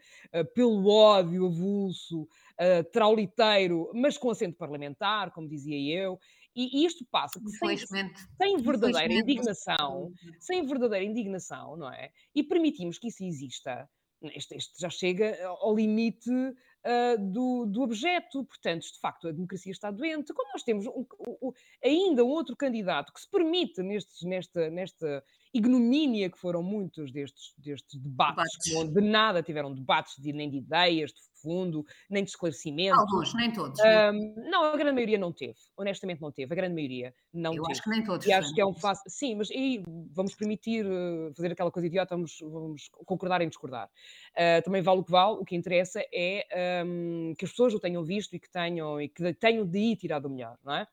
pelo 0.54 0.88
ódio 0.88 1.46
avulso, 1.46 2.26
uh, 2.60 2.84
trauliteiro, 2.92 3.90
mas 3.94 4.18
com 4.18 4.30
assento 4.30 4.56
parlamentar, 4.56 5.30
como 5.32 5.48
dizia 5.48 6.02
eu, 6.02 6.18
e, 6.56 6.86
isto 6.86 7.04
passa 7.10 7.40
que 7.40 7.50
sem, 7.50 7.76
sem 7.76 8.56
verdadeira 8.58 9.12
indignação, 9.12 10.12
sem 10.38 10.64
verdadeira 10.64 11.04
indignação, 11.04 11.76
não 11.76 11.92
é? 11.92 12.10
E 12.34 12.44
permitimos 12.44 12.98
que 12.98 13.08
isso 13.08 13.24
exista, 13.24 13.88
este, 14.22 14.54
este 14.56 14.80
já 14.80 14.88
chega 14.88 15.36
ao 15.46 15.74
limite 15.74 16.30
uh, 16.30 17.18
do, 17.18 17.66
do 17.66 17.82
objeto. 17.82 18.44
Portanto, 18.44 18.82
de 18.82 19.00
facto, 19.00 19.28
a 19.28 19.32
democracia 19.32 19.72
está 19.72 19.90
doente. 19.90 20.32
Quando 20.32 20.52
nós 20.52 20.62
temos 20.62 20.86
um, 20.86 21.04
um, 21.42 21.52
ainda 21.82 22.24
um 22.24 22.28
outro 22.28 22.56
candidato 22.56 23.12
que 23.12 23.20
se 23.20 23.28
permite 23.28 23.82
nestes, 23.82 24.22
nesta, 24.22 24.70
nesta 24.70 25.24
ignomínia 25.54 26.28
que 26.28 26.38
foram 26.38 26.62
muitos 26.62 27.12
destes, 27.12 27.54
destes 27.56 27.98
debates, 28.00 28.44
debates. 28.66 28.92
de 28.92 29.00
nada 29.00 29.42
tiveram 29.42 29.72
debates 29.72 30.16
de, 30.18 30.32
nem 30.32 30.50
de 30.50 30.56
ideias 30.58 31.12
de 31.12 31.20
fundo, 31.40 31.84
nem 32.10 32.24
de 32.24 32.30
esclarecimento. 32.30 32.98
Alguns, 32.98 33.34
nem 33.34 33.52
todos. 33.52 33.78
Um, 33.78 34.50
não, 34.50 34.64
a 34.64 34.76
grande 34.76 34.94
maioria 34.94 35.18
não 35.18 35.30
teve. 35.30 35.54
Honestamente 35.76 36.20
não 36.20 36.32
teve. 36.32 36.52
A 36.52 36.56
grande 36.56 36.74
maioria 36.74 37.14
não 37.32 37.54
Eu 37.54 37.62
teve. 37.62 37.72
acho 37.72 37.82
que 37.82 37.90
nem 37.90 38.02
todos. 38.02 38.26
E 38.26 38.32
acho 38.32 38.54
que 38.54 38.60
é 38.60 38.66
um 38.66 38.74
fácil... 38.74 39.04
Sim, 39.08 39.36
mas 39.36 39.50
aí 39.50 39.82
vamos 40.10 40.34
permitir 40.34 40.86
uh, 40.86 41.32
fazer 41.36 41.52
aquela 41.52 41.70
coisa 41.70 41.86
idiota, 41.86 42.16
vamos, 42.16 42.38
vamos 42.40 42.88
concordar 43.04 43.42
em 43.42 43.48
discordar. 43.48 43.88
Uh, 44.32 44.62
também 44.64 44.82
vale 44.82 45.00
o 45.00 45.04
que 45.04 45.10
vale, 45.10 45.34
o 45.34 45.44
que 45.44 45.54
interessa 45.54 46.02
é 46.12 46.82
um, 46.84 47.34
que 47.38 47.44
as 47.44 47.50
pessoas 47.50 47.74
o 47.74 47.78
tenham 47.78 48.02
visto 48.02 48.34
e 48.34 48.40
que 48.40 48.50
tenham, 48.50 49.00
e 49.00 49.08
que 49.08 49.34
tenham 49.34 49.66
de 49.66 49.78
ir 49.78 49.96
tirar 49.96 50.20
do 50.20 50.30
melhor, 50.30 50.56
não 50.64 50.74
é? 50.74 50.88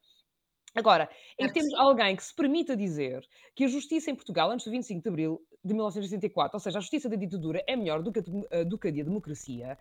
Agora, 0.73 1.09
em 1.37 1.47
que 1.47 1.53
temos 1.53 1.73
alguém 1.73 2.15
que 2.15 2.23
se 2.23 2.33
permita 2.33 2.77
dizer 2.77 3.27
que 3.53 3.65
a 3.65 3.67
justiça 3.67 4.09
em 4.09 4.15
Portugal, 4.15 4.49
antes 4.51 4.65
do 4.65 4.71
25 4.71 5.01
de 5.01 5.09
abril 5.09 5.41
de 5.63 5.73
1964, 5.73 6.55
ou 6.55 6.59
seja, 6.59 6.77
a 6.77 6.81
justiça 6.81 7.09
da 7.09 7.15
ditadura 7.15 7.63
é 7.67 7.75
melhor 7.75 8.01
do 8.01 8.11
que 8.11 8.19
a, 8.19 8.63
do 8.63 8.77
que 8.77 8.87
a 8.87 8.91
democracia, 8.91 9.77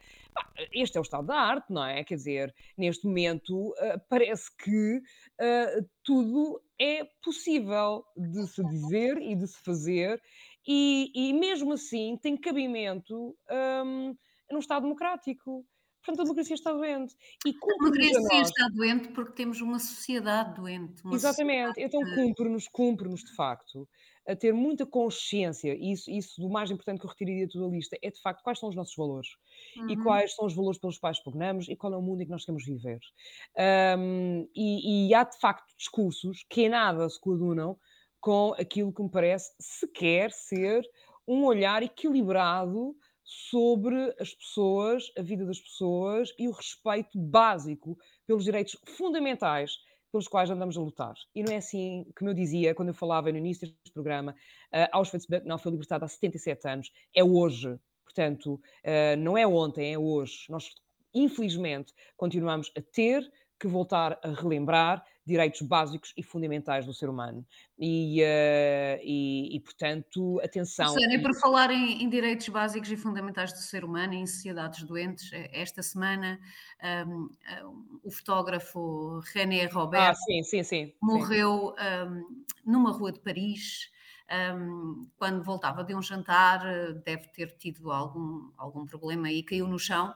este 0.73 0.99
é 0.99 1.01
o 1.01 1.03
estado 1.03 1.27
da 1.27 1.37
arte, 1.37 1.73
não 1.73 1.85
é? 1.85 2.03
Quer 2.03 2.17
dizer, 2.17 2.55
neste 2.77 3.07
momento 3.07 3.69
uh, 3.69 4.01
parece 4.09 4.55
que 4.57 4.97
uh, 4.99 5.89
tudo 6.03 6.61
é 6.79 7.05
possível 7.23 8.05
de 8.17 8.47
se 8.49 8.63
dizer 8.65 9.19
e 9.19 9.35
de 9.37 9.47
se 9.47 9.63
fazer, 9.63 10.21
e, 10.67 11.11
e 11.15 11.33
mesmo 11.33 11.73
assim 11.73 12.19
tem 12.21 12.37
cabimento 12.37 13.37
um, 13.85 14.17
num 14.51 14.59
Estado 14.59 14.83
democrático. 14.83 15.65
Portanto, 16.03 16.21
a 16.21 16.25
democracia 16.25 16.55
está 16.55 16.73
doente. 16.73 17.15
E 17.47 17.51
a 17.51 17.77
democracia 17.79 18.43
está 18.43 18.69
doente 18.69 19.09
porque 19.09 19.33
temos 19.33 19.61
uma 19.61 19.79
sociedade 19.79 20.55
doente. 20.55 21.05
Uma 21.05 21.15
Exatamente. 21.15 21.69
Sociedade... 21.69 21.97
Então, 21.97 22.15
cumpre-nos, 22.15 22.69
cumpre-nos 22.69 23.21
de 23.21 23.35
facto, 23.35 23.89
a 24.27 24.37
ter 24.37 24.53
muita 24.53 24.87
consciência, 24.87 25.75
e 25.75 25.93
isso, 25.93 26.11
isso 26.11 26.41
do 26.41 26.49
mais 26.49 26.71
importante 26.71 27.01
que 27.01 27.07
eu 27.07 27.11
retiraria 27.11 27.47
de 27.47 27.53
toda 27.53 27.67
a 27.67 27.71
lista, 27.71 27.97
é 28.03 28.11
de 28.11 28.21
facto 28.21 28.43
quais 28.43 28.59
são 28.59 28.69
os 28.69 28.77
nossos 28.77 28.95
valores 28.95 29.29
uhum. 29.77 29.91
e 29.91 29.97
quais 29.97 30.35
são 30.35 30.47
os 30.47 30.55
valores 30.55 30.79
pelos 30.79 30.99
quais 30.99 31.23
pugnamos 31.23 31.69
e 31.69 31.77
qual 31.77 31.93
é 31.93 31.97
o 31.97 32.03
mundo 32.03 32.21
em 32.21 32.27
que 32.27 32.31
nós 32.31 32.45
queremos 32.45 32.65
viver. 32.65 33.01
Um, 33.99 34.49
e, 34.55 35.09
e 35.09 35.15
há 35.15 35.25
de 35.25 35.39
facto 35.39 35.75
discursos 35.77 36.45
que 36.49 36.63
em 36.63 36.69
nada 36.69 37.09
se 37.09 37.21
coadunam 37.21 37.77
com 38.21 38.55
aquilo 38.59 38.93
que 38.93 39.03
me 39.03 39.11
parece 39.11 39.53
sequer 39.59 40.31
ser 40.31 40.83
um 41.27 41.45
olhar 41.45 41.83
equilibrado 41.83 42.95
sobre 43.33 44.13
as 44.19 44.35
pessoas, 44.35 45.13
a 45.17 45.23
vida 45.23 45.47
das 45.47 45.61
pessoas 45.61 46.35
e 46.37 46.49
o 46.49 46.51
respeito 46.51 47.17
básico 47.17 47.97
pelos 48.27 48.43
direitos 48.43 48.77
fundamentais 48.97 49.79
pelos 50.11 50.27
quais 50.27 50.51
andamos 50.51 50.77
a 50.77 50.81
lutar. 50.81 51.15
E 51.33 51.41
não 51.41 51.53
é 51.53 51.59
assim, 51.59 52.05
como 52.19 52.31
eu 52.31 52.35
dizia 52.35 52.75
quando 52.75 52.89
eu 52.89 52.95
falava 52.95 53.31
no 53.31 53.39
início 53.39 53.69
deste 53.69 53.93
programa, 53.95 54.33
uh, 54.33 54.89
Auschwitz-Birkenau 54.91 55.59
foi 55.59 55.71
libertado 55.71 56.05
há 56.05 56.09
77 56.09 56.69
anos, 56.69 56.91
é 57.15 57.23
hoje. 57.23 57.79
Portanto, 58.05 58.55
uh, 58.55 59.17
não 59.17 59.39
é 59.39 59.47
ontem, 59.47 59.93
é 59.93 59.99
hoje. 59.99 60.47
Nós, 60.49 60.69
infelizmente, 61.15 61.93
continuamos 62.17 62.73
a 62.77 62.83
ter 62.83 63.23
que 63.61 63.69
voltar 63.69 64.19
a 64.25 64.31
relembrar 64.31 65.05
direitos 65.31 65.63
básicos 65.63 66.13
e 66.17 66.23
fundamentais 66.23 66.85
do 66.85 66.93
ser 66.93 67.09
humano. 67.09 67.47
E, 67.79 68.21
uh, 68.21 69.01
e, 69.03 69.57
e, 69.57 69.61
portanto, 69.61 70.41
atenção. 70.43 70.99
E 70.99 71.19
por 71.19 71.35
falar 71.39 71.71
em, 71.71 72.03
em, 72.03 72.09
direitos 72.09 72.49
básicos 72.49 72.91
e 72.91 72.97
fundamentais 72.97 73.53
do 73.53 73.61
ser 73.61 73.85
humano 73.85 74.13
em 74.13 74.27
sociedades 74.27 74.83
doentes, 74.83 75.33
eh, 75.33 75.49
esta 75.53 75.83
semana 75.83 76.39
um, 77.07 77.29
um, 77.65 78.01
o 78.03 78.11
fotógrafo 78.11 79.21
René 79.33 79.67
Robert 79.67 80.11
ah, 80.11 80.15
sim, 80.15 80.43
sim, 80.43 80.63
sim, 80.63 80.93
morreu 81.01 81.75
um, 82.07 82.45
numa 82.67 82.91
rua 82.91 83.13
de 83.13 83.21
Paris 83.21 83.91
um, 84.31 85.09
quando 85.17 85.43
voltava 85.43 85.83
de 85.83 85.95
um 85.95 86.01
jantar, 86.01 86.65
eh, 86.65 86.93
deve 86.93 87.29
ter 87.29 87.57
tido 87.57 87.91
algum, 87.91 88.53
algum 88.57 88.87
problema 88.87 89.31
e 89.31 89.43
caiu 89.43 89.67
no 89.67 89.79
chão. 89.79 90.15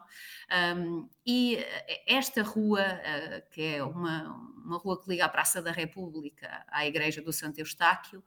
Um, 0.77 1.09
e 1.27 1.57
eh, 1.57 2.05
esta 2.07 2.43
rua, 2.43 2.81
uh, 2.81 3.51
que 3.51 3.63
é 3.63 3.83
uma, 3.83 4.29
uma 4.65 4.79
rua 4.79 5.03
que 5.03 5.11
liga 5.11 5.25
à 5.25 5.29
Praça 5.29 5.61
da 5.61 5.73
República 5.73 6.65
à 6.69 6.87
Igreja 6.87 7.21
do 7.21 7.33
Santo 7.33 7.59
Eustáquio, 7.59 8.23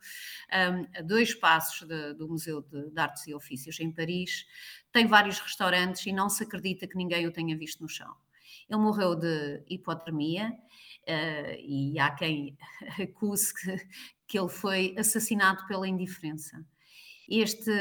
um, 0.51 0.99
a 0.99 1.01
dois 1.01 1.33
passos 1.33 1.87
de, 1.87 2.13
do 2.15 2.27
Museu 2.27 2.61
de, 2.61 2.89
de 2.91 2.99
Artes 2.99 3.25
e 3.27 3.33
Ofícios 3.33 3.79
em 3.79 3.91
Paris, 3.91 4.45
tem 4.91 5.07
vários 5.07 5.39
restaurantes 5.39 6.05
e 6.05 6.11
não 6.11 6.29
se 6.29 6.43
acredita 6.43 6.87
que 6.87 6.97
ninguém 6.97 7.25
o 7.27 7.31
tenha 7.31 7.57
visto 7.57 7.81
no 7.81 7.87
chão. 7.87 8.13
Ele 8.69 8.81
morreu 8.81 9.15
de 9.15 9.63
hipotermia 9.69 10.49
uh, 10.49 11.55
e 11.59 11.97
há 11.97 12.11
quem 12.11 12.57
acuse 13.01 13.53
que, 13.53 13.87
que 14.27 14.37
ele 14.37 14.49
foi 14.49 14.95
assassinado 14.97 15.65
pela 15.67 15.87
indiferença. 15.87 16.65
Este, 17.29 17.71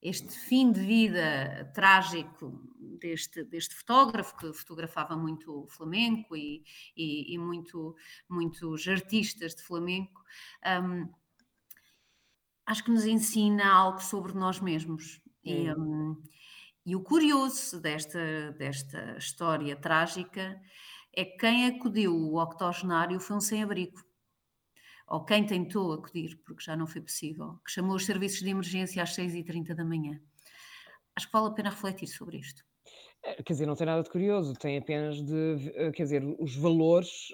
este 0.00 0.38
fim 0.38 0.72
de 0.72 0.80
vida 0.80 1.70
trágico 1.74 2.60
deste, 3.00 3.44
deste 3.44 3.74
fotógrafo, 3.74 4.36
que 4.36 4.52
fotografava 4.52 5.16
muito 5.16 5.66
flamenco 5.70 6.36
e, 6.36 6.64
e, 6.96 7.34
e 7.34 7.38
muito, 7.38 7.94
muitos 8.28 8.86
artistas 8.88 9.54
de 9.54 9.62
flamenco, 9.62 10.22
um, 10.82 11.08
acho 12.66 12.84
que 12.84 12.90
nos 12.90 13.04
ensina 13.04 13.70
algo 13.70 14.02
sobre 14.02 14.32
nós 14.32 14.60
mesmos. 14.60 15.20
E, 15.42 15.70
um, 15.72 16.22
e 16.86 16.96
o 16.96 17.02
curioso 17.02 17.80
desta, 17.80 18.52
desta 18.52 19.16
história 19.18 19.76
trágica 19.76 20.60
é 21.12 21.24
que 21.24 21.36
quem 21.36 21.66
acudiu 21.66 22.14
o 22.14 22.42
octogenário 22.42 23.20
foi 23.20 23.36
um 23.36 23.40
sem-abrigo 23.40 24.02
ou 25.06 25.24
quem 25.24 25.44
tentou 25.46 25.92
acudir, 25.92 26.36
porque 26.44 26.64
já 26.64 26.76
não 26.76 26.86
foi 26.86 27.00
possível, 27.00 27.58
que 27.64 27.70
chamou 27.70 27.96
os 27.96 28.06
serviços 28.06 28.40
de 28.40 28.50
emergência 28.50 29.02
às 29.02 29.14
6h30 29.14 29.74
da 29.74 29.84
manhã. 29.84 30.20
Acho 31.16 31.26
que 31.26 31.32
vale 31.32 31.48
a 31.48 31.52
pena 31.52 31.70
refletir 31.70 32.08
sobre 32.08 32.38
isto. 32.38 32.64
É, 33.22 33.42
quer 33.42 33.54
dizer, 33.54 33.66
não 33.66 33.74
tem 33.74 33.86
nada 33.86 34.02
de 34.02 34.10
curioso, 34.10 34.52
tem 34.54 34.76
apenas 34.76 35.22
de, 35.22 35.72
eh, 35.74 35.90
quer 35.92 36.02
dizer, 36.02 36.22
os 36.38 36.54
valores, 36.56 37.28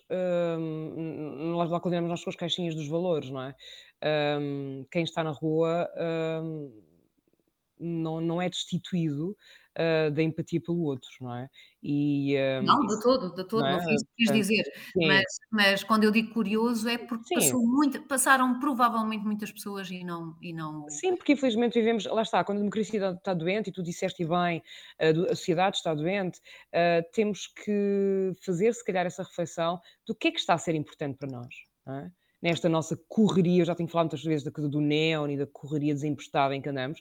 hum, 0.59 1.51
nós 1.53 1.69
lá 1.69 1.81
condenamos 1.81 2.11
nós 2.11 2.23
com 2.23 2.31
as 2.31 2.37
caixinhas 2.37 2.77
dos 2.77 2.87
valores, 2.89 3.29
não 3.29 3.43
é? 3.43 3.55
Hum, 4.41 4.87
quem 4.91 5.03
está 5.03 5.25
na 5.25 5.33
rua 5.33 5.91
hum, 6.45 6.83
não, 7.79 8.21
não 8.21 8.41
é 8.41 8.49
destituído 8.49 9.37
uh, 9.79 10.11
da 10.11 10.23
empatia 10.23 10.61
pelo 10.61 10.83
outro, 10.83 11.09
não 11.21 11.35
é? 11.35 11.49
E, 11.83 12.37
um, 12.61 12.63
não, 12.63 12.87
de 12.87 13.01
todo, 13.03 13.35
de 13.35 13.45
todo, 13.45 13.63
não, 13.63 13.73
não 13.73 13.83
foi 13.83 13.95
isso 13.95 14.05
que 14.05 14.25
quis 14.25 14.33
dizer. 14.33 14.65
Mas, 14.97 15.25
mas, 15.51 15.85
quando 15.85 16.05
eu 16.05 16.11
digo 16.11 16.33
curioso 16.33 16.89
é 16.89 16.99
porque 16.99 17.35
passou 17.35 17.67
muito, 17.67 18.03
passaram 18.03 18.59
provavelmente 18.59 19.25
muitas 19.25 19.51
pessoas 19.51 19.91
e 19.91 20.05
não, 20.05 20.37
e 20.41 20.53
não. 20.53 20.89
Sim, 20.89 21.17
porque 21.17 21.33
infelizmente 21.33 21.79
vivemos, 21.79 22.05
lá 22.07 22.23
está, 22.23 22.45
quando 22.45 22.59
a 22.59 22.61
democracia 22.61 23.11
está 23.11 23.35
doente, 23.35 23.71
e 23.71 23.73
tu 23.73 23.83
disseste 23.83 24.25
bem, 24.25 24.63
a 24.99 25.35
sociedade 25.35 25.77
está 25.77 25.95
doente, 25.95 26.39
uh, 26.39 27.05
temos 27.13 27.47
que 27.47 28.33
fazer, 28.45 28.75
se 28.75 28.85
calhar, 28.85 29.07
essa 29.07 29.23
reflexão 29.23 29.81
do 30.07 30.15
que 30.15 30.29
é 30.29 30.31
que 30.31 30.39
está 30.39 30.55
a 30.55 30.59
ser 30.59 30.75
importante 30.75 31.17
para 31.17 31.29
nós. 31.31 31.55
É? 31.89 32.11
nesta 32.43 32.69
nossa 32.69 32.99
correria, 33.09 33.63
eu 33.63 33.67
já 33.67 33.75
tenho 33.75 33.89
falado 33.89 34.07
muitas 34.07 34.25
vezes 34.25 34.45
da 34.45 34.51
coisa 34.51 34.69
do 34.69 34.81
neon 34.81 35.29
e 35.29 35.37
da 35.37 35.47
correria 35.47 35.95
desemprestada 35.95 36.55
em 36.55 36.63
que 36.63 36.69
andamos, 36.69 37.01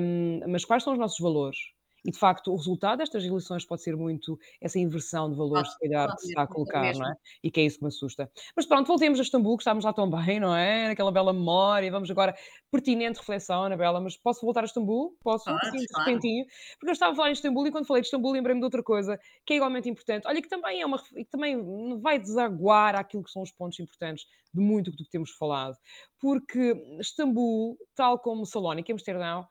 um, 0.00 0.40
mas 0.48 0.64
quais 0.64 0.82
são 0.82 0.92
os 0.92 0.98
nossos 0.98 1.18
valores? 1.18 1.58
E 2.06 2.12
de 2.12 2.18
facto, 2.18 2.52
o 2.52 2.56
resultado 2.56 2.98
destas 2.98 3.24
eleições 3.24 3.64
pode 3.64 3.82
ser 3.82 3.96
muito 3.96 4.38
essa 4.60 4.78
inversão 4.78 5.28
de 5.28 5.36
valores, 5.36 5.72
se 5.72 5.78
calhar, 5.80 6.14
que 6.14 6.22
se 6.22 6.28
está 6.28 6.42
a 6.42 6.46
colocar, 6.46 6.94
não 6.94 7.10
é? 7.10 7.16
E 7.42 7.50
que 7.50 7.60
é 7.60 7.64
isso 7.64 7.78
que 7.78 7.84
me 7.84 7.88
assusta. 7.88 8.30
Mas 8.54 8.64
pronto, 8.64 8.86
voltemos 8.86 9.18
a 9.18 9.22
Istambul, 9.24 9.56
que 9.56 9.62
estávamos 9.62 9.84
lá 9.84 9.92
tão 9.92 10.08
bem, 10.08 10.38
não 10.38 10.54
é? 10.54 10.86
Naquela 10.86 11.10
bela 11.10 11.32
memória. 11.32 11.90
Vamos 11.90 12.08
agora, 12.08 12.32
pertinente 12.70 13.18
reflexão, 13.18 13.64
Anabela, 13.64 14.00
mas 14.00 14.16
posso 14.16 14.42
voltar 14.42 14.60
a 14.60 14.66
Istambul? 14.66 15.16
Posso? 15.20 15.46
Pode, 15.46 15.66
assim, 15.66 15.78
de 15.78 15.86
claro. 15.88 16.08
repentinho. 16.08 16.44
Porque 16.78 16.90
eu 16.90 16.92
estava 16.92 17.12
a 17.12 17.16
falar 17.16 17.30
em 17.30 17.32
Istambul 17.32 17.66
e 17.66 17.72
quando 17.72 17.86
falei 17.88 18.02
de 18.02 18.06
Istambul 18.06 18.30
lembrei-me 18.30 18.60
de 18.60 18.64
outra 18.64 18.84
coisa 18.84 19.18
que 19.44 19.54
é 19.54 19.56
igualmente 19.56 19.88
importante. 19.88 20.28
Olha, 20.28 20.40
que 20.40 20.48
também 20.48 20.80
é 20.80 20.86
uma. 20.86 21.02
que 21.02 21.24
também 21.24 22.00
vai 22.00 22.20
desaguar 22.20 22.94
aquilo 22.94 23.24
que 23.24 23.32
são 23.32 23.42
os 23.42 23.50
pontos 23.50 23.80
importantes 23.80 24.26
de 24.54 24.60
muito 24.60 24.92
do 24.92 24.98
que 24.98 25.10
temos 25.10 25.32
falado. 25.32 25.76
Porque 26.20 26.72
Istambul, 27.00 27.76
tal 27.96 28.16
como 28.20 28.46
Salónica 28.46 28.92
e 28.92 28.94
Amsterdão, 28.94 29.44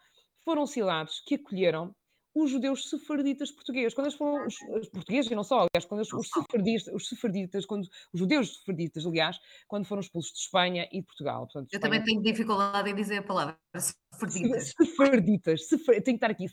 foram 0.45 0.65
cidades 0.65 1.19
que 1.19 1.35
acolheram 1.35 1.93
os 2.35 2.51
judeus 2.51 2.89
sefarditas 2.89 3.49
portugueses. 3.49 3.93
Quando 3.93 4.07
eles 4.07 4.17
foram 4.17 4.45
os, 4.45 4.55
os 4.81 4.89
portugueses, 4.89 5.31
e 5.31 5.35
não 5.35 5.43
só, 5.43 5.59
aliás, 5.59 5.85
quando 5.85 6.01
eles, 6.01 6.13
os 6.13 6.27
sefarditas, 6.27 6.93
os 6.93 7.07
sefarditas, 7.07 7.65
quando, 7.65 7.87
os 8.13 8.19
judeus 8.19 8.57
sefarditas, 8.57 9.05
aliás, 9.05 9.39
quando 9.67 9.85
foram 9.85 10.01
expulsos 10.01 10.33
de 10.33 10.39
Espanha 10.39 10.87
e 10.91 10.99
de 10.99 11.07
Portugal. 11.07 11.47
Portanto, 11.47 11.69
Eu 11.71 11.79
também 11.79 12.03
tenho 12.03 12.21
dificuldade 12.21 12.89
em 12.89 12.95
dizer 12.95 13.19
a 13.19 13.23
palavra 13.23 13.57
sefarditas. 13.73 14.73
Sefarditas, 14.77 15.67
sefer, 15.67 16.03
tenho 16.03 16.17
que 16.17 16.25
estar 16.25 16.31
aqui, 16.31 16.47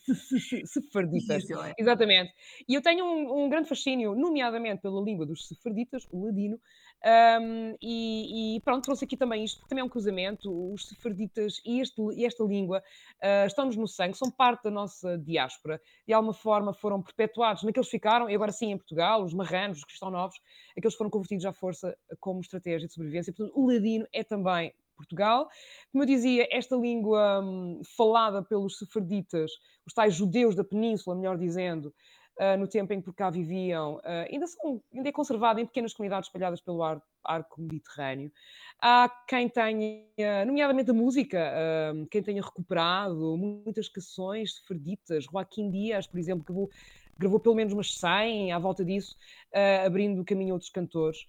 sefarditas. 0.66 1.50
É. 1.50 1.74
Exatamente. 1.78 2.32
E 2.68 2.74
eu 2.74 2.82
tenho 2.82 3.04
um, 3.04 3.44
um 3.44 3.48
grande 3.48 3.68
fascínio, 3.68 4.14
nomeadamente 4.14 4.82
pela 4.82 5.02
língua 5.02 5.26
dos 5.26 5.48
sefarditas, 5.48 6.06
o 6.10 6.26
ladino, 6.26 6.60
um, 7.04 7.76
e, 7.82 8.56
e, 8.56 8.60
pronto, 8.60 8.84
trouxe 8.84 9.04
aqui 9.04 9.16
também 9.16 9.44
isto, 9.44 9.58
porque 9.58 9.70
também 9.70 9.82
é 9.82 9.84
um 9.84 9.88
cruzamento. 9.88 10.72
Os 10.72 10.88
sefarditas 10.88 11.60
e, 11.64 11.82
e 12.14 12.24
esta 12.24 12.44
língua 12.44 12.78
uh, 12.78 13.46
estão-nos 13.46 13.76
no 13.76 13.88
sangue, 13.88 14.16
são 14.16 14.30
parte 14.30 14.64
da 14.64 14.70
nossa 14.70 15.18
diáspora. 15.18 15.80
De 16.06 16.12
alguma 16.12 16.34
forma 16.34 16.72
foram 16.72 17.02
perpetuados 17.02 17.62
naqueles 17.62 17.88
ficaram, 17.88 18.30
e 18.30 18.34
agora 18.34 18.52
sim 18.52 18.70
em 18.70 18.76
Portugal, 18.76 19.22
os 19.22 19.34
marranos, 19.34 19.78
os 19.78 19.84
cristãos 19.84 20.12
novos, 20.12 20.40
aqueles 20.76 20.94
foram 20.94 21.10
convertidos 21.10 21.44
à 21.44 21.52
força 21.52 21.96
como 22.20 22.40
estratégia 22.40 22.86
de 22.86 22.94
sobrevivência. 22.94 23.32
Portanto, 23.32 23.58
o 23.58 23.66
ladino 23.66 24.06
é 24.12 24.22
também 24.22 24.72
Portugal. 24.96 25.48
Como 25.90 26.04
eu 26.04 26.06
dizia, 26.06 26.46
esta 26.50 26.76
língua 26.76 27.40
um, 27.42 27.80
falada 27.96 28.42
pelos 28.42 28.78
sefarditas, 28.78 29.50
os 29.86 29.92
tais 29.92 30.14
judeus 30.14 30.54
da 30.54 30.64
península, 30.64 31.16
melhor 31.16 31.36
dizendo, 31.36 31.92
uh, 32.38 32.56
no 32.58 32.66
tempo 32.66 32.92
em 32.92 33.00
que 33.00 33.04
por 33.04 33.14
cá 33.14 33.30
viviam, 33.30 33.96
uh, 33.96 34.02
ainda, 34.30 34.46
são, 34.46 34.82
ainda 34.92 35.08
é 35.08 35.12
conservada 35.12 35.60
em 35.60 35.66
pequenas 35.66 35.92
comunidades 35.92 36.28
espalhadas 36.28 36.60
pelo 36.60 36.82
ar, 36.82 37.00
arco 37.24 37.60
mediterrâneo. 37.60 38.32
Há 38.80 39.08
quem 39.28 39.48
tenha, 39.48 40.44
nomeadamente 40.46 40.90
a 40.90 40.94
música, 40.94 41.38
uh, 41.38 42.06
quem 42.06 42.22
tenha 42.22 42.42
recuperado 42.42 43.36
muitas 43.36 43.88
canções 43.88 44.56
sefarditas, 44.56 45.24
Joaquim 45.24 45.70
Dias, 45.70 46.06
por 46.06 46.18
exemplo, 46.18 46.44
que 46.44 46.52
vou 46.52 46.70
gravou 47.18 47.38
pelo 47.38 47.54
menos 47.54 47.72
umas 47.72 47.94
100 47.98 48.52
à 48.52 48.58
volta 48.58 48.84
disso, 48.84 49.16
uh, 49.54 49.86
abrindo 49.86 50.20
o 50.20 50.24
caminho 50.24 50.52
a 50.52 50.54
outros 50.54 50.70
cantores. 50.70 51.26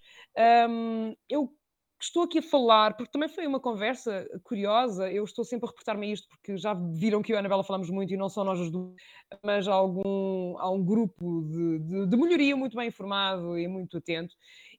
Um, 0.68 1.14
eu 1.28 1.52
estou 2.04 2.22
aqui 2.24 2.38
a 2.38 2.42
falar, 2.42 2.96
porque 2.96 3.10
também 3.10 3.28
foi 3.28 3.46
uma 3.46 3.58
conversa 3.58 4.28
curiosa, 4.42 5.10
eu 5.10 5.24
estou 5.24 5.44
sempre 5.44 5.66
a 5.66 5.70
reportar-me 5.70 6.06
a 6.06 6.12
isto, 6.12 6.28
porque 6.28 6.56
já 6.56 6.74
viram 6.74 7.22
que 7.22 7.32
eu 7.32 7.34
e 7.34 7.36
a 7.36 7.40
Anabela 7.40 7.64
falamos 7.64 7.90
muito, 7.90 8.12
e 8.12 8.16
não 8.16 8.28
só 8.28 8.44
nós 8.44 8.60
as 8.60 8.70
duas, 8.70 8.94
mas 9.42 9.66
há, 9.66 9.72
algum, 9.72 10.56
há 10.58 10.70
um 10.70 10.84
grupo 10.84 11.42
de, 11.42 11.78
de, 11.80 12.06
de 12.06 12.16
melhoria 12.16 12.56
muito 12.56 12.76
bem 12.76 12.88
informado 12.88 13.58
e 13.58 13.66
muito 13.66 13.96
atento, 13.96 14.34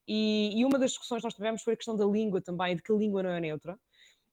e, 0.07 0.59
e, 0.59 0.63
uma 0.63 0.77
das 0.77 0.91
discussões 0.91 1.21
que 1.21 1.25
nós 1.25 1.33
tivemos 1.33 1.63
foi 1.63 1.73
a 1.73 1.77
questão 1.77 1.95
da 1.95 2.05
língua 2.05 2.39
também, 2.41 2.75
de 2.75 2.83
que 2.83 2.91
a 2.91 2.95
língua 2.95 3.23
não 3.23 3.31
é 3.31 3.39
neutra, 3.39 3.77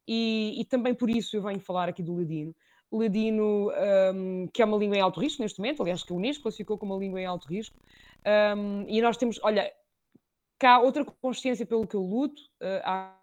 e, 0.07 0.61
e 0.61 0.65
também 0.67 0.95
por 0.95 1.09
isso 1.09 1.37
eu 1.37 1.43
venho 1.43 1.61
falar 1.61 1.89
aqui 1.89 2.03
do 2.03 2.15
ladino, 2.15 2.55
ladino, 2.93 3.71
um, 4.15 4.47
que 4.53 4.61
é 4.61 4.65
uma 4.67 4.77
língua 4.77 4.97
em 4.97 5.01
alto 5.01 5.19
risco 5.19 5.41
neste 5.41 5.59
momento, 5.59 5.83
aliás, 5.83 6.03
que 6.03 6.13
a 6.13 6.17
Unesco 6.17 6.43
classificou 6.43 6.77
como 6.77 6.93
uma 6.93 7.01
língua 7.01 7.21
em 7.21 7.25
alto 7.25 7.49
risco, 7.49 7.77
um, 8.57 8.85
e 8.87 9.01
nós 9.01 9.17
temos, 9.17 9.41
olha, 9.43 9.73
cá 10.63 10.79
outra 10.79 11.05
consciência 11.05 11.67
pelo 11.67 11.89
que 11.89 11.97
eu 11.97 12.03
luto, 12.03 12.41
uh, 12.63 12.81
há 12.85 13.19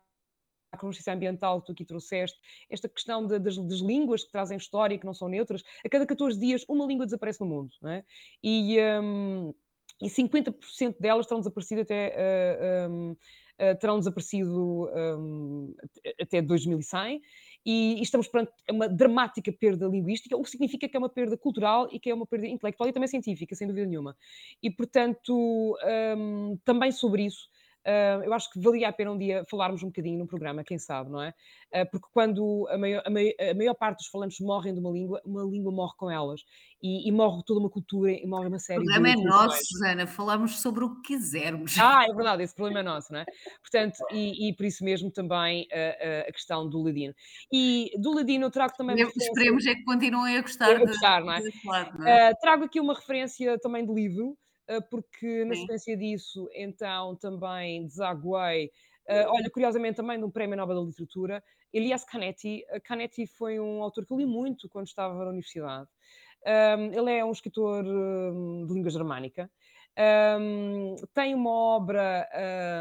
a 0.74 0.78
consciência 0.78 1.14
ambiental 1.14 1.62
que 1.62 1.68
tu 1.68 1.72
aqui 1.72 1.86
trouxeste, 1.86 2.38
esta 2.70 2.90
questão 2.90 3.26
de, 3.26 3.40
das, 3.40 3.58
das, 3.58 3.80
línguas 3.80 4.26
que 4.26 4.32
trazem 4.32 4.58
história, 4.58 4.98
que 5.00 5.06
não 5.06 5.14
são 5.14 5.30
neutras, 5.30 5.64
a 5.84 5.88
cada 5.88 6.06
14 6.06 6.38
dias 6.38 6.66
uma 6.68 6.86
língua 6.86 7.06
desaparece 7.06 7.40
no 7.40 7.46
mundo, 7.46 7.72
não 7.82 7.92
é? 7.92 8.04
E, 8.44 8.78
um, 9.02 9.54
e 10.02 10.10
50% 10.10 10.98
delas 11.00 11.26
estão 11.26 11.40
desaparecidas 11.40 11.84
até... 11.84 12.10
Uh, 12.10 12.14
eh, 12.20 12.88
um, 12.90 13.12
uh, 13.12 13.18
eh, 13.58 13.76
terão 13.76 14.00
desaparecido 14.00 14.90
um, 15.18 15.74
até 16.22 16.42
2100 16.42 17.22
e, 17.66 18.00
e 18.00 18.02
estamos 18.02 18.28
perante 18.28 18.52
uma 18.70 18.88
dramática 18.88 19.52
perda 19.52 19.88
linguística, 19.88 20.36
o 20.36 20.44
que 20.44 20.50
significa 20.50 20.88
que 20.88 20.96
é 20.96 21.00
uma 21.00 21.10
perda 21.10 21.38
cultural 21.38 21.88
e 21.92 22.00
que 22.00 22.10
é 22.10 22.14
uma 22.14 22.26
perda 22.26 22.48
intelectual 22.48 22.90
e 22.90 22.94
também 22.94 23.08
científica, 23.08 23.56
sem 23.56 23.68
dúvida 23.68 23.86
nenhuma. 23.86 24.16
E, 24.62 24.70
portanto, 24.70 25.78
um, 26.18 26.58
também 26.64 26.92
sobre 26.92 27.26
isso, 27.26 27.50
Uh, 27.86 28.24
eu 28.24 28.34
acho 28.34 28.52
que 28.52 28.60
valia 28.60 28.90
a 28.90 28.94
pena 28.94 29.12
um 29.12 29.18
dia 29.18 29.46
falarmos 29.50 29.82
um 29.82 29.88
bocadinho 29.88 30.20
no 30.20 30.28
programa, 30.28 30.64
quem 30.64 30.78
sabe, 30.78 31.10
não 31.10 31.22
é? 31.22 31.34
Uh, 31.74 31.90
porque 31.90 32.08
quando 32.12 32.68
a 32.70 32.78
maior, 32.78 33.02
a, 33.06 33.10
maior, 33.10 33.34
a 33.40 33.54
maior, 33.54 33.74
parte 33.74 34.00
dos 34.00 34.08
falantes 34.08 34.40
morrem 34.42 34.74
de 34.74 34.80
uma 34.80 34.92
língua, 34.92 35.22
uma 35.26 35.44
língua 35.44 35.72
morre 35.72 35.94
com 35.98 36.12
elas. 36.12 36.42
E, 36.82 37.10
e 37.10 37.12
morre 37.12 37.44
toda 37.46 37.60
uma 37.60 37.70
cultura 37.70 38.10
e 38.10 38.26
morre 38.26 38.48
uma 38.48 38.58
série 38.60 38.80
de. 38.80 38.90
O 38.90 38.94
problema 38.94 39.22
é 39.22 39.26
nosso, 39.26 39.66
Susana, 39.66 40.08
falamos 40.08 40.62
sobre 40.62 40.86
o 40.86 40.96
que 41.02 41.14
quisermos. 41.14 41.78
Ah, 41.78 42.06
é 42.06 42.14
verdade, 42.14 42.44
esse 42.44 42.56
problema 42.56 42.80
é 42.80 42.84
nosso, 42.84 43.12
não 43.12 43.20
é? 43.20 43.26
Portanto, 43.62 43.98
e, 44.12 44.48
e 44.48 44.56
por 44.56 44.66
isso 44.66 44.84
mesmo 44.86 45.12
também 45.12 45.68
a, 45.74 46.30
a, 46.30 46.32
questão 46.32 46.70
do 46.70 46.82
ladino. 46.82 47.14
E 47.52 47.92
do 47.98 48.14
ladino 48.14 48.46
eu 48.46 48.52
trago 48.52 48.74
também. 48.78 48.96
Esperemos 48.98 49.66
é 49.66 49.76
que 49.76 49.84
continuem 49.84 50.38
a 50.38 50.42
gostar. 50.42 50.74
A 50.74 50.80
gostar, 50.80 51.20
de, 51.20 51.26
não 51.26 51.34
é? 51.34 51.42
De, 51.42 51.52
não 51.66 52.08
é? 52.08 52.32
Uh, 52.32 52.36
trago 52.40 52.64
aqui 52.64 52.80
uma 52.80 52.94
referência 52.94 53.60
também 53.60 53.86
de 53.86 53.94
livro. 53.94 54.38
Ah, 54.70 54.82
porque 54.82 55.44
na 55.46 55.56
sequência 55.56 55.98
disso, 55.98 56.48
então, 56.54 57.16
também 57.16 57.88
desaguei. 57.88 58.72
Uh, 59.10 59.26
olha, 59.30 59.50
curiosamente, 59.50 59.96
também 59.96 60.20
de 60.20 60.24
um 60.24 60.30
Prémio 60.30 60.56
Nobel 60.56 60.76
da 60.76 60.88
Literatura, 60.88 61.44
Elias 61.74 62.06
Canetti. 62.06 62.64
Uh, 62.72 62.80
Canetti 62.84 63.26
foi 63.26 63.60
um 63.60 63.82
autor 63.82 64.06
que 64.06 64.14
eu 64.14 64.18
li 64.18 64.28
muito 64.28 64.70
quando 64.70 64.86
estava 64.86 65.16
na 65.16 65.30
universidade. 65.32 65.90
Ele 66.94 67.12
é 67.12 67.26
um 67.26 67.32
escritor 67.32 67.84
um, 67.84 68.66
de 68.66 68.74
língua 68.74 68.90
germânica 68.90 69.52
um, 70.00 70.96
tem 71.14 71.36
uma 71.36 71.52
obra 71.52 72.26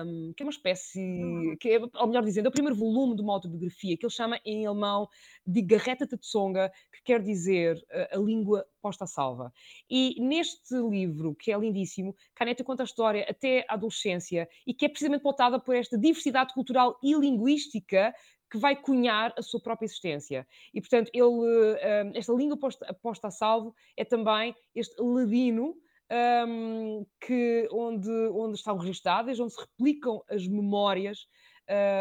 um, 0.06 0.32
que 0.36 0.42
é 0.42 0.46
uma 0.46 0.52
espécie, 0.52 1.00
hum. 1.00 1.56
que 1.58 1.70
é, 1.70 1.80
ou 1.80 2.06
melhor 2.06 2.22
dizendo, 2.22 2.46
é 2.46 2.48
o 2.48 2.52
primeiro 2.52 2.76
volume 2.76 3.16
de 3.16 3.22
uma 3.22 3.32
autobiografia 3.32 3.96
que 3.96 4.06
ele 4.06 4.12
chama 4.12 4.38
em 4.44 4.66
alemão 4.66 5.08
de 5.44 5.60
Garreta 5.60 6.06
Tatsonga, 6.06 6.70
que 6.92 7.02
quer 7.02 7.20
dizer 7.20 7.76
uh, 7.76 8.16
a 8.16 8.18
língua 8.18 8.64
posta 8.80 9.02
à 9.02 9.06
salva. 9.08 9.52
E 9.90 10.14
neste 10.20 10.76
livro, 10.76 11.34
que 11.34 11.50
é 11.50 11.58
lindíssimo, 11.58 12.14
Caneta 12.36 12.62
conta 12.62 12.84
a 12.84 12.84
história 12.84 13.26
até 13.28 13.66
a 13.68 13.74
adolescência 13.74 14.48
e 14.64 14.72
que 14.72 14.84
é 14.84 14.88
precisamente 14.88 15.22
pautada 15.22 15.58
por 15.58 15.74
esta 15.74 15.98
diversidade 15.98 16.54
cultural 16.54 16.96
e 17.02 17.14
linguística 17.14 18.14
que 18.48 18.58
vai 18.58 18.76
cunhar 18.76 19.34
a 19.36 19.42
sua 19.42 19.60
própria 19.60 19.86
existência. 19.86 20.46
E, 20.72 20.80
portanto, 20.80 21.10
ele, 21.12 22.14
esta 22.14 22.32
língua 22.32 22.56
posta, 22.56 22.94
posta 23.02 23.28
a 23.28 23.30
salvo 23.30 23.74
é 23.94 24.06
também 24.06 24.54
este 24.74 24.94
ladino 25.02 25.76
um, 26.10 27.06
que, 27.20 27.68
onde, 27.70 28.10
onde 28.10 28.56
estão 28.56 28.76
registadas, 28.76 29.38
onde 29.38 29.52
se 29.52 29.60
replicam 29.60 30.22
as 30.28 30.46
memórias 30.46 31.26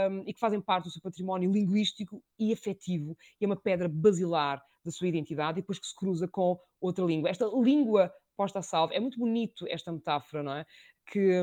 um, 0.10 0.24
e 0.26 0.34
que 0.34 0.40
fazem 0.40 0.62
parte 0.62 0.86
do 0.86 0.92
seu 0.92 1.02
património 1.02 1.52
linguístico 1.52 2.24
e 2.40 2.54
afetivo, 2.54 3.18
e 3.40 3.46
é 3.46 3.48
uma 3.48 3.56
pedra 3.56 3.90
basilar 3.90 4.62
da 4.84 4.92
sua 4.92 5.08
identidade, 5.08 5.62
depois 5.62 5.80
que 5.80 5.88
se 5.88 5.96
cruza 5.96 6.28
com 6.28 6.58
outra 6.80 7.04
língua. 7.04 7.30
Esta 7.30 7.46
língua 7.46 8.12
posta 8.38 8.60
a 8.60 8.62
salvo, 8.62 8.94
é 8.94 9.00
muito 9.00 9.20
bonito 9.20 9.66
esta 9.68 9.92
metáfora, 9.92 10.44
não 10.44 10.54
é? 10.54 10.66
Que, 11.06 11.42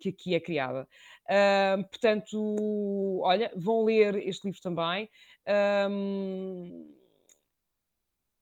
que 0.00 0.08
aqui 0.08 0.34
é 0.34 0.40
criada. 0.40 0.88
Um, 1.78 1.82
portanto, 1.84 3.20
olha, 3.22 3.52
vão 3.54 3.84
ler 3.84 4.16
este 4.26 4.46
livro 4.46 4.60
também. 4.60 5.08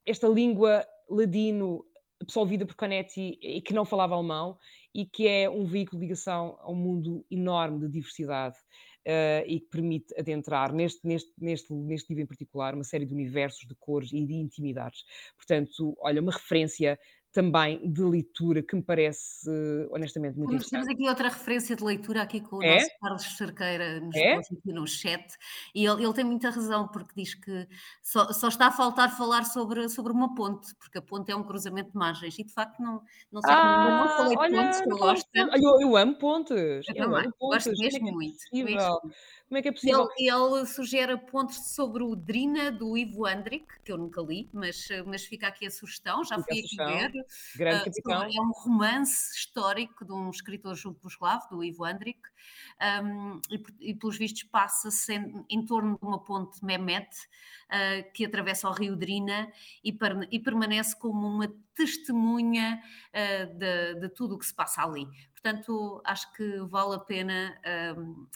esta 0.06 0.28
língua 0.28 0.86
ladino 1.08 1.84
absolvida 2.20 2.66
por 2.66 2.76
Canetti 2.76 3.38
e 3.40 3.60
que 3.60 3.72
não 3.72 3.84
falava 3.84 4.14
alemão 4.14 4.58
e 4.94 5.06
que 5.06 5.26
é 5.26 5.48
um 5.48 5.64
veículo 5.64 5.98
de 5.98 6.06
ligação 6.06 6.58
a 6.60 6.70
um 6.70 6.74
mundo 6.74 7.24
enorme 7.30 7.80
de 7.80 7.88
diversidade. 7.88 8.56
uh, 9.06 9.44
e 9.46 9.60
que 9.60 9.68
permite 9.68 10.14
adentrar 10.18 10.72
neste, 10.72 11.06
neste, 11.06 11.32
neste, 11.38 11.72
neste 11.72 12.08
livro 12.10 12.24
em 12.24 12.26
particular 12.26 12.74
uma 12.74 12.84
série 12.84 13.06
de 13.06 13.14
universos, 13.14 13.66
de 13.66 13.74
cores 13.74 14.12
e 14.12 14.24
de 14.24 14.34
intimidades. 14.34 15.04
Portanto, 15.36 15.96
olha, 16.00 16.20
uma 16.20 16.32
referência 16.32 16.98
também 17.32 17.80
de 17.90 18.02
leitura 18.02 18.62
que 18.62 18.74
me 18.74 18.82
parece 18.82 19.48
honestamente 19.90 20.36
muito 20.36 20.54
interessante. 20.54 20.84
Temos 20.84 20.88
aqui 20.88 21.08
outra 21.08 21.28
referência 21.28 21.76
de 21.76 21.84
leitura 21.84 22.22
aqui 22.22 22.40
com 22.40 22.56
o 22.56 22.62
é? 22.62 22.74
nosso 22.74 22.90
Carlos 23.00 23.22
Cerqueira 23.36 24.00
nos 24.00 24.16
é? 24.16 24.40
no 24.66 24.86
chat 24.86 25.36
e 25.74 25.86
ele, 25.86 26.04
ele, 26.04 26.12
tem 26.12 26.24
muita 26.24 26.50
razão 26.50 26.88
porque 26.88 27.12
diz 27.16 27.34
que 27.34 27.68
só, 28.02 28.32
só, 28.32 28.48
está 28.48 28.66
a 28.66 28.72
faltar 28.72 29.16
falar 29.16 29.44
sobre, 29.44 29.88
sobre 29.88 30.12
uma 30.12 30.34
ponte, 30.34 30.74
porque 30.76 30.98
a 30.98 31.02
ponte 31.02 31.30
é 31.30 31.36
um 31.36 31.44
cruzamento 31.44 31.92
de 31.92 31.96
margens 31.96 32.38
e 32.38 32.44
de 32.44 32.52
facto 32.52 32.80
não, 32.80 33.02
não 33.30 33.40
sei 33.42 33.52
ah, 33.52 33.84
como 33.84 33.96
não 33.96 34.16
falei 34.16 34.36
olha, 34.36 34.62
pontes 34.62 34.80
que 34.80 34.92
eu 34.92 34.98
gosto. 34.98 35.28
Eu, 35.34 35.80
eu, 35.80 35.96
amo 35.96 36.18
pontes. 36.18 36.88
Eu, 36.88 36.94
eu 36.94 37.16
amo 37.16 37.32
pontes. 37.38 37.66
Gosto 37.66 37.80
mesmo 37.80 38.08
é 38.08 38.12
muito. 38.12 38.38
Mesmo. 38.52 39.00
Como 39.50 39.58
é 39.58 39.62
que 39.62 39.68
é 39.68 39.72
possível? 39.72 40.08
Ele, 40.16 40.30
ele 40.30 40.66
sugere 40.66 41.16
pontos 41.16 41.74
sobre 41.74 42.04
o 42.04 42.14
Drina 42.14 42.70
do 42.70 42.96
Ivo 42.96 43.26
Andric, 43.26 43.66
que 43.84 43.90
eu 43.90 43.98
nunca 43.98 44.20
li, 44.22 44.48
mas, 44.52 44.88
mas 45.06 45.24
fica 45.24 45.48
aqui 45.48 45.66
a 45.66 45.70
sugestão, 45.70 46.24
já 46.24 46.36
fui 46.36 46.60
aqui 46.60 46.76
ver. 46.76 47.19
Grande 47.56 47.82
uh, 47.82 47.84
capitão. 47.84 48.22
É 48.22 48.40
um 48.40 48.52
romance 48.52 49.36
histórico 49.36 50.04
de 50.04 50.12
um 50.12 50.30
escritor 50.30 50.74
jugoslavo, 50.74 51.48
do 51.50 51.64
Ivo 51.64 51.84
Andric, 51.84 52.20
um, 53.02 53.40
e, 53.50 53.90
e, 53.90 53.94
pelos 53.94 54.16
vistos 54.16 54.42
passa-se 54.44 55.14
em, 55.14 55.44
em, 55.50 55.64
torno 55.64 55.98
de 55.98 56.04
uma 56.04 56.22
ponte 56.22 56.64
Mehmet, 56.64 57.08
uh, 57.08 58.12
que 58.12 58.24
atravessa 58.24 58.68
o 58.68 58.72
rio 58.72 58.96
Drina 58.96 59.52
e, 59.84 59.92
per, 59.92 60.26
e 60.30 60.38
permanece 60.38 60.98
como 60.98 61.26
uma 61.26 61.48
testemunha 61.74 62.82
uh, 63.08 63.54
de, 63.54 64.00
de, 64.00 64.08
tudo 64.10 64.34
o 64.34 64.38
que 64.38 64.46
se 64.46 64.54
passa 64.54 64.82
ali. 64.82 65.06
Portanto, 65.32 66.02
acho 66.04 66.32
que 66.34 66.58
vale 66.60 66.94
a 66.94 66.98
pena 66.98 67.58
um, 67.96 68.26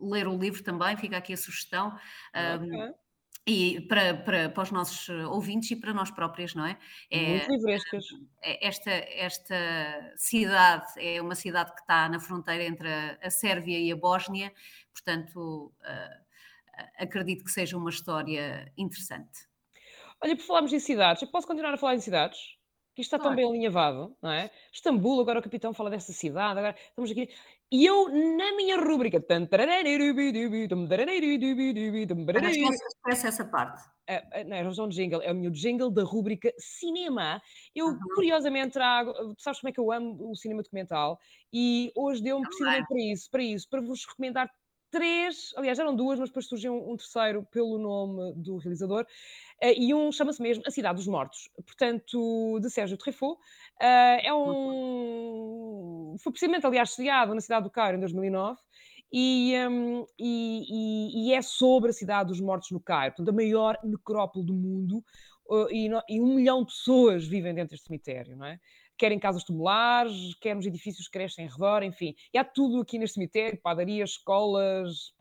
ler 0.00 0.26
o 0.26 0.36
livro 0.36 0.62
também, 0.62 0.96
fica 0.96 1.16
aqui 1.16 1.32
a 1.32 1.36
sugestão. 1.36 1.96
Okay. 2.30 2.88
Um, 2.88 2.94
e 3.46 3.80
para, 3.88 4.14
para, 4.14 4.48
para 4.50 4.62
os 4.62 4.70
nossos 4.70 5.08
ouvintes 5.08 5.70
e 5.72 5.76
para 5.76 5.92
nós 5.92 6.10
próprios, 6.10 6.54
não 6.54 6.64
é? 6.64 6.78
é 7.10 7.46
Muito 7.48 7.68
é, 7.68 8.66
Esta, 8.66 8.90
esta 8.90 10.12
cidade 10.16 10.92
é 10.96 11.20
uma 11.20 11.34
cidade 11.34 11.72
que 11.72 11.80
está 11.80 12.08
na 12.08 12.20
fronteira 12.20 12.64
entre 12.64 12.88
a, 13.20 13.30
Sérvia 13.30 13.78
e 13.78 13.90
a 13.90 13.96
Bósnia, 13.96 14.52
portanto, 14.92 15.72
uh, 15.80 16.82
acredito 16.98 17.44
que 17.44 17.50
seja 17.50 17.76
uma 17.76 17.90
história 17.90 18.72
interessante. 18.78 19.48
Olha, 20.22 20.36
por 20.36 20.44
falarmos 20.44 20.72
em 20.72 20.78
cidades, 20.78 21.22
eu 21.22 21.28
posso 21.28 21.46
continuar 21.46 21.74
a 21.74 21.78
falar 21.78 21.96
em 21.96 22.00
cidades? 22.00 22.38
que 22.94 23.00
isto 23.00 23.14
está 23.14 23.18
claro. 23.18 23.30
tão 23.30 23.36
bem 23.36 23.46
alinhavado, 23.48 24.14
não 24.20 24.30
é? 24.30 24.50
Istambul, 24.72 25.20
agora 25.20 25.38
o 25.40 25.42
capitão 25.42 25.72
fala 25.72 25.88
dessa 25.88 26.12
cidade, 26.12 26.58
agora 26.58 26.76
estamos 26.90 27.10
aqui. 27.10 27.28
E 27.72 27.86
eu, 27.86 28.06
na 28.10 28.54
minha 28.54 28.76
rúbrica. 28.76 29.18
Essa 33.26 33.44
parte. 33.46 33.82
É, 34.06 34.44
não, 34.44 34.54
era 34.54 34.68
um 34.68 34.88
jingle, 34.88 35.22
é 35.22 35.32
o 35.32 35.34
meu 35.34 35.50
jingle 35.50 35.90
da 35.90 36.04
rúbrica 36.04 36.52
Cinema. 36.58 37.40
Eu, 37.74 37.86
uhum. 37.86 37.98
curiosamente, 38.14 38.74
trago. 38.74 39.14
Sabes 39.38 39.58
como 39.60 39.70
é 39.70 39.72
que 39.72 39.80
eu 39.80 39.90
amo 39.90 40.30
o 40.30 40.36
cinema 40.36 40.62
documental? 40.62 41.18
E 41.50 41.90
hoje 41.96 42.22
deu-me 42.22 42.44
precisamente 42.44 42.88
para 42.88 43.00
isso, 43.00 43.30
para 43.30 43.42
isso, 43.42 43.68
para 43.70 43.80
vos 43.80 44.04
recomendar 44.06 44.50
três, 44.92 45.52
aliás, 45.56 45.78
eram 45.78 45.96
duas, 45.96 46.20
mas 46.20 46.28
depois 46.28 46.46
surgiu 46.46 46.74
um, 46.74 46.92
um 46.92 46.96
terceiro 46.98 47.42
pelo 47.50 47.78
nome 47.78 48.34
do 48.36 48.58
realizador, 48.58 49.04
uh, 49.62 49.74
e 49.74 49.94
um 49.94 50.12
chama-se 50.12 50.42
mesmo 50.42 50.62
A 50.66 50.70
Cidade 50.70 50.96
dos 50.96 51.06
Mortos, 51.06 51.48
portanto, 51.64 52.60
de 52.60 52.68
Sérgio 52.68 52.98
Treffaut. 52.98 53.40
Uh, 53.82 54.20
é 54.22 54.32
um. 54.32 56.16
Foi 56.22 56.30
precisamente, 56.30 56.64
aliás, 56.64 56.90
estreado 56.90 57.34
na 57.34 57.40
cidade 57.40 57.64
do 57.64 57.70
Cairo 57.70 57.96
em 57.96 58.00
2009. 58.00 58.60
E, 59.14 59.54
um, 59.68 60.06
e, 60.18 61.28
e, 61.28 61.34
é 61.34 61.42
sobre 61.42 61.90
a 61.90 61.92
cidade 61.92 62.28
dos 62.28 62.40
mortos 62.40 62.70
no 62.70 62.80
Cairo, 62.80 63.14
portanto, 63.14 63.28
a 63.28 63.36
maior 63.36 63.76
necrópole 63.84 64.46
do 64.46 64.54
mundo, 64.54 65.04
e, 65.70 65.86
e, 66.08 66.18
um 66.18 66.36
milhão 66.36 66.60
de 66.60 66.72
pessoas 66.72 67.26
vivem 67.26 67.54
dentro 67.54 67.72
deste 67.72 67.88
cemitério, 67.88 68.34
não 68.34 68.46
é? 68.46 68.58
quer 69.02 69.10
em 69.10 69.18
casas 69.18 69.42
tumulares, 69.42 70.34
quer 70.40 70.54
nos 70.54 70.64
edifícios 70.64 71.08
que 71.08 71.18
crescem 71.18 71.44
em 71.44 71.48
redor, 71.48 71.82
enfim. 71.82 72.14
E 72.32 72.38
há 72.38 72.44
tudo 72.44 72.80
aqui 72.80 72.98
neste 72.98 73.14
cemitério, 73.14 73.60
padarias, 73.60 74.10
escolas, 74.10 75.12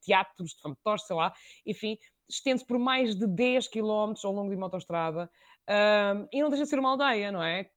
teatros 0.00 0.50
de 0.50 0.60
fantoches, 0.62 1.06
sei 1.06 1.16
lá, 1.16 1.32
enfim, 1.66 1.98
estende-se 2.28 2.64
por 2.64 2.78
mais 2.78 3.16
de 3.16 3.26
10 3.26 3.66
quilómetros 3.68 4.24
ao 4.24 4.32
longo 4.32 4.50
de 4.50 4.56
uma 4.56 4.66
autostrada 4.66 5.28
um, 5.68 6.28
e 6.32 6.40
não 6.40 6.48
deixa 6.48 6.64
de 6.64 6.70
ser 6.70 6.78
uma 6.78 6.90
aldeia, 6.90 7.32
não 7.32 7.42
é? 7.42 7.68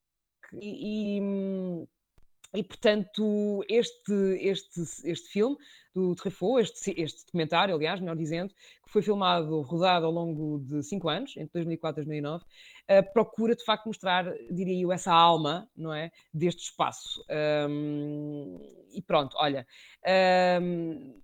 E, 0.54 1.20
e, 1.20 1.88
e 2.54 2.64
portanto, 2.64 3.64
este, 3.70 4.14
este, 4.40 4.82
este 4.82 5.30
filme 5.30 5.58
do 5.94 6.16
Truffaut, 6.16 6.62
este, 6.62 6.92
este 7.00 7.26
documentário, 7.26 7.76
aliás, 7.76 8.00
melhor 8.00 8.16
dizendo, 8.16 8.54
que 8.84 8.92
foi 8.92 9.02
filmado, 9.02 9.62
rodado 9.62 10.06
ao 10.06 10.12
longo 10.12 10.60
de 10.60 10.82
cinco 10.84 11.10
anos, 11.10 11.36
entre 11.36 11.54
2004 11.54 12.02
e 12.02 12.06
2009, 12.06 12.44
uh, 12.44 13.14
procura 13.14 13.56
de 13.56 13.64
facto 13.66 13.88
mostrar, 13.88 14.32
diria 14.50 14.82
eu, 14.82 14.92
essa 14.92 15.12
alma, 15.12 15.70
não 15.76 15.94
é, 15.94 16.12
deste 16.34 16.64
espaço. 16.64 17.24
Um, 17.70 18.60
e 18.94 19.02
pronto, 19.02 19.36
olha, 19.38 19.68
um, 20.62 21.20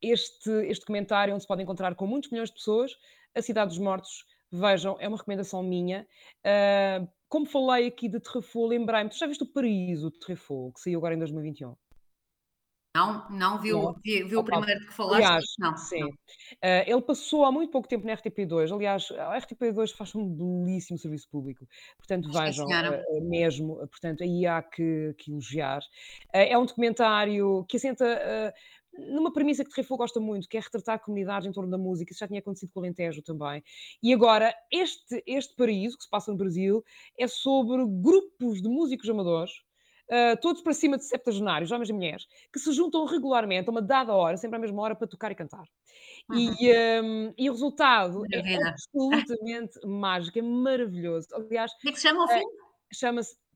este, 0.00 0.50
este 0.66 0.80
documentário 0.82 1.34
onde 1.34 1.42
se 1.42 1.48
pode 1.48 1.62
encontrar 1.62 1.94
com 1.94 2.06
muitos 2.06 2.30
milhões 2.30 2.50
de 2.50 2.56
pessoas, 2.56 2.96
a 3.34 3.42
Cidade 3.42 3.70
dos 3.70 3.78
Mortos, 3.78 4.24
vejam, 4.50 4.96
é 5.00 5.08
uma 5.08 5.16
recomendação 5.16 5.62
minha. 5.62 6.06
Uh, 6.44 7.08
como 7.28 7.46
falei 7.46 7.86
aqui 7.86 8.08
de 8.08 8.20
Truffaut, 8.20 8.68
lembrei-me, 8.68 9.10
tu 9.10 9.16
já 9.16 9.26
viste 9.26 9.42
o 9.42 9.46
Paraíso 9.46 10.10
de 10.10 10.18
Truffaut, 10.18 10.74
que 10.74 10.80
saiu 10.80 10.98
agora 10.98 11.14
em 11.14 11.18
2021? 11.18 11.74
Não, 12.96 13.30
não 13.30 13.58
viu, 13.58 13.94
viu, 14.02 14.26
viu 14.26 14.40
o 14.40 14.44
primeiro 14.44 14.80
que 14.80 14.92
falaste? 14.92 15.22
Aliás, 15.22 15.44
não, 15.58 15.76
sim. 15.76 16.00
Não. 16.00 16.08
Uh, 16.08 16.84
ele 16.86 17.02
passou 17.02 17.44
há 17.44 17.52
muito 17.52 17.70
pouco 17.70 17.86
tempo 17.86 18.04
na 18.04 18.16
RTP2. 18.16 18.74
Aliás, 18.74 19.12
a 19.12 19.38
RTP2 19.38 19.94
faz 19.94 20.14
um 20.16 20.26
belíssimo 20.26 20.98
serviço 20.98 21.28
público. 21.30 21.64
Portanto, 21.96 22.28
vejam 22.32 22.66
uh, 22.66 23.28
mesmo. 23.28 23.76
Portanto, 23.88 24.24
aí 24.24 24.46
há 24.46 24.62
que, 24.62 25.14
que 25.18 25.30
elogiar. 25.30 25.80
Uh, 26.34 26.38
é 26.38 26.58
um 26.58 26.64
documentário 26.64 27.64
que 27.68 27.76
assenta 27.76 28.52
numa 28.98 29.32
premissa 29.32 29.64
que 29.64 29.70
Treffaut 29.70 29.98
gosta 29.98 30.20
muito, 30.20 30.48
que 30.48 30.56
é 30.56 30.60
retratar 30.60 31.00
comunidades 31.00 31.48
em 31.48 31.52
torno 31.52 31.70
da 31.70 31.78
música, 31.78 32.12
isso 32.12 32.20
já 32.20 32.28
tinha 32.28 32.40
acontecido 32.40 32.70
com 32.72 32.80
o 32.80 32.82
Alentejo 32.82 33.22
também. 33.22 33.62
E 34.02 34.12
agora, 34.12 34.54
este, 34.72 35.22
este 35.26 35.54
paraíso, 35.54 35.96
que 35.96 36.04
se 36.04 36.10
passa 36.10 36.30
no 36.30 36.36
Brasil, 36.36 36.84
é 37.18 37.26
sobre 37.28 37.84
grupos 37.86 38.60
de 38.60 38.68
músicos 38.68 39.08
amadores, 39.08 39.52
uh, 40.08 40.40
todos 40.40 40.62
para 40.62 40.72
cima 40.72 40.96
de 40.96 41.04
septagenários, 41.04 41.70
homens 41.70 41.90
e 41.90 41.92
mulheres, 41.92 42.26
que 42.52 42.58
se 42.58 42.72
juntam 42.72 43.04
regularmente 43.04 43.68
a 43.68 43.72
uma 43.72 43.82
dada 43.82 44.12
hora, 44.12 44.36
sempre 44.36 44.56
à 44.56 44.60
mesma 44.60 44.82
hora, 44.82 44.96
para 44.96 45.06
tocar 45.06 45.30
e 45.30 45.34
cantar. 45.34 45.64
Uhum. 46.30 46.54
E, 46.60 47.02
um, 47.02 47.34
e, 47.36 47.48
o 47.48 47.52
resultado 47.52 48.24
é 48.32 48.38
Maravilha. 48.38 48.64
é 48.64 48.68
absolutamente 48.68 49.78
mágico, 49.86 50.38
é 50.38 50.42
maravilhoso. 50.42 51.28
Aliás, 51.32 51.72
como 51.74 51.90
é 51.90 51.92
que 51.92 52.00
se 52.00 52.08
chama 52.08 52.24
o 52.24 52.28
filme? 52.28 52.44
Uh, 52.44 52.58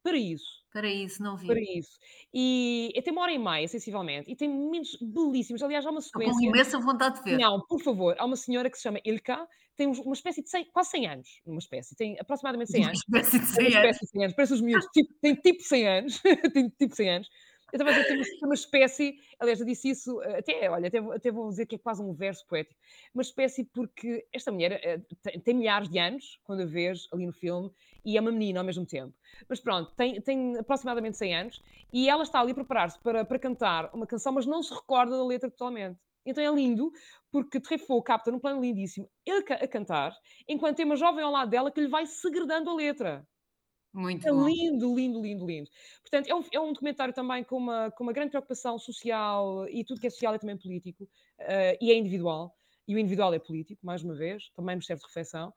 Chama-se 0.02 0.04
Paraíso. 0.04 0.62
Para 0.72 0.88
isso, 0.88 1.22
não 1.22 1.36
vi. 1.36 1.46
Para 1.46 1.60
isso. 1.60 1.98
E 2.32 2.92
tem 3.04 3.12
uma 3.12 3.22
hora 3.22 3.32
e 3.32 3.38
meia, 3.38 3.68
sensivelmente, 3.68 4.30
e 4.30 4.34
tem 4.34 4.48
momentos 4.48 4.96
belíssimos. 5.00 5.62
Aliás, 5.62 5.84
há 5.84 5.90
uma 5.90 6.00
sequência. 6.00 6.32
Com 6.32 6.40
imensa 6.42 6.78
vontade 6.78 7.18
de 7.18 7.30
ver. 7.30 7.38
Não, 7.38 7.60
por 7.66 7.80
favor, 7.82 8.16
há 8.18 8.24
uma 8.24 8.36
senhora 8.36 8.70
que 8.70 8.76
se 8.76 8.82
chama 8.82 8.98
Ilka, 9.04 9.46
tem 9.76 9.86
uma 9.86 10.14
espécie 10.14 10.42
de 10.42 10.48
100, 10.48 10.70
quase 10.72 10.90
100 10.90 11.06
anos. 11.08 11.28
Uma 11.46 11.58
espécie, 11.58 11.94
tem 11.94 12.16
aproximadamente 12.18 12.70
100 12.72 12.84
anos. 12.84 13.00
Uma 13.08 13.20
espécie 13.20 13.38
de 13.38 13.46
100 13.46 13.64
anos. 13.64 13.76
Espécie 13.76 14.00
de 14.00 14.10
100 14.10 14.22
anos. 14.22 14.36
Parece 14.36 14.54
os 14.54 14.60
miúdos, 14.60 14.86
tipo, 14.92 15.14
tem 15.20 15.34
tipo 15.34 15.62
100 15.62 15.88
anos. 15.88 16.22
tem 16.54 16.68
tipo 16.70 16.94
100 16.94 17.10
anos. 17.10 17.28
Eu 17.72 17.78
estava 17.78 17.90
a 17.90 17.92
dizer, 18.02 18.24
tem 18.38 18.44
uma, 18.44 18.54
espécie, 18.54 19.16
aliás, 19.40 19.58
eu 19.58 19.64
disse 19.64 19.88
isso, 19.88 20.20
eh, 20.20 20.40
até, 20.40 20.70
olha, 20.70 20.88
até, 20.88 20.98
até 20.98 21.30
vou 21.30 21.48
dizer 21.48 21.64
que 21.64 21.76
é 21.76 21.78
quase 21.78 22.02
um 22.02 22.12
verso 22.12 22.46
poético, 22.46 22.78
uma 23.14 23.22
espécie 23.22 23.64
porque 23.64 24.26
esta 24.30 24.52
mulher 24.52 24.72
eh, 24.84 25.00
tem, 25.22 25.40
tem, 25.40 25.54
milhares 25.54 25.88
de 25.88 25.98
anos, 25.98 26.38
quando 26.44 26.60
a 26.60 26.66
vês 26.66 27.08
ali 27.10 27.24
no 27.24 27.32
filme, 27.32 27.72
e 28.04 28.18
é 28.18 28.20
uma 28.20 28.30
menina 28.30 28.60
ao 28.60 28.66
mesmo 28.66 28.84
tempo. 28.84 29.14
Mas 29.48 29.58
pronto, 29.58 29.90
tem, 29.96 30.20
tem 30.20 30.58
aproximadamente 30.58 31.16
100 31.16 31.34
anos, 31.34 31.62
e 31.90 32.10
ela 32.10 32.24
está 32.24 32.40
ali 32.40 32.52
a 32.52 32.54
preparar-se 32.54 33.00
para, 33.00 33.24
para 33.24 33.38
cantar 33.38 33.90
uma 33.94 34.06
canção, 34.06 34.32
mas 34.34 34.44
não 34.44 34.62
se 34.62 34.74
recorda 34.74 35.16
da 35.16 35.24
letra 35.24 35.50
totalmente. 35.50 35.98
Então 36.26 36.44
é 36.44 36.54
lindo, 36.54 36.92
porque 37.30 37.58
Treffaut 37.58 38.04
capta 38.04 38.30
num 38.30 38.38
plano 38.38 38.60
lindíssimo 38.60 39.08
ele 39.24 39.44
a 39.48 39.66
cantar, 39.66 40.14
enquanto 40.46 40.76
tem 40.76 40.84
uma 40.84 40.94
jovem 40.94 41.24
ao 41.24 41.32
lado 41.32 41.50
dela 41.50 41.70
que 41.72 41.80
lhe 41.80 41.88
vai 41.88 42.06
segredando 42.06 42.68
a 42.68 42.74
letra. 42.74 43.26
Muito 43.92 44.26
é 44.26 44.32
bom. 44.32 44.46
lindo, 44.46 44.94
lindo, 44.94 45.20
lindo, 45.20 45.46
lindo. 45.46 45.70
Portanto, 46.00 46.28
é 46.28 46.34
um, 46.34 46.44
é 46.52 46.60
um 46.60 46.72
documentário 46.72 47.12
também 47.12 47.44
com 47.44 47.56
uma, 47.56 47.90
com 47.90 48.04
uma 48.04 48.12
grande 48.12 48.30
preocupação 48.30 48.78
social 48.78 49.68
e 49.68 49.84
tudo 49.84 50.00
que 50.00 50.06
é 50.06 50.10
social 50.10 50.34
é 50.34 50.38
também 50.38 50.56
político 50.56 51.04
uh, 51.04 51.76
e 51.80 51.90
é 51.90 51.96
individual. 51.96 52.56
E 52.86 52.96
o 52.96 52.98
individual 52.98 53.32
é 53.32 53.38
político, 53.38 53.86
mais 53.86 54.02
uma 54.02 54.14
vez, 54.14 54.50
também 54.56 54.74
nos 54.74 54.86
serve 54.86 55.00
de 55.00 55.06
reflexão, 55.06 55.54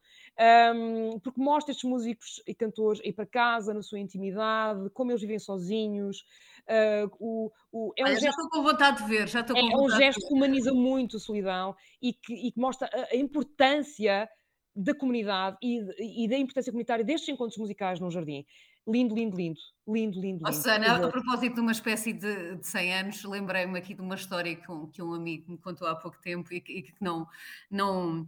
um, 0.76 1.20
porque 1.20 1.42
mostra 1.42 1.72
estes 1.72 1.90
músicos 1.90 2.42
e 2.46 2.54
cantores 2.54 3.02
ir 3.04 3.14
para 3.14 3.26
casa, 3.26 3.74
na 3.74 3.82
sua 3.82 4.00
intimidade, 4.00 4.90
como 4.92 5.12
eles 5.12 5.22
vivem 5.22 5.40
sozinhos. 5.40 6.24
Uh, 6.70 7.12
o, 7.20 7.52
o, 7.72 7.94
é 7.98 8.04
um 8.04 8.06
Olha, 8.06 8.14
gesto, 8.20 8.26
já 8.26 8.30
estou 8.30 8.50
com 8.52 8.64
vontade 8.64 9.02
de 9.02 9.10
ver, 9.10 9.28
já 9.28 9.40
estou 9.40 9.58
é, 9.58 9.60
com 9.60 9.68
é 9.72 9.76
um 9.76 9.90
gesto 9.90 10.28
que 10.28 10.34
humaniza 10.34 10.72
muito 10.72 11.18
a 11.18 11.20
solidão 11.20 11.76
e 12.00 12.14
que, 12.14 12.34
e 12.34 12.52
que 12.52 12.60
mostra 12.60 12.88
a, 12.94 13.16
a 13.16 13.16
importância 13.16 14.30
da 14.76 14.94
comunidade 14.94 15.58
e, 15.62 16.26
e, 16.26 16.28
da 16.28 16.38
importância 16.38 16.72
comunitária 16.72 17.06
destes 17.06 17.30
encontros 17.30 17.58
musicais 17.58 18.00
num 18.00 18.12
jardim. 18.12 18.46
Lindo, 18.88 19.16
lindo, 19.16 19.36
lindo. 19.36 19.60
Lindo, 19.88 20.20
lindo, 20.20 20.44
Oh. 20.46 20.52
Susana, 20.52 20.96
a 20.96 21.10
propósito 21.10 21.56
de 21.56 21.62
uma 21.62 21.72
espécie 21.72 22.14
de, 22.14 22.58
de 22.58 22.68
100 22.68 22.94
anos, 22.94 23.24
lembrei-me 23.24 23.80
aqui 23.80 23.94
de 23.94 24.02
uma 24.02 24.16
história 24.16 24.56
que 24.56 24.72
um, 24.72 24.88
que 24.88 25.02
um 25.02 25.14
amigo 25.14 25.52
me 25.52 25.58
contou 25.58 25.88
há 25.88 25.96
pouco 25.96 26.20
tempo 26.22 26.54
e 26.54 26.60
que, 26.60 26.74
e 26.74 26.82
que 26.84 26.94
não, 27.02 27.28
não 27.72 28.28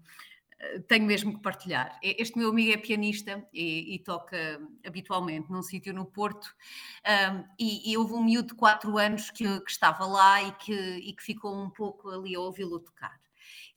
eh, 0.60 0.80
tenho 0.88 1.06
mesmo 1.06 1.34
que 1.34 1.42
partilhar. 1.42 2.00
Este 2.02 2.38
meu 2.38 2.50
amigo 2.50 2.74
é 2.74 2.78
pianista 2.78 3.46
e, 3.54 3.96
e 3.96 4.00
toca 4.00 4.38
habitualmente 4.86 5.52
num 5.52 5.62
sítio 5.62 5.94
no 5.94 6.06
Porto 6.06 6.56
ahm, 7.06 7.44
e, 7.60 7.92
e 7.92 7.98
houve 7.98 8.14
um 8.14 8.24
miúdo 8.24 8.50
de 8.50 8.56
4 8.56 8.98
anos 8.98 9.30
que, 9.30 9.60
que 9.62 9.72
estava 9.72 10.06
lá 10.06 10.42
e 10.42 10.52
que, 10.54 10.74
e 10.74 11.14
que 11.14 11.24
ficou 11.24 11.56
um 11.56 11.70
pouco 11.70 12.10
ali 12.10 12.36
a 12.36 12.40
ouvi-lo 12.40 12.80
tocar. 12.80 13.20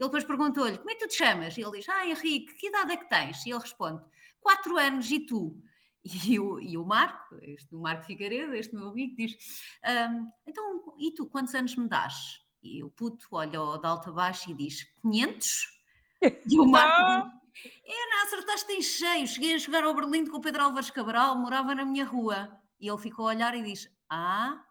Ele 0.01 0.09
depois 0.09 0.24
perguntou-lhe, 0.24 0.78
como 0.78 0.90
é 0.90 0.94
que 0.94 1.01
tu 1.01 1.09
te 1.09 1.16
chamas? 1.16 1.59
E 1.59 1.61
ele 1.61 1.72
diz, 1.72 1.88
ah 1.90 2.07
Henrique, 2.07 2.55
que 2.55 2.68
idade 2.68 2.92
é 2.92 2.96
que 2.96 3.09
tens? 3.09 3.44
E 3.44 3.51
ele 3.51 3.59
responde, 3.59 4.03
4 4.40 4.78
anos, 4.78 5.11
e 5.11 5.20
tu? 5.20 5.62
E 6.03 6.40
o, 6.40 6.59
e 6.59 6.78
o 6.78 6.84
Marco, 6.86 7.36
este, 7.42 7.74
o 7.74 7.78
Marco 7.78 8.05
Figueiredo, 8.07 8.55
este 8.55 8.74
meu 8.74 8.88
amigo, 8.88 9.14
diz: 9.16 9.36
"Ahm, 9.84 10.30
Então, 10.46 10.94
e 10.98 11.12
tu, 11.12 11.26
quantos 11.26 11.55
anos 11.55 11.76
me 11.76 11.86
dás? 11.86 12.40
E 12.62 12.82
o 12.82 12.88
puto 12.88 13.26
olha 13.32 13.51
de 13.51 13.86
alto 13.86 14.09
a 14.09 14.12
baixo 14.12 14.51
e 14.51 14.55
diz: 14.55 14.82
500? 15.03 15.78
E 16.22 16.59
o 16.59 16.64
Marco 16.64 17.30
diz: 17.53 17.72
É, 17.84 18.11
não, 18.11 18.22
acertaste 18.24 18.72
em 18.72 18.80
cheio. 18.80 19.26
Cheguei 19.26 19.55
a 19.55 19.59
jogar 19.59 19.84
ao 19.84 19.94
Berlim 19.94 20.26
com 20.26 20.38
o 20.38 20.40
Pedro 20.40 20.62
Álvares 20.62 20.90
Cabral, 20.90 21.36
morava 21.36 21.74
na 21.74 21.84
minha 21.84 22.07
rua. 22.07 22.59
E 22.80 22.88
ele 22.88 22.98
ficou 22.98 23.26
a 23.26 23.34
olhar 23.34 23.55
e 23.55 23.62
diz: 23.62 23.86
Ah. 24.09 24.64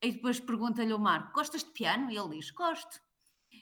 E 0.00 0.12
depois 0.12 0.40
pergunta-lhe 0.40 0.94
o 0.94 0.98
Marco: 0.98 1.34
Gostas 1.34 1.62
de 1.62 1.72
piano? 1.72 2.10
E 2.10 2.16
ele 2.16 2.38
diz: 2.38 2.50
Gosto. 2.52 3.00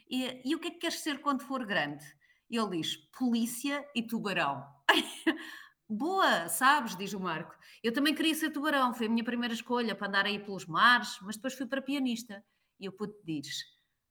E, 0.09 0.43
e 0.45 0.55
o 0.55 0.59
que 0.59 0.69
é 0.69 0.71
que 0.71 0.79
queres 0.79 1.01
ser 1.01 1.21
quando 1.21 1.43
for 1.43 1.65
grande? 1.65 2.05
E 2.49 2.57
ele 2.57 2.79
diz: 2.79 2.97
Polícia 3.19 3.85
e 3.95 4.03
tubarão. 4.03 4.65
Boa, 5.89 6.49
sabes, 6.49 6.97
diz 6.97 7.13
o 7.13 7.21
Marco. 7.21 7.55
Eu 7.83 7.93
também 7.93 8.15
queria 8.15 8.35
ser 8.35 8.51
tubarão, 8.51 8.93
foi 8.93 9.07
a 9.07 9.11
minha 9.11 9.25
primeira 9.25 9.55
escolha 9.55 9.95
para 9.95 10.09
andar 10.09 10.27
aí 10.27 10.39
pelos 10.39 10.67
mares, 10.67 11.17
mas 11.23 11.37
depois 11.37 11.55
fui 11.55 11.67
para 11.67 11.81
pianista. 11.81 12.45
E 12.81 12.89
o 12.89 12.93
puto 12.93 13.17
diz: 13.25 13.63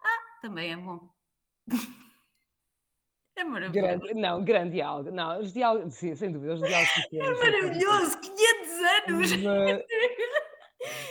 Ah, 0.01 0.39
também 0.41 0.71
é 0.71 0.77
bom. 0.77 1.09
É 3.37 3.43
maravilhoso. 3.43 3.99
Grande, 3.99 4.13
não, 4.13 4.45
grande 4.45 4.71
diálogo. 4.71 5.11
Não, 5.11 5.41
os 5.41 5.51
diálogos, 5.51 5.93
sim, 5.95 6.15
sem 6.15 6.31
dúvida, 6.31 6.53
os 6.53 6.61
diálogos 6.61 6.89
É 7.11 7.33
maravilhoso, 7.33 8.17
500 8.21 8.71
anos! 8.79 9.31
Mas, 9.43 9.83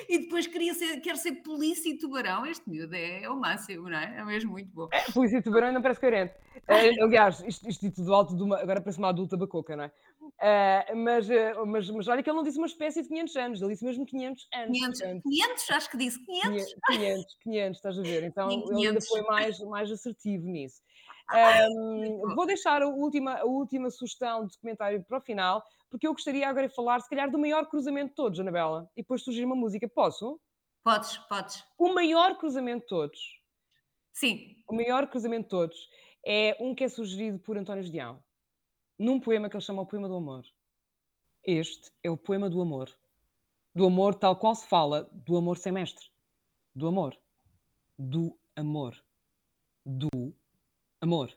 E 0.08 0.18
depois 0.18 0.46
queria 0.46 0.74
ser, 0.74 1.00
quer 1.00 1.16
ser 1.16 1.32
polícia 1.42 1.88
e 1.88 1.98
tubarão. 1.98 2.46
Este 2.46 2.68
miúdo 2.68 2.94
é, 2.94 3.22
é 3.22 3.30
o 3.30 3.36
máximo, 3.36 3.88
não 3.88 3.96
é? 3.96 4.18
É 4.18 4.24
mesmo 4.24 4.52
muito 4.52 4.70
bom. 4.72 4.88
Polícia 5.12 5.38
de 5.38 5.44
Tubarão 5.44 5.68
ainda 5.68 5.80
parece 5.80 6.00
coerente. 6.00 6.34
Eh, 6.68 6.90
aliás, 7.02 7.40
isto, 7.46 7.68
isto 7.68 7.80
dito 7.80 8.02
do 8.02 8.14
alto 8.14 8.36
de 8.36 8.42
uma. 8.42 8.58
Agora 8.58 8.80
parece 8.80 8.98
uma 8.98 9.08
adulta 9.08 9.36
bacoca, 9.36 9.76
não 9.76 9.84
é? 9.84 9.92
Eh, 10.40 10.94
mas, 10.94 11.30
eh, 11.30 11.54
mas, 11.66 11.88
mas 11.90 12.08
olha 12.08 12.22
que 12.22 12.28
ele 12.28 12.36
não 12.36 12.44
disse 12.44 12.58
uma 12.58 12.66
espécie 12.66 13.02
de 13.02 13.08
500 13.08 13.36
anos, 13.36 13.62
ele 13.62 13.72
disse 13.72 13.84
mesmo 13.84 14.04
500 14.06 14.48
anos. 14.54 14.78
500, 14.78 14.98
portanto, 14.98 15.22
500 15.22 15.70
acho 15.70 15.90
que 15.90 15.96
disse 15.96 16.24
500. 16.24 16.74
500, 16.86 17.36
500, 17.42 17.76
estás 17.76 17.98
a 17.98 18.02
ver? 18.02 18.24
Então 18.24 18.50
Sim, 18.50 18.62
ele 18.70 18.86
ainda 18.86 19.00
500. 19.00 19.08
foi 19.08 19.22
mais, 19.22 19.58
mais 19.60 19.90
assertivo 19.90 20.46
nisso. 20.46 20.82
Ahm, 21.30 22.20
bom. 22.20 22.34
vou 22.34 22.46
deixar 22.46 22.82
a 22.82 22.88
última, 22.88 23.38
a 23.38 23.44
última 23.44 23.90
sugestão 23.90 24.44
de 24.44 24.52
documentário 24.52 25.02
para 25.04 25.18
o 25.18 25.20
final, 25.20 25.62
porque 25.94 26.08
eu 26.08 26.12
gostaria 26.12 26.48
agora 26.48 26.66
de 26.66 26.74
falar, 26.74 26.98
se 26.98 27.08
calhar, 27.08 27.30
do 27.30 27.38
maior 27.38 27.68
cruzamento 27.68 28.08
de 28.08 28.14
todos, 28.16 28.40
Anabela, 28.40 28.90
e 28.96 29.02
depois 29.02 29.22
sugerir 29.22 29.44
uma 29.44 29.54
música. 29.54 29.88
Posso? 29.88 30.40
Podes, 30.82 31.18
podes. 31.28 31.64
O 31.78 31.94
maior 31.94 32.36
cruzamento 32.36 32.80
de 32.80 32.88
todos, 32.88 33.40
Sim, 34.12 34.56
o 34.66 34.74
maior 34.74 35.06
cruzamento 35.06 35.44
de 35.44 35.50
todos, 35.50 35.88
é 36.26 36.56
um 36.58 36.74
que 36.74 36.82
é 36.82 36.88
sugerido 36.88 37.38
por 37.38 37.56
António 37.56 37.84
Gedeão, 37.84 38.20
num 38.98 39.20
poema 39.20 39.48
que 39.48 39.54
ele 39.54 39.62
chama 39.62 39.82
o 39.82 39.86
Poema 39.86 40.08
do 40.08 40.16
Amor. 40.16 40.44
Este 41.44 41.92
é 42.02 42.10
o 42.10 42.16
poema 42.16 42.50
do 42.50 42.60
amor. 42.60 42.90
Do 43.72 43.86
amor 43.86 44.16
tal 44.16 44.34
qual 44.34 44.56
se 44.56 44.66
fala 44.66 45.08
do 45.12 45.36
amor 45.36 45.58
semestre. 45.58 46.10
Do 46.74 46.88
amor. 46.88 47.16
Do 47.96 48.36
amor. 48.56 49.00
Do 49.86 50.34
amor. 51.00 51.32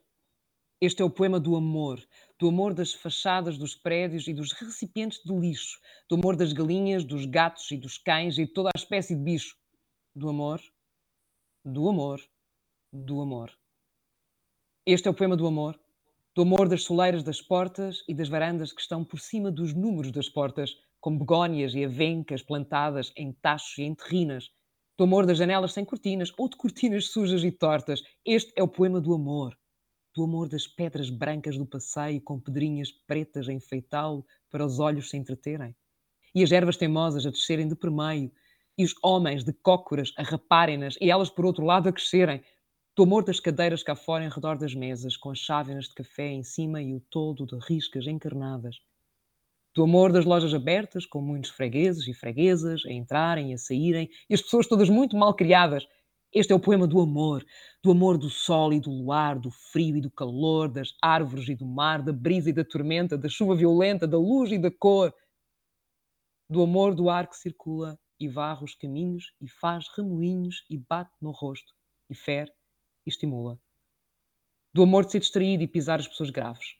Este 0.79 1.01
é 1.01 1.05
o 1.05 1.09
poema 1.09 1.39
do 1.39 1.55
amor. 1.55 1.99
Do 2.37 2.49
amor 2.49 2.71
das 2.71 2.93
fachadas 2.93 3.57
dos 3.57 3.73
prédios 3.73 4.27
e 4.27 4.33
dos 4.33 4.51
recipientes 4.51 5.19
de 5.25 5.33
lixo. 5.33 5.79
Do 6.07 6.17
amor 6.17 6.35
das 6.35 6.53
galinhas, 6.53 7.03
dos 7.03 7.25
gatos 7.25 7.71
e 7.71 7.77
dos 7.77 7.97
cães 7.97 8.37
e 8.37 8.45
de 8.45 8.53
toda 8.53 8.69
a 8.69 8.77
espécie 8.77 9.15
de 9.15 9.23
bicho. 9.23 9.57
Do 10.15 10.29
amor. 10.29 10.61
Do 11.65 11.89
amor. 11.89 12.21
Do 12.93 13.21
amor. 13.21 13.51
Este 14.85 15.07
é 15.07 15.11
o 15.11 15.15
poema 15.15 15.35
do 15.35 15.47
amor. 15.47 15.79
Do 16.35 16.43
amor 16.43 16.69
das 16.69 16.83
soleiras 16.83 17.23
das 17.23 17.41
portas 17.41 18.03
e 18.07 18.13
das 18.13 18.29
varandas 18.29 18.71
que 18.71 18.81
estão 18.81 19.03
por 19.03 19.19
cima 19.19 19.51
dos 19.51 19.73
números 19.73 20.11
das 20.11 20.29
portas, 20.29 20.77
com 21.01 21.17
begónias 21.17 21.73
e 21.73 21.83
avencas 21.83 22.43
plantadas 22.43 23.11
em 23.15 23.33
tachos 23.33 23.79
e 23.79 23.81
em 23.81 23.95
terrinas. 23.95 24.51
Do 24.95 25.05
amor 25.05 25.25
das 25.25 25.39
janelas 25.39 25.73
sem 25.73 25.83
cortinas 25.83 26.31
ou 26.37 26.47
de 26.47 26.55
cortinas 26.55 27.07
sujas 27.07 27.43
e 27.43 27.51
tortas. 27.51 28.03
Este 28.23 28.53
é 28.55 28.61
o 28.61 28.67
poema 28.67 29.01
do 29.01 29.15
amor. 29.15 29.57
Do 30.17 30.23
amor 30.23 30.49
das 30.49 30.65
pedras 30.65 31.11
brancas 31.11 31.59
do 31.59 31.65
passeio 31.67 32.19
com 32.19 32.39
pedrinhas 32.39 32.91
pretas 32.91 33.47
a 33.47 33.53
enfeitá-lo 33.53 34.25
para 34.49 34.65
os 34.65 34.79
olhos 34.79 35.11
se 35.11 35.15
entreterem. 35.15 35.75
E 36.33 36.41
as 36.41 36.51
ervas 36.51 36.75
teimosas 36.75 37.23
a 37.23 37.29
descerem 37.29 37.67
de 37.67 37.75
permeio. 37.75 38.31
E 38.75 38.83
os 38.83 38.95
homens 39.03 39.43
de 39.43 39.53
cócoras 39.53 40.11
a 40.17 40.23
raparem-nas 40.23 40.97
e 40.99 41.11
elas 41.11 41.29
por 41.29 41.45
outro 41.45 41.63
lado 41.63 41.87
a 41.87 41.93
crescerem 41.93 42.41
do 42.95 43.03
amor 43.03 43.23
das 43.23 43.39
cadeiras 43.39 43.83
cá 43.83 43.95
fora 43.95 44.25
em 44.25 44.29
redor 44.29 44.57
das 44.57 44.73
mesas, 44.73 45.15
com 45.15 45.29
as 45.29 45.37
chávenas 45.37 45.85
de 45.85 45.93
café 45.93 46.29
em 46.29 46.41
cima 46.41 46.81
e 46.81 46.95
o 46.95 46.99
toldo 47.11 47.45
de 47.45 47.55
riscas 47.67 48.07
encarnadas. 48.07 48.75
Do 49.75 49.83
amor 49.83 50.11
das 50.11 50.25
lojas 50.25 50.51
abertas, 50.51 51.05
com 51.05 51.21
muitos 51.21 51.51
fregueses 51.51 52.07
e 52.07 52.13
freguesas 52.15 52.83
a 52.87 52.91
entrarem 52.91 53.51
e 53.51 53.53
a 53.53 53.57
saírem, 53.59 54.09
e 54.27 54.33
as 54.33 54.41
pessoas 54.41 54.65
todas 54.65 54.89
muito 54.89 55.15
mal 55.15 55.35
criadas. 55.35 55.85
Este 56.33 56.51
é 56.51 56.55
o 56.55 56.59
poema 56.59 56.85
do 56.85 56.99
amor, 56.99 57.45
do 57.81 57.91
amor 57.91 58.17
do 58.17 58.29
sol 58.29 58.73
e 58.73 58.79
do 58.79 58.91
luar, 58.91 59.39
do 59.39 59.49
frio 59.49 59.95
e 59.95 60.01
do 60.01 60.11
calor, 60.11 60.67
das 60.69 60.93
árvores 61.01 61.47
e 61.47 61.55
do 61.55 61.65
mar, 61.65 62.01
da 62.01 62.11
brisa 62.11 62.49
e 62.49 62.53
da 62.53 62.65
tormenta, 62.65 63.17
da 63.17 63.29
chuva 63.29 63.55
violenta, 63.55 64.05
da 64.05 64.17
luz 64.17 64.51
e 64.51 64.59
da 64.59 64.69
cor. 64.69 65.13
Do 66.49 66.61
amor 66.61 66.93
do 66.93 67.09
ar 67.09 67.27
que 67.27 67.37
circula 67.37 67.97
e 68.19 68.27
varre 68.27 68.65
os 68.65 68.75
caminhos 68.75 69.33
e 69.39 69.47
faz 69.47 69.87
remoinhos 69.95 70.65
e 70.69 70.77
bate 70.77 71.11
no 71.21 71.31
rosto 71.31 71.73
e 72.09 72.15
fere 72.15 72.51
e 73.05 73.09
estimula. 73.09 73.59
Do 74.73 74.83
amor 74.83 75.05
de 75.05 75.13
ser 75.13 75.19
distraído 75.19 75.63
e 75.63 75.67
pisar 75.67 75.99
as 75.99 76.07
pessoas 76.07 76.29
graves. 76.29 76.75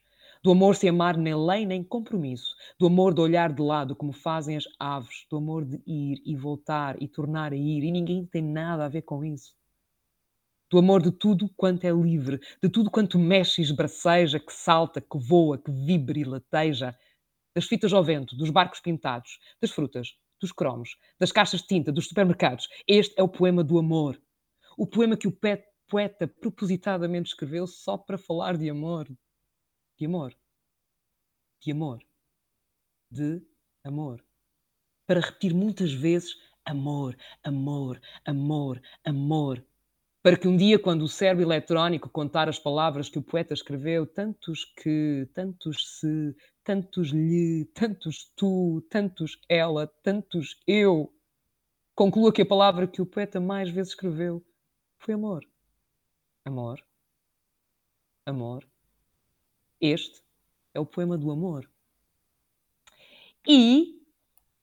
Do 0.47 0.51
amor 0.53 0.77
sem 0.77 0.89
amar 0.89 1.17
nem 1.17 1.35
lei 1.35 1.65
nem 1.65 1.83
compromisso. 1.83 2.55
Do 2.79 2.87
amor 2.87 3.13
de 3.13 3.19
olhar 3.19 3.51
de 3.51 3.61
lado 3.61 3.93
como 3.93 4.13
fazem 4.13 4.55
as 4.55 4.63
aves. 4.79 5.25
Do 5.29 5.35
amor 5.35 5.65
de 5.65 5.83
ir 5.85 6.21
e 6.25 6.37
voltar 6.37 6.95
e 7.03 7.05
tornar 7.05 7.51
a 7.51 7.55
ir 7.57 7.83
e 7.83 7.91
ninguém 7.91 8.25
tem 8.25 8.41
nada 8.41 8.85
a 8.85 8.87
ver 8.87 9.01
com 9.01 9.25
isso. 9.25 9.53
Do 10.71 10.79
amor 10.79 11.01
de 11.01 11.11
tudo 11.11 11.49
quanto 11.57 11.83
é 11.83 11.91
livre, 11.91 12.39
de 12.63 12.69
tudo 12.69 12.89
quanto 12.89 13.19
mexe 13.19 13.59
e 13.59 13.65
esbraceja, 13.65 14.39
que 14.39 14.53
salta, 14.53 15.01
que 15.01 15.17
voa, 15.17 15.57
que 15.57 15.69
vibra 15.69 16.17
e 16.17 16.23
lateja. 16.23 16.97
Das 17.53 17.65
fitas 17.65 17.91
ao 17.91 18.01
vento, 18.01 18.33
dos 18.33 18.49
barcos 18.49 18.79
pintados, 18.79 19.39
das 19.61 19.71
frutas, 19.71 20.15
dos 20.39 20.53
cromos, 20.53 20.95
das 21.19 21.33
caixas 21.33 21.59
de 21.59 21.67
tinta, 21.67 21.91
dos 21.91 22.07
supermercados. 22.07 22.69
Este 22.87 23.13
é 23.17 23.21
o 23.21 23.27
poema 23.27 23.65
do 23.65 23.77
amor. 23.77 24.17
O 24.77 24.87
poema 24.87 25.17
que 25.17 25.27
o 25.27 25.37
poeta 25.89 26.25
propositadamente 26.25 27.31
escreveu 27.31 27.67
só 27.67 27.97
para 27.97 28.17
falar 28.17 28.55
de 28.55 28.69
amor. 28.69 29.09
De 29.97 30.05
amor. 30.05 30.35
De 31.61 31.71
amor. 31.71 32.03
De 33.09 33.41
amor. 33.83 34.23
Para 35.05 35.21
repetir 35.21 35.53
muitas 35.53 35.91
vezes 35.91 36.35
amor, 36.65 37.17
amor, 37.43 37.99
amor, 38.25 38.81
amor. 39.03 39.65
Para 40.21 40.37
que 40.37 40.47
um 40.47 40.57
dia, 40.57 40.77
quando 40.77 41.03
o 41.03 41.07
cérebro 41.07 41.43
eletrónico 41.45 42.09
contar 42.09 42.49
as 42.49 42.59
palavras 42.59 43.09
que 43.09 43.19
o 43.19 43.23
poeta 43.23 43.53
escreveu, 43.53 44.05
tantos 44.05 44.65
que, 44.65 45.29
tantos 45.33 45.99
se, 45.99 46.35
tantos 46.63 47.09
lhe, 47.09 47.65
tantos 47.73 48.31
tu, 48.35 48.85
tantos 48.89 49.39
ela, 49.47 49.87
tantos 50.03 50.59
eu, 50.67 51.13
conclua 51.95 52.33
que 52.33 52.41
a 52.41 52.45
palavra 52.45 52.87
que 52.87 53.01
o 53.01 53.05
poeta 53.05 53.39
mais 53.39 53.69
vezes 53.69 53.93
escreveu 53.93 54.45
foi 54.99 55.13
amor 55.13 55.45
amor, 56.47 56.79
amor. 58.25 58.76
Este 59.79 60.21
é 60.73 60.79
o 60.79 60.85
poema 60.85 61.17
do 61.17 61.31
amor. 61.31 61.69
E, 63.47 64.01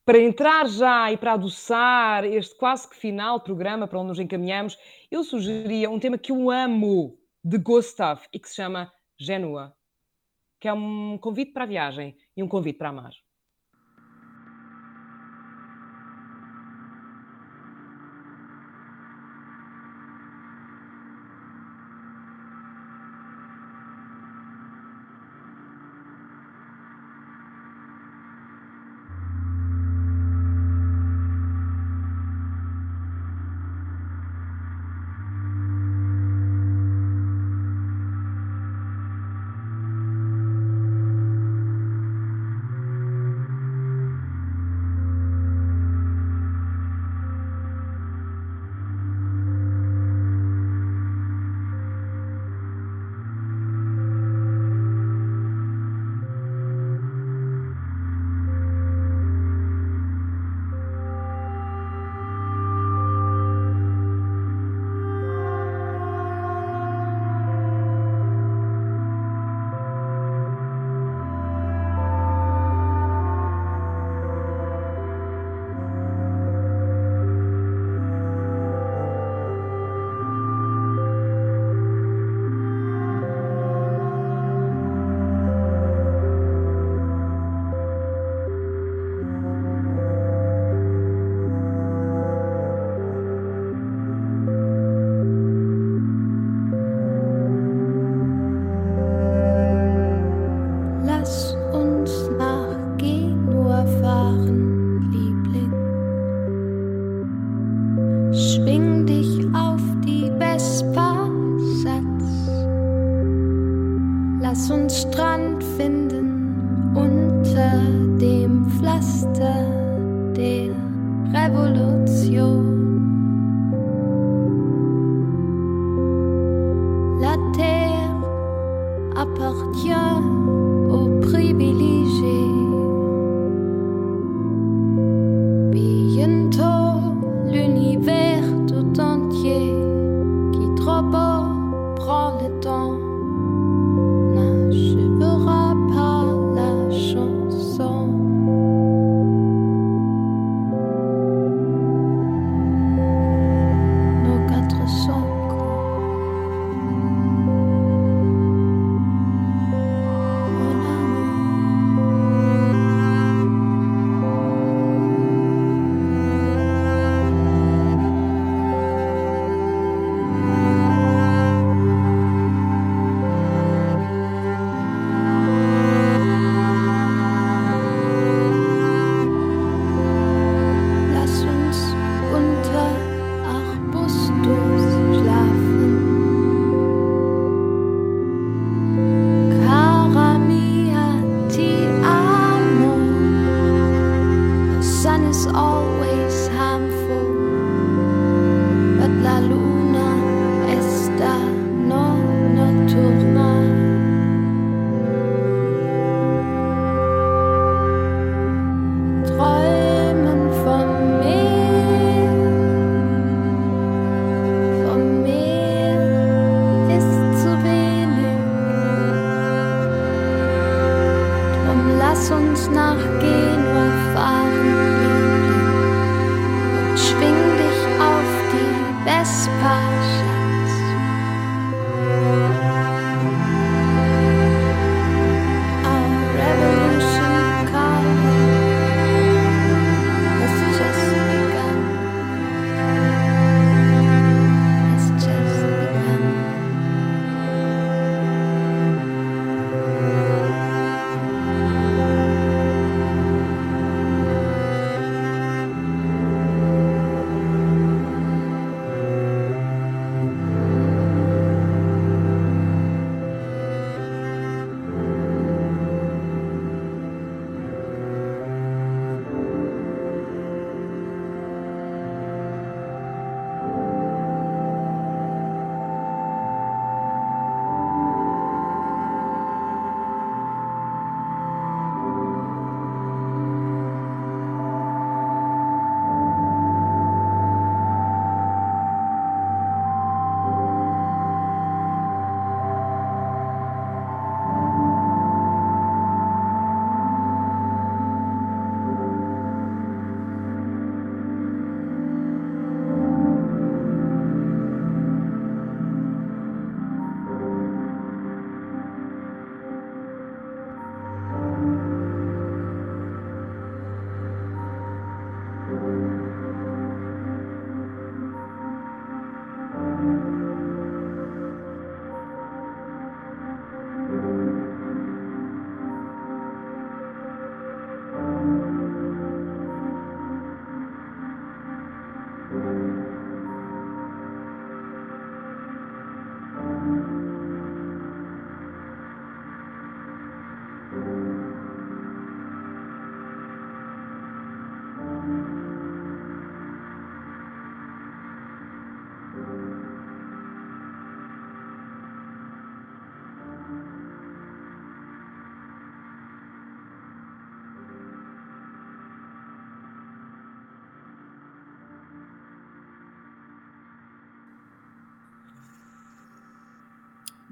para 0.05 0.19
entrar 0.19 0.69
já 0.69 1.11
e 1.11 1.17
para 1.17 1.33
adoçar 1.33 2.25
este 2.25 2.55
quase 2.57 2.89
que 2.89 2.97
final 2.97 3.41
programa 3.41 3.89
para 3.89 3.99
onde 3.99 4.09
nos 4.09 4.19
encaminhamos, 4.19 4.79
eu 5.11 5.25
sugeria 5.25 5.91
um 5.91 5.99
tema 5.99 6.19
que 6.19 6.31
eu 6.31 6.51
amo 6.51 7.19
de 7.43 7.59
Gustav 7.59 8.23
e 8.33 8.39
que 8.39 8.49
se 8.49 8.57
chama 8.57 8.93
Genua, 9.19 9.75
que 10.61 10.69
é 10.69 10.73
um 10.73 11.17
convite 11.19 11.53
para 11.53 11.65
a 11.65 11.67
viagem 11.67 12.17
e 12.37 12.43
um 12.43 12.49
convite 12.49 12.79
para 12.79 12.91
amar. 12.91 13.13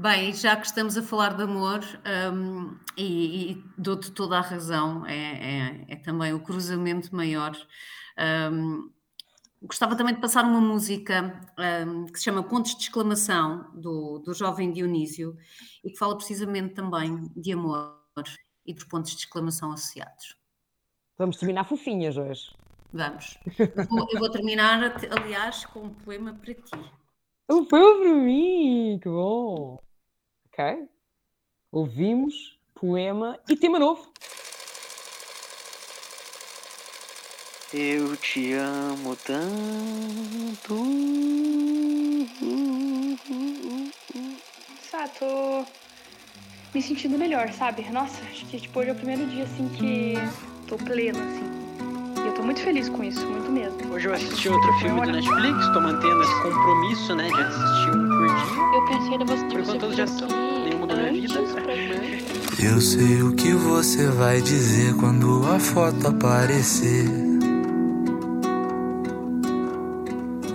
Bem, 0.02 0.34
já 0.34 0.56
que 0.56 0.66
estamos 0.66 0.96
a 0.98 1.02
falar 1.02 1.36
de 1.36 1.44
amor, 1.44 1.78
hum, 2.34 2.76
e, 2.96 3.52
e 3.52 3.64
dou-te 3.78 4.10
toda 4.10 4.36
a 4.36 4.40
razão, 4.40 5.06
é, 5.06 5.14
é- 5.14 5.84
é 5.90 5.96
também 5.96 6.32
o 6.34 6.40
cruzamento 6.40 7.14
maior. 7.14 7.52
Hum, 8.52 8.90
gostava 9.62 9.94
também 9.94 10.12
de 10.12 10.20
passar 10.20 10.44
uma 10.44 10.60
música 10.60 11.40
hum, 11.86 12.06
que 12.06 12.18
se 12.18 12.24
chama 12.24 12.42
Pontos 12.42 12.74
de 12.74 12.82
Exclamação, 12.82 13.70
do, 13.74 14.18
do 14.18 14.34
jovem 14.34 14.72
Dionísio, 14.72 15.36
e 15.84 15.92
que 15.92 15.96
fala 15.96 16.16
precisamente 16.16 16.74
também 16.74 17.30
de 17.36 17.52
amor 17.52 17.96
e 18.66 18.74
dos 18.74 18.82
pontos 18.82 19.12
de 19.12 19.18
exclamação 19.18 19.70
associados. 19.70 20.36
Vamos 21.16 21.36
terminar 21.36 21.62
fofinhas 21.62 22.16
hoje. 22.16 22.50
Vamos. 22.92 23.38
Eu 23.76 23.84
vou, 23.88 24.08
eu 24.10 24.18
vou 24.18 24.30
terminar, 24.32 24.80
aliás, 25.16 25.64
com 25.66 25.84
um 25.84 25.94
poema 25.94 26.34
para 26.34 26.54
ti. 26.54 26.90
Um 27.48 27.64
poema 27.64 28.00
para 28.00 28.14
mim, 28.14 28.98
que 29.00 29.08
bom. 29.08 29.78
Ok. 30.52 30.86
Ouvimos 31.70 32.58
poema 32.74 33.38
e 33.48 33.56
tema 33.56 33.78
novo. 33.78 34.12
Eu 37.72 38.14
te 38.18 38.52
amo 38.52 39.16
tanto. 39.16 40.74
Sato, 44.90 45.66
me 46.74 46.82
sentindo 46.82 47.18
melhor, 47.18 47.50
sabe? 47.54 47.88
Nossa, 47.90 48.22
acho 48.24 48.44
que 48.44 48.60
tipo, 48.60 48.78
hoje 48.78 48.90
é 48.90 48.92
o 48.92 48.96
primeiro 48.96 49.26
dia 49.28 49.44
assim 49.44 49.70
que 49.70 50.16
tô 50.68 50.76
plena, 50.76 51.18
assim. 51.18 52.22
E 52.22 52.26
eu 52.26 52.34
tô 52.34 52.42
muito 52.42 52.60
feliz 52.60 52.90
com 52.90 53.02
isso, 53.02 53.26
muito 53.26 53.50
mesmo. 53.50 53.90
Hoje 53.90 54.06
eu 54.06 54.12
assisti 54.12 54.50
outro 54.50 54.72
filme 54.80 55.00
do 55.00 55.12
Netflix, 55.12 55.72
tô 55.72 55.80
mantendo 55.80 56.22
esse 56.22 56.42
compromisso, 56.42 57.14
né, 57.14 57.26
de 57.28 57.40
assistir 57.40 57.96
um 57.96 58.01
por 58.22 58.28
dia. 58.28 58.62
Eu 58.74 58.84
pensei 58.86 59.14
em 59.14 59.24
você 59.24 59.44
Por 59.44 59.60
enquanto 59.60 59.94
já 59.94 60.06
são 60.06 60.28
nenhuma 60.64 60.86
da 60.86 60.96
minha 60.96 61.12
vida. 61.12 61.40
Eu 62.62 62.80
sei 62.80 63.22
o 63.22 63.32
que 63.32 63.52
você 63.52 64.06
vai 64.06 64.40
dizer 64.40 64.94
quando 64.94 65.44
a 65.48 65.58
foto 65.58 66.08
aparecer. 66.08 67.06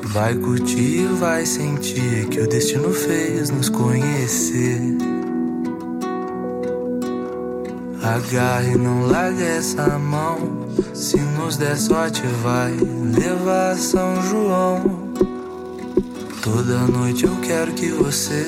Vai 0.03 0.34
curtir 0.36 1.01
e 1.01 1.05
vai 1.05 1.45
sentir 1.45 2.28
que 2.30 2.39
o 2.39 2.47
destino 2.47 2.91
fez 2.91 3.49
nos 3.49 3.70
conhecer. 3.70 4.82
Agarre, 8.01 8.76
não 8.78 9.05
largue 9.05 9.43
essa 9.43 9.99
mão. 9.99 10.65
Se 10.93 11.18
nos 11.18 11.57
der 11.57 11.78
sorte, 11.78 12.24
vai 12.41 12.72
levar 12.72 13.76
São 13.76 14.20
João. 14.24 15.36
Toda 16.41 16.79
noite 16.88 17.25
eu 17.25 17.35
quero 17.41 17.73
que 17.73 17.89
você 17.89 18.45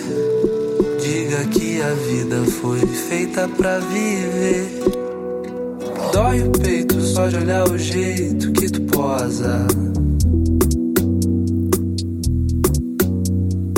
diga 1.02 1.46
que 1.48 1.82
a 1.82 1.94
vida 1.94 2.44
foi 2.62 2.80
feita 2.80 3.48
pra 3.48 3.80
viver. 3.80 4.84
Dói 6.14 6.42
o 6.42 6.52
peito 6.52 7.00
só 7.02 7.28
de 7.28 7.38
olhar 7.38 7.68
o 7.70 7.78
jeito 7.78 8.52
que 8.52 8.70
tu 8.70 8.82
posa. 8.82 9.68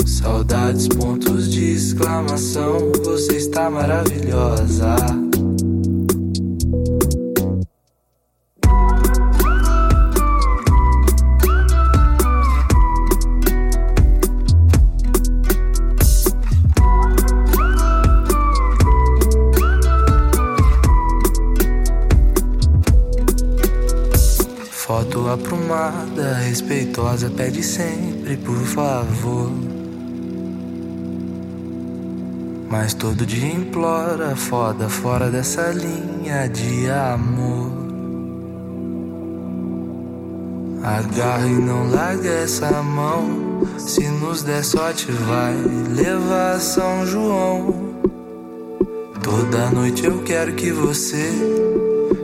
Saudades, 0.06 0.88
pontos 0.88 1.50
de 1.50 1.72
exclamação. 1.72 2.92
Você 3.04 3.36
está 3.36 3.70
maravilhosa. 3.70 5.21
Respeitosa, 27.22 27.30
pede 27.30 27.62
sempre 27.62 28.36
por 28.38 28.56
favor. 28.56 29.50
Mas 32.68 32.94
todo 32.94 33.26
dia 33.26 33.52
implora, 33.52 34.34
foda 34.34 34.88
fora 34.88 35.30
dessa 35.30 35.68
linha 35.70 36.48
de 36.48 36.88
amor. 36.88 37.70
Agarra 40.82 41.46
e 41.46 41.52
não 41.52 41.90
larga 41.90 42.28
essa 42.28 42.82
mão. 42.82 43.42
Se 43.78 44.08
nos 44.08 44.42
der 44.42 44.64
sorte, 44.64 45.10
vai 45.12 45.54
levar 45.94 46.58
São 46.58 47.06
João. 47.06 47.92
Toda 49.22 49.70
noite 49.70 50.04
eu 50.04 50.22
quero 50.22 50.54
que 50.54 50.72
você 50.72 51.30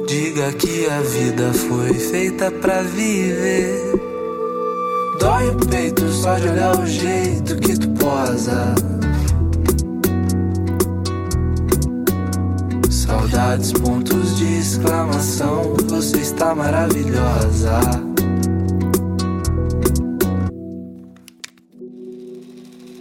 diga 0.08 0.50
que 0.52 0.86
a 0.88 1.00
vida 1.00 1.52
foi 1.52 1.94
feita 1.94 2.50
pra 2.50 2.82
viver. 2.82 4.07
Dói 5.28 5.50
o 5.50 5.56
peito 5.68 6.08
só 6.08 6.36
de 6.36 6.48
olhar 6.48 6.80
o 6.80 6.86
jeito 6.86 7.54
que 7.56 7.78
tu 7.78 7.90
posa. 8.02 8.74
Saudades, 12.90 13.70
pontos 13.72 14.38
de 14.38 14.58
exclamação. 14.58 15.74
Você 15.86 16.16
está 16.20 16.54
maravilhosa. 16.54 17.78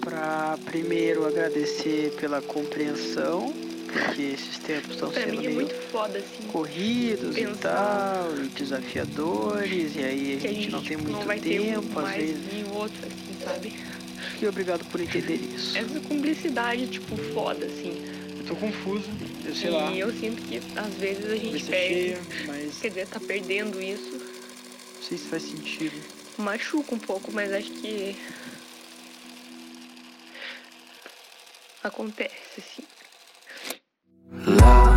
Pra 0.01 0.57
primeiro 0.65 1.25
agradecer 1.25 2.13
pela 2.19 2.41
compreensão, 2.41 3.53
porque 4.17 4.21
esses 4.33 4.57
tempos 4.57 4.91
estão 4.95 5.11
Pra 5.11 5.21
sendo 5.21 5.31
mim 5.33 5.37
é 5.37 5.41
meio 5.41 5.53
muito 5.53 5.75
foda, 5.91 6.17
assim. 6.17 6.47
corridos 6.51 7.37
e 7.37 7.45
tal, 7.61 8.35
e 8.43 8.47
desafiadores, 8.47 9.95
e 9.95 9.99
aí 9.99 10.33
a 10.33 10.37
a 10.37 10.39
gente, 10.53 10.69
não 10.71 10.79
tem 10.81 10.97
tipo, 10.97 11.03
muito 11.03 11.17
não 11.19 11.25
vai 11.25 11.39
ter 11.39 11.61
tempo, 11.61 11.81
um 11.81 11.99
às 11.99 12.03
mais 12.03 12.17
vezes. 12.17 12.53
nem 12.53 12.71
outro, 12.71 12.97
assim, 13.05 13.43
sabe? 13.43 13.73
E 14.41 14.47
obrigado 14.47 14.83
por 14.85 14.99
entender 14.99 15.35
isso. 15.35 15.77
Essa 15.77 15.99
cumplicidade, 15.99 16.87
tipo, 16.87 17.15
foda, 17.31 17.65
assim. 17.67 18.03
Eu 18.39 18.43
tô 18.45 18.55
confuso, 18.55 19.05
eu 19.45 19.53
sei 19.53 19.69
e 19.69 19.73
lá. 19.73 19.91
eu 19.93 20.11
sinto 20.11 20.41
que 20.41 20.57
às 20.75 20.93
vezes 20.95 21.25
a 21.31 21.35
gente 21.35 21.63
cabeça 21.65 21.69
perde. 21.71 21.93
cheia, 21.93 22.19
mas 22.47 22.77
Quer 22.79 22.87
dizer, 22.89 23.07
tá 23.07 23.19
perdendo 23.19 23.79
isso. 23.81 24.11
não 24.13 25.01
sei 25.03 25.17
se 25.19 25.27
faz 25.27 25.43
sentido. 25.43 25.95
Machuca 26.39 26.95
um 26.95 26.99
pouco, 26.99 27.31
mas 27.31 27.51
acho 27.53 27.69
que. 27.71 28.15
Acontece, 31.83 32.33
assim. 32.59 32.83
O 34.29 34.96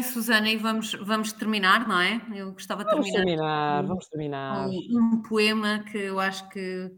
Bem, 0.00 0.10
Susana, 0.10 0.48
e 0.48 0.56
vamos, 0.56 0.94
vamos 0.94 1.30
terminar, 1.30 1.86
não 1.86 2.00
é? 2.00 2.22
Eu 2.34 2.52
gostava 2.52 2.82
de 2.86 2.90
Vamos 2.90 3.10
terminar 3.10 3.26
terminar, 3.36 3.82
com- 3.82 3.88
vamos 3.88 4.06
terminar. 4.08 4.66
um 4.68 5.20
poema 5.20 5.80
que 5.80 5.98
eu 5.98 6.18
acho 6.18 6.48
que 6.48 6.90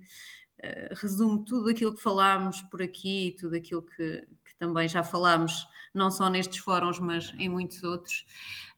eh, 0.63 0.89
resume 0.95 1.45
tudo 1.45 1.69
aquilo 1.69 1.93
que 1.97 2.01
falámos 2.01 2.63
por 2.63 2.81
aqui, 2.81 3.35
tudo 3.41 3.57
aquilo 3.57 3.83
que, 3.83 4.21
que 4.45 4.55
também 4.57 4.87
já 4.89 5.03
falámos, 5.03 5.67
não 5.93 6.13
só 6.13 6.29
nestes 6.31 6.59
fóruns, 6.59 7.01
mas 7.01 7.35
em 7.41 7.49
muitos 7.49 7.83
outros. 7.83 8.25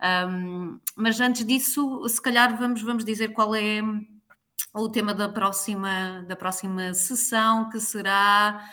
Ahm, 0.01 0.79
mas 0.97 1.21
antes 1.21 1.45
disso, 1.45 2.09
se 2.09 2.23
calhar 2.23 2.57
vamos, 2.57 2.81
vamos 2.81 3.05
dizer 3.05 3.29
qual 3.35 3.55
é 3.55 3.83
o 4.75 4.89
tema 4.89 5.13
da 5.13 5.29
próxima, 5.29 6.25
da 6.27 6.35
próxima 6.35 6.95
sessão, 6.95 7.69
que 7.69 7.79
será 7.79 8.65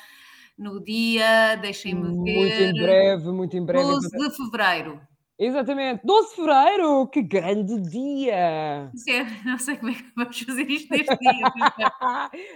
no 0.58 0.82
dia, 0.82 1.58
deixem-me 1.58 2.04
Muito 2.08 2.24
ver, 2.24 2.70
em 2.70 2.74
breve, 2.74 3.32
muito 3.32 3.58
em 3.58 3.66
breve. 3.66 3.86
12 3.90 4.10
de 4.18 4.38
fevereiro. 4.38 5.11
Exatamente, 5.44 6.06
12 6.06 6.30
de 6.30 6.36
fevereiro, 6.36 7.08
que 7.08 7.24
grande 7.24 7.82
dia! 7.90 8.92
Não 8.94 8.98
sei, 9.00 9.26
não 9.44 9.58
sei 9.58 9.76
como 9.76 9.92
é 9.92 9.96
que 9.96 10.06
vamos 10.16 10.40
fazer 10.40 10.70
isto 10.70 10.92
neste 10.92 11.18
dia. 11.18 11.52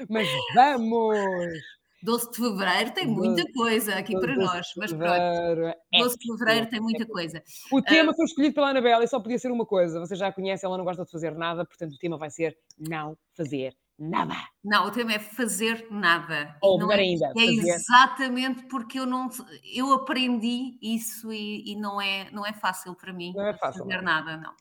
Mas 0.07 0.27
vamos! 0.53 1.17
12 2.03 2.29
de 2.29 2.37
fevereiro 2.37 2.91
tem 2.91 3.07
muita 3.07 3.43
coisa 3.53 3.95
aqui 3.95 4.13
para 4.13 4.35
12 4.35 4.37
de 4.37 4.45
nós, 4.45 4.67
mas 4.77 4.93
pronto. 4.93 5.11
fevereiro, 5.11 5.67
é 5.67 5.97
12 5.97 6.17
de 6.19 6.31
fevereiro 6.31 6.69
tem 6.69 6.79
muita 6.79 7.07
coisa. 7.07 7.43
O 7.71 7.81
tema 7.81 8.13
foi 8.13 8.25
escolhido 8.25 8.53
pela 8.53 8.69
Anabela 8.69 9.03
e 9.03 9.07
só 9.07 9.19
podia 9.19 9.39
ser 9.39 9.51
uma 9.51 9.65
coisa. 9.65 9.99
Você 9.99 10.15
já 10.15 10.27
a 10.27 10.31
conhece, 10.31 10.63
ela 10.63 10.77
não 10.77 10.85
gosta 10.85 11.03
de 11.03 11.09
fazer 11.09 11.35
nada, 11.35 11.65
portanto 11.65 11.93
o 11.93 11.97
tema 11.97 12.19
vai 12.19 12.29
ser 12.29 12.55
não 12.77 13.17
fazer 13.35 13.75
nada. 13.97 14.35
Não, 14.63 14.85
o 14.87 14.91
tema 14.91 15.13
é 15.13 15.19
fazer 15.19 15.87
nada. 15.89 16.57
Ou 16.61 16.75
E 16.77 16.79
não 16.79 16.87
melhor 16.87 16.99
é, 16.99 17.03
ainda, 17.03 17.25
é 17.27 17.33
fazer- 17.33 17.69
exatamente 17.75 18.63
porque 18.67 18.99
eu 18.99 19.05
não 19.05 19.29
eu 19.73 19.93
aprendi 19.93 20.77
isso 20.81 21.31
e, 21.31 21.71
e 21.71 21.75
não, 21.75 22.01
é, 22.01 22.29
não 22.31 22.45
é 22.45 22.53
fácil 22.53 22.93
para 22.95 23.13
mim 23.13 23.33
Não 23.35 23.47
é 23.47 23.53
fácil, 23.57 23.83
fazer 23.83 23.97
não. 23.97 24.03
nada, 24.03 24.37
não. 24.37 24.53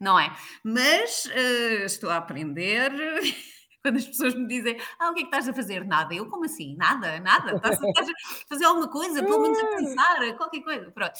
Não 0.00 0.18
é. 0.18 0.34
Mas 0.64 1.26
eh, 1.32 1.84
estou 1.84 2.10
a 2.10 2.16
aprender. 2.16 2.90
Quando 3.82 3.96
as 3.96 4.06
pessoas 4.06 4.34
me 4.36 4.46
dizem, 4.46 4.76
ah, 5.00 5.10
o 5.10 5.12
que 5.14 5.20
é 5.20 5.22
que 5.24 5.28
estás 5.28 5.48
a 5.48 5.52
fazer? 5.52 5.84
Nada. 5.84 6.14
Eu, 6.14 6.28
como 6.30 6.44
assim? 6.44 6.76
Nada, 6.76 7.18
nada. 7.18 7.56
Estás, 7.56 7.80
estás 7.82 8.08
a 8.08 8.12
fazer 8.48 8.64
alguma 8.64 8.88
coisa, 8.88 9.20
pelo 9.24 9.42
menos 9.42 9.58
a 9.58 9.66
pensar, 9.76 10.36
qualquer 10.36 10.60
coisa. 10.62 10.90
Pronto. 10.92 11.12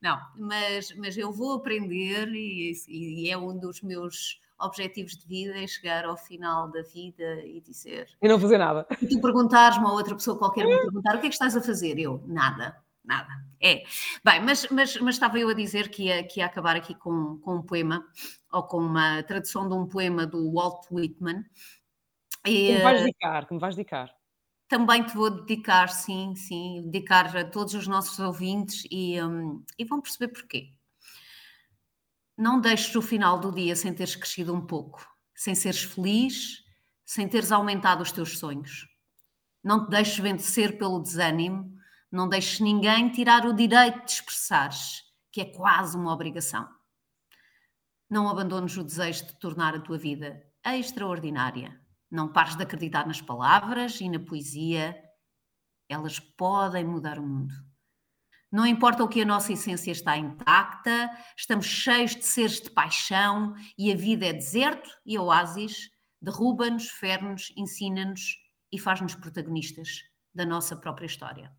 Não, 0.00 0.16
mas, 0.36 0.94
mas 0.96 1.16
eu 1.18 1.32
vou 1.32 1.54
aprender 1.54 2.28
e, 2.32 2.72
e 2.88 3.30
é 3.30 3.36
um 3.36 3.58
dos 3.58 3.82
meus 3.82 4.38
objetivos 4.64 5.16
de 5.16 5.26
vida 5.26 5.56
é 5.56 5.66
chegar 5.66 6.04
ao 6.04 6.16
final 6.16 6.70
da 6.70 6.82
vida 6.82 7.44
e 7.44 7.60
dizer. 7.60 8.08
E 8.20 8.28
não 8.28 8.38
fazer 8.38 8.58
nada. 8.58 8.86
E 9.00 9.06
tu 9.06 9.20
perguntares-me 9.20 9.86
a 9.86 9.92
outra 9.92 10.14
pessoa 10.14 10.38
qualquer 10.38 10.66
me 10.66 10.76
perguntar 10.76 11.16
o 11.16 11.20
que 11.20 11.26
é 11.26 11.28
que 11.28 11.34
estás 11.34 11.56
a 11.56 11.62
fazer? 11.62 11.98
Eu, 11.98 12.22
nada, 12.26 12.76
nada. 13.04 13.28
É. 13.60 13.84
Bem, 14.24 14.42
mas, 14.42 14.68
mas, 14.70 14.96
mas 14.98 15.14
estava 15.14 15.38
eu 15.38 15.48
a 15.48 15.54
dizer 15.54 15.88
que 15.88 16.04
ia, 16.04 16.24
que 16.24 16.40
ia 16.40 16.46
acabar 16.46 16.76
aqui 16.76 16.94
com, 16.94 17.38
com 17.38 17.56
um 17.56 17.62
poema, 17.62 18.04
ou 18.52 18.62
com 18.62 18.78
uma 18.78 19.22
tradução 19.22 19.68
de 19.68 19.74
um 19.74 19.86
poema 19.86 20.26
do 20.26 20.52
Walt 20.52 20.86
Whitman. 20.90 21.44
E, 22.46 22.66
que 22.66 22.72
me 22.74 22.82
vais 22.82 23.00
dedicar, 23.00 23.46
que 23.46 23.54
me 23.54 23.60
vais 23.60 23.76
dedicar. 23.76 24.14
Também 24.68 25.02
te 25.04 25.14
vou 25.14 25.30
dedicar, 25.30 25.88
sim, 25.88 26.34
sim, 26.34 26.82
dedicar 26.84 27.36
a 27.36 27.44
todos 27.44 27.74
os 27.74 27.86
nossos 27.86 28.18
ouvintes 28.18 28.86
e, 28.90 29.22
um, 29.22 29.62
e 29.78 29.84
vão 29.84 30.00
perceber 30.00 30.28
porquê. 30.28 30.72
Não 32.36 32.60
deixes 32.60 32.94
o 32.96 33.02
final 33.02 33.38
do 33.38 33.52
dia 33.52 33.76
sem 33.76 33.94
teres 33.94 34.16
crescido 34.16 34.52
um 34.52 34.66
pouco, 34.66 35.06
sem 35.34 35.54
seres 35.54 35.82
feliz, 35.82 36.64
sem 37.04 37.28
teres 37.28 37.52
aumentado 37.52 38.02
os 38.02 38.10
teus 38.10 38.38
sonhos. 38.38 38.88
Não 39.62 39.84
te 39.84 39.90
deixes 39.90 40.18
vencer 40.18 40.76
pelo 40.76 41.00
desânimo, 41.00 41.72
não 42.10 42.28
deixes 42.28 42.58
ninguém 42.58 43.08
tirar 43.10 43.46
o 43.46 43.54
direito 43.54 44.04
de 44.04 44.12
expressares, 44.12 45.02
que 45.30 45.40
é 45.40 45.44
quase 45.44 45.96
uma 45.96 46.12
obrigação. 46.12 46.68
Não 48.10 48.28
abandones 48.28 48.76
o 48.76 48.84
desejo 48.84 49.26
de 49.26 49.38
tornar 49.38 49.74
a 49.74 49.80
tua 49.80 49.96
vida 49.96 50.42
extraordinária. 50.64 51.80
Não 52.10 52.32
pares 52.32 52.56
de 52.56 52.62
acreditar 52.62 53.06
nas 53.06 53.20
palavras 53.20 54.00
e 54.00 54.08
na 54.08 54.18
poesia. 54.18 54.96
Elas 55.88 56.18
podem 56.18 56.84
mudar 56.84 57.18
o 57.18 57.26
mundo. 57.26 57.54
Não 58.54 58.64
importa 58.64 59.02
o 59.02 59.08
que 59.08 59.20
a 59.20 59.24
nossa 59.24 59.52
essência 59.52 59.90
está 59.90 60.16
intacta, 60.16 61.10
estamos 61.36 61.66
cheios 61.66 62.14
de 62.14 62.24
seres 62.24 62.60
de 62.60 62.70
paixão 62.70 63.52
e 63.76 63.92
a 63.92 63.96
vida 63.96 64.26
é 64.26 64.32
deserto 64.32 64.88
e 65.04 65.18
oásis, 65.18 65.90
derruba-nos, 66.22 66.88
fere-nos, 66.88 67.52
ensina-nos 67.56 68.38
e 68.70 68.78
faz-nos 68.78 69.16
protagonistas 69.16 70.04
da 70.32 70.46
nossa 70.46 70.76
própria 70.76 71.06
história. 71.06 71.52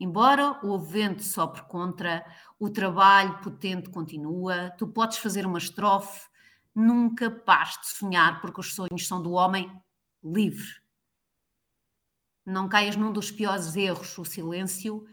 Embora 0.00 0.58
o 0.64 0.78
vento 0.78 1.22
sopre 1.22 1.60
contra, 1.64 2.24
o 2.58 2.70
trabalho 2.70 3.38
potente 3.42 3.90
continua, 3.90 4.70
tu 4.78 4.88
podes 4.88 5.18
fazer 5.18 5.44
uma 5.44 5.58
estrofe, 5.58 6.30
nunca 6.74 7.30
pares 7.30 7.78
de 7.78 7.88
sonhar, 7.88 8.40
porque 8.40 8.60
os 8.60 8.74
sonhos 8.74 9.06
são 9.06 9.22
do 9.22 9.32
homem 9.32 9.70
livre. 10.24 10.80
Não 12.46 12.70
caias 12.70 12.96
num 12.96 13.12
dos 13.12 13.30
piores 13.30 13.76
erros, 13.76 14.16
o 14.16 14.24
silêncio 14.24 15.06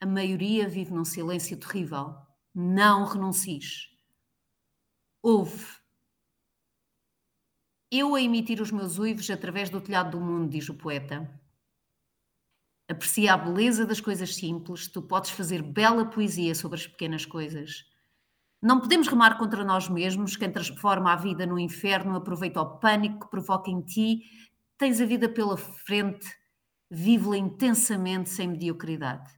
a 0.00 0.06
maioria 0.06 0.68
vive 0.68 0.92
num 0.92 1.04
silêncio 1.04 1.56
terrível. 1.56 2.14
Não 2.54 3.04
renuncies. 3.04 3.88
Ouve. 5.22 5.66
Eu 7.90 8.14
a 8.14 8.20
emitir 8.20 8.60
os 8.60 8.70
meus 8.70 8.98
uivos 8.98 9.30
através 9.30 9.70
do 9.70 9.80
telhado 9.80 10.18
do 10.18 10.24
mundo, 10.24 10.50
diz 10.50 10.68
o 10.68 10.74
poeta. 10.74 11.28
Aprecia 12.88 13.34
a 13.34 13.36
beleza 13.36 13.84
das 13.84 14.00
coisas 14.00 14.34
simples, 14.34 14.86
tu 14.86 15.02
podes 15.02 15.30
fazer 15.30 15.62
bela 15.62 16.04
poesia 16.04 16.54
sobre 16.54 16.78
as 16.78 16.86
pequenas 16.86 17.24
coisas. 17.24 17.84
Não 18.62 18.80
podemos 18.80 19.08
remar 19.08 19.38
contra 19.38 19.64
nós 19.64 19.88
mesmos, 19.88 20.36
quem 20.36 20.50
transforma 20.50 21.12
a 21.12 21.16
vida 21.16 21.46
no 21.46 21.58
inferno 21.58 22.16
aproveita 22.16 22.60
o 22.60 22.78
pânico 22.78 23.20
que 23.20 23.30
provoca 23.30 23.70
em 23.70 23.80
ti. 23.82 24.22
Tens 24.78 25.00
a 25.00 25.06
vida 25.06 25.28
pela 25.28 25.56
frente, 25.56 26.26
vive-la 26.90 27.36
intensamente 27.36 28.28
sem 28.30 28.48
mediocridade. 28.48 29.35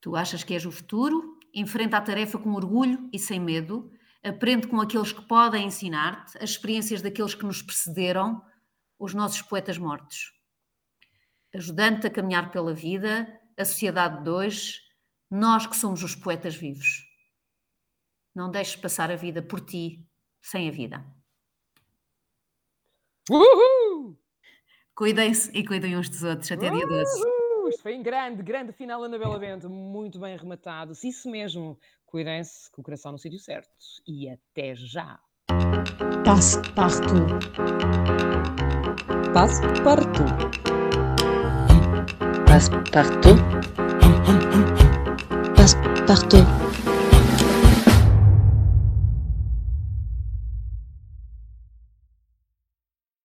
Tu 0.00 0.16
achas 0.16 0.42
que 0.42 0.54
és 0.54 0.64
o 0.64 0.72
futuro? 0.72 1.38
Enfrenta 1.54 1.96
a 1.96 2.00
tarefa 2.00 2.38
com 2.38 2.52
orgulho 2.52 3.08
e 3.12 3.18
sem 3.18 3.38
medo. 3.38 3.92
Aprende 4.22 4.66
com 4.66 4.80
aqueles 4.80 5.12
que 5.12 5.22
podem 5.22 5.66
ensinar-te, 5.66 6.36
as 6.38 6.50
experiências 6.50 7.02
daqueles 7.02 7.34
que 7.34 7.44
nos 7.44 7.62
precederam, 7.62 8.42
os 8.98 9.14
nossos 9.14 9.42
poetas 9.42 9.78
mortos. 9.78 10.32
Ajudando-te 11.54 12.06
a 12.06 12.10
caminhar 12.10 12.50
pela 12.50 12.72
vida, 12.72 13.26
a 13.58 13.64
sociedade 13.64 14.22
de 14.22 14.30
hoje, 14.30 14.80
nós 15.30 15.66
que 15.66 15.76
somos 15.76 16.02
os 16.02 16.14
poetas 16.14 16.54
vivos. 16.54 17.04
Não 18.34 18.50
deixes 18.50 18.76
passar 18.76 19.10
a 19.10 19.16
vida 19.16 19.42
por 19.42 19.60
ti 19.60 20.06
sem 20.40 20.68
a 20.68 20.72
vida. 20.72 21.04
Uhul! 23.28 24.18
Cuidem-se 24.94 25.50
e 25.56 25.66
cuidem 25.66 25.96
uns 25.96 26.08
dos 26.08 26.22
outros. 26.22 26.50
Até 26.52 26.70
dia 26.70 26.86
12 26.86 27.29
isto 27.70 27.82
foi 27.82 27.94
em 27.94 28.02
grande, 28.02 28.42
grande 28.42 28.72
final, 28.72 29.02
Ana 29.02 29.18
Bela 29.18 29.38
Bento. 29.38 29.70
Muito 29.70 30.18
bem 30.18 30.36
rematado. 30.36 30.94
Se 30.94 31.08
isso 31.08 31.30
mesmo, 31.30 31.78
cuidem-se 32.04 32.70
com 32.70 32.82
o 32.82 32.84
coração 32.84 33.12
no 33.12 33.18
sítio 33.18 33.38
certo. 33.38 33.70
E 34.06 34.28
até 34.28 34.74
já. 34.74 35.18
Passe 36.24 36.60
partout. 36.74 37.46
Passe 39.32 39.62
partout. 39.82 40.60
Passe 42.46 42.70
partout. 42.92 43.40
Passe 45.56 45.76
partout. 46.06 46.89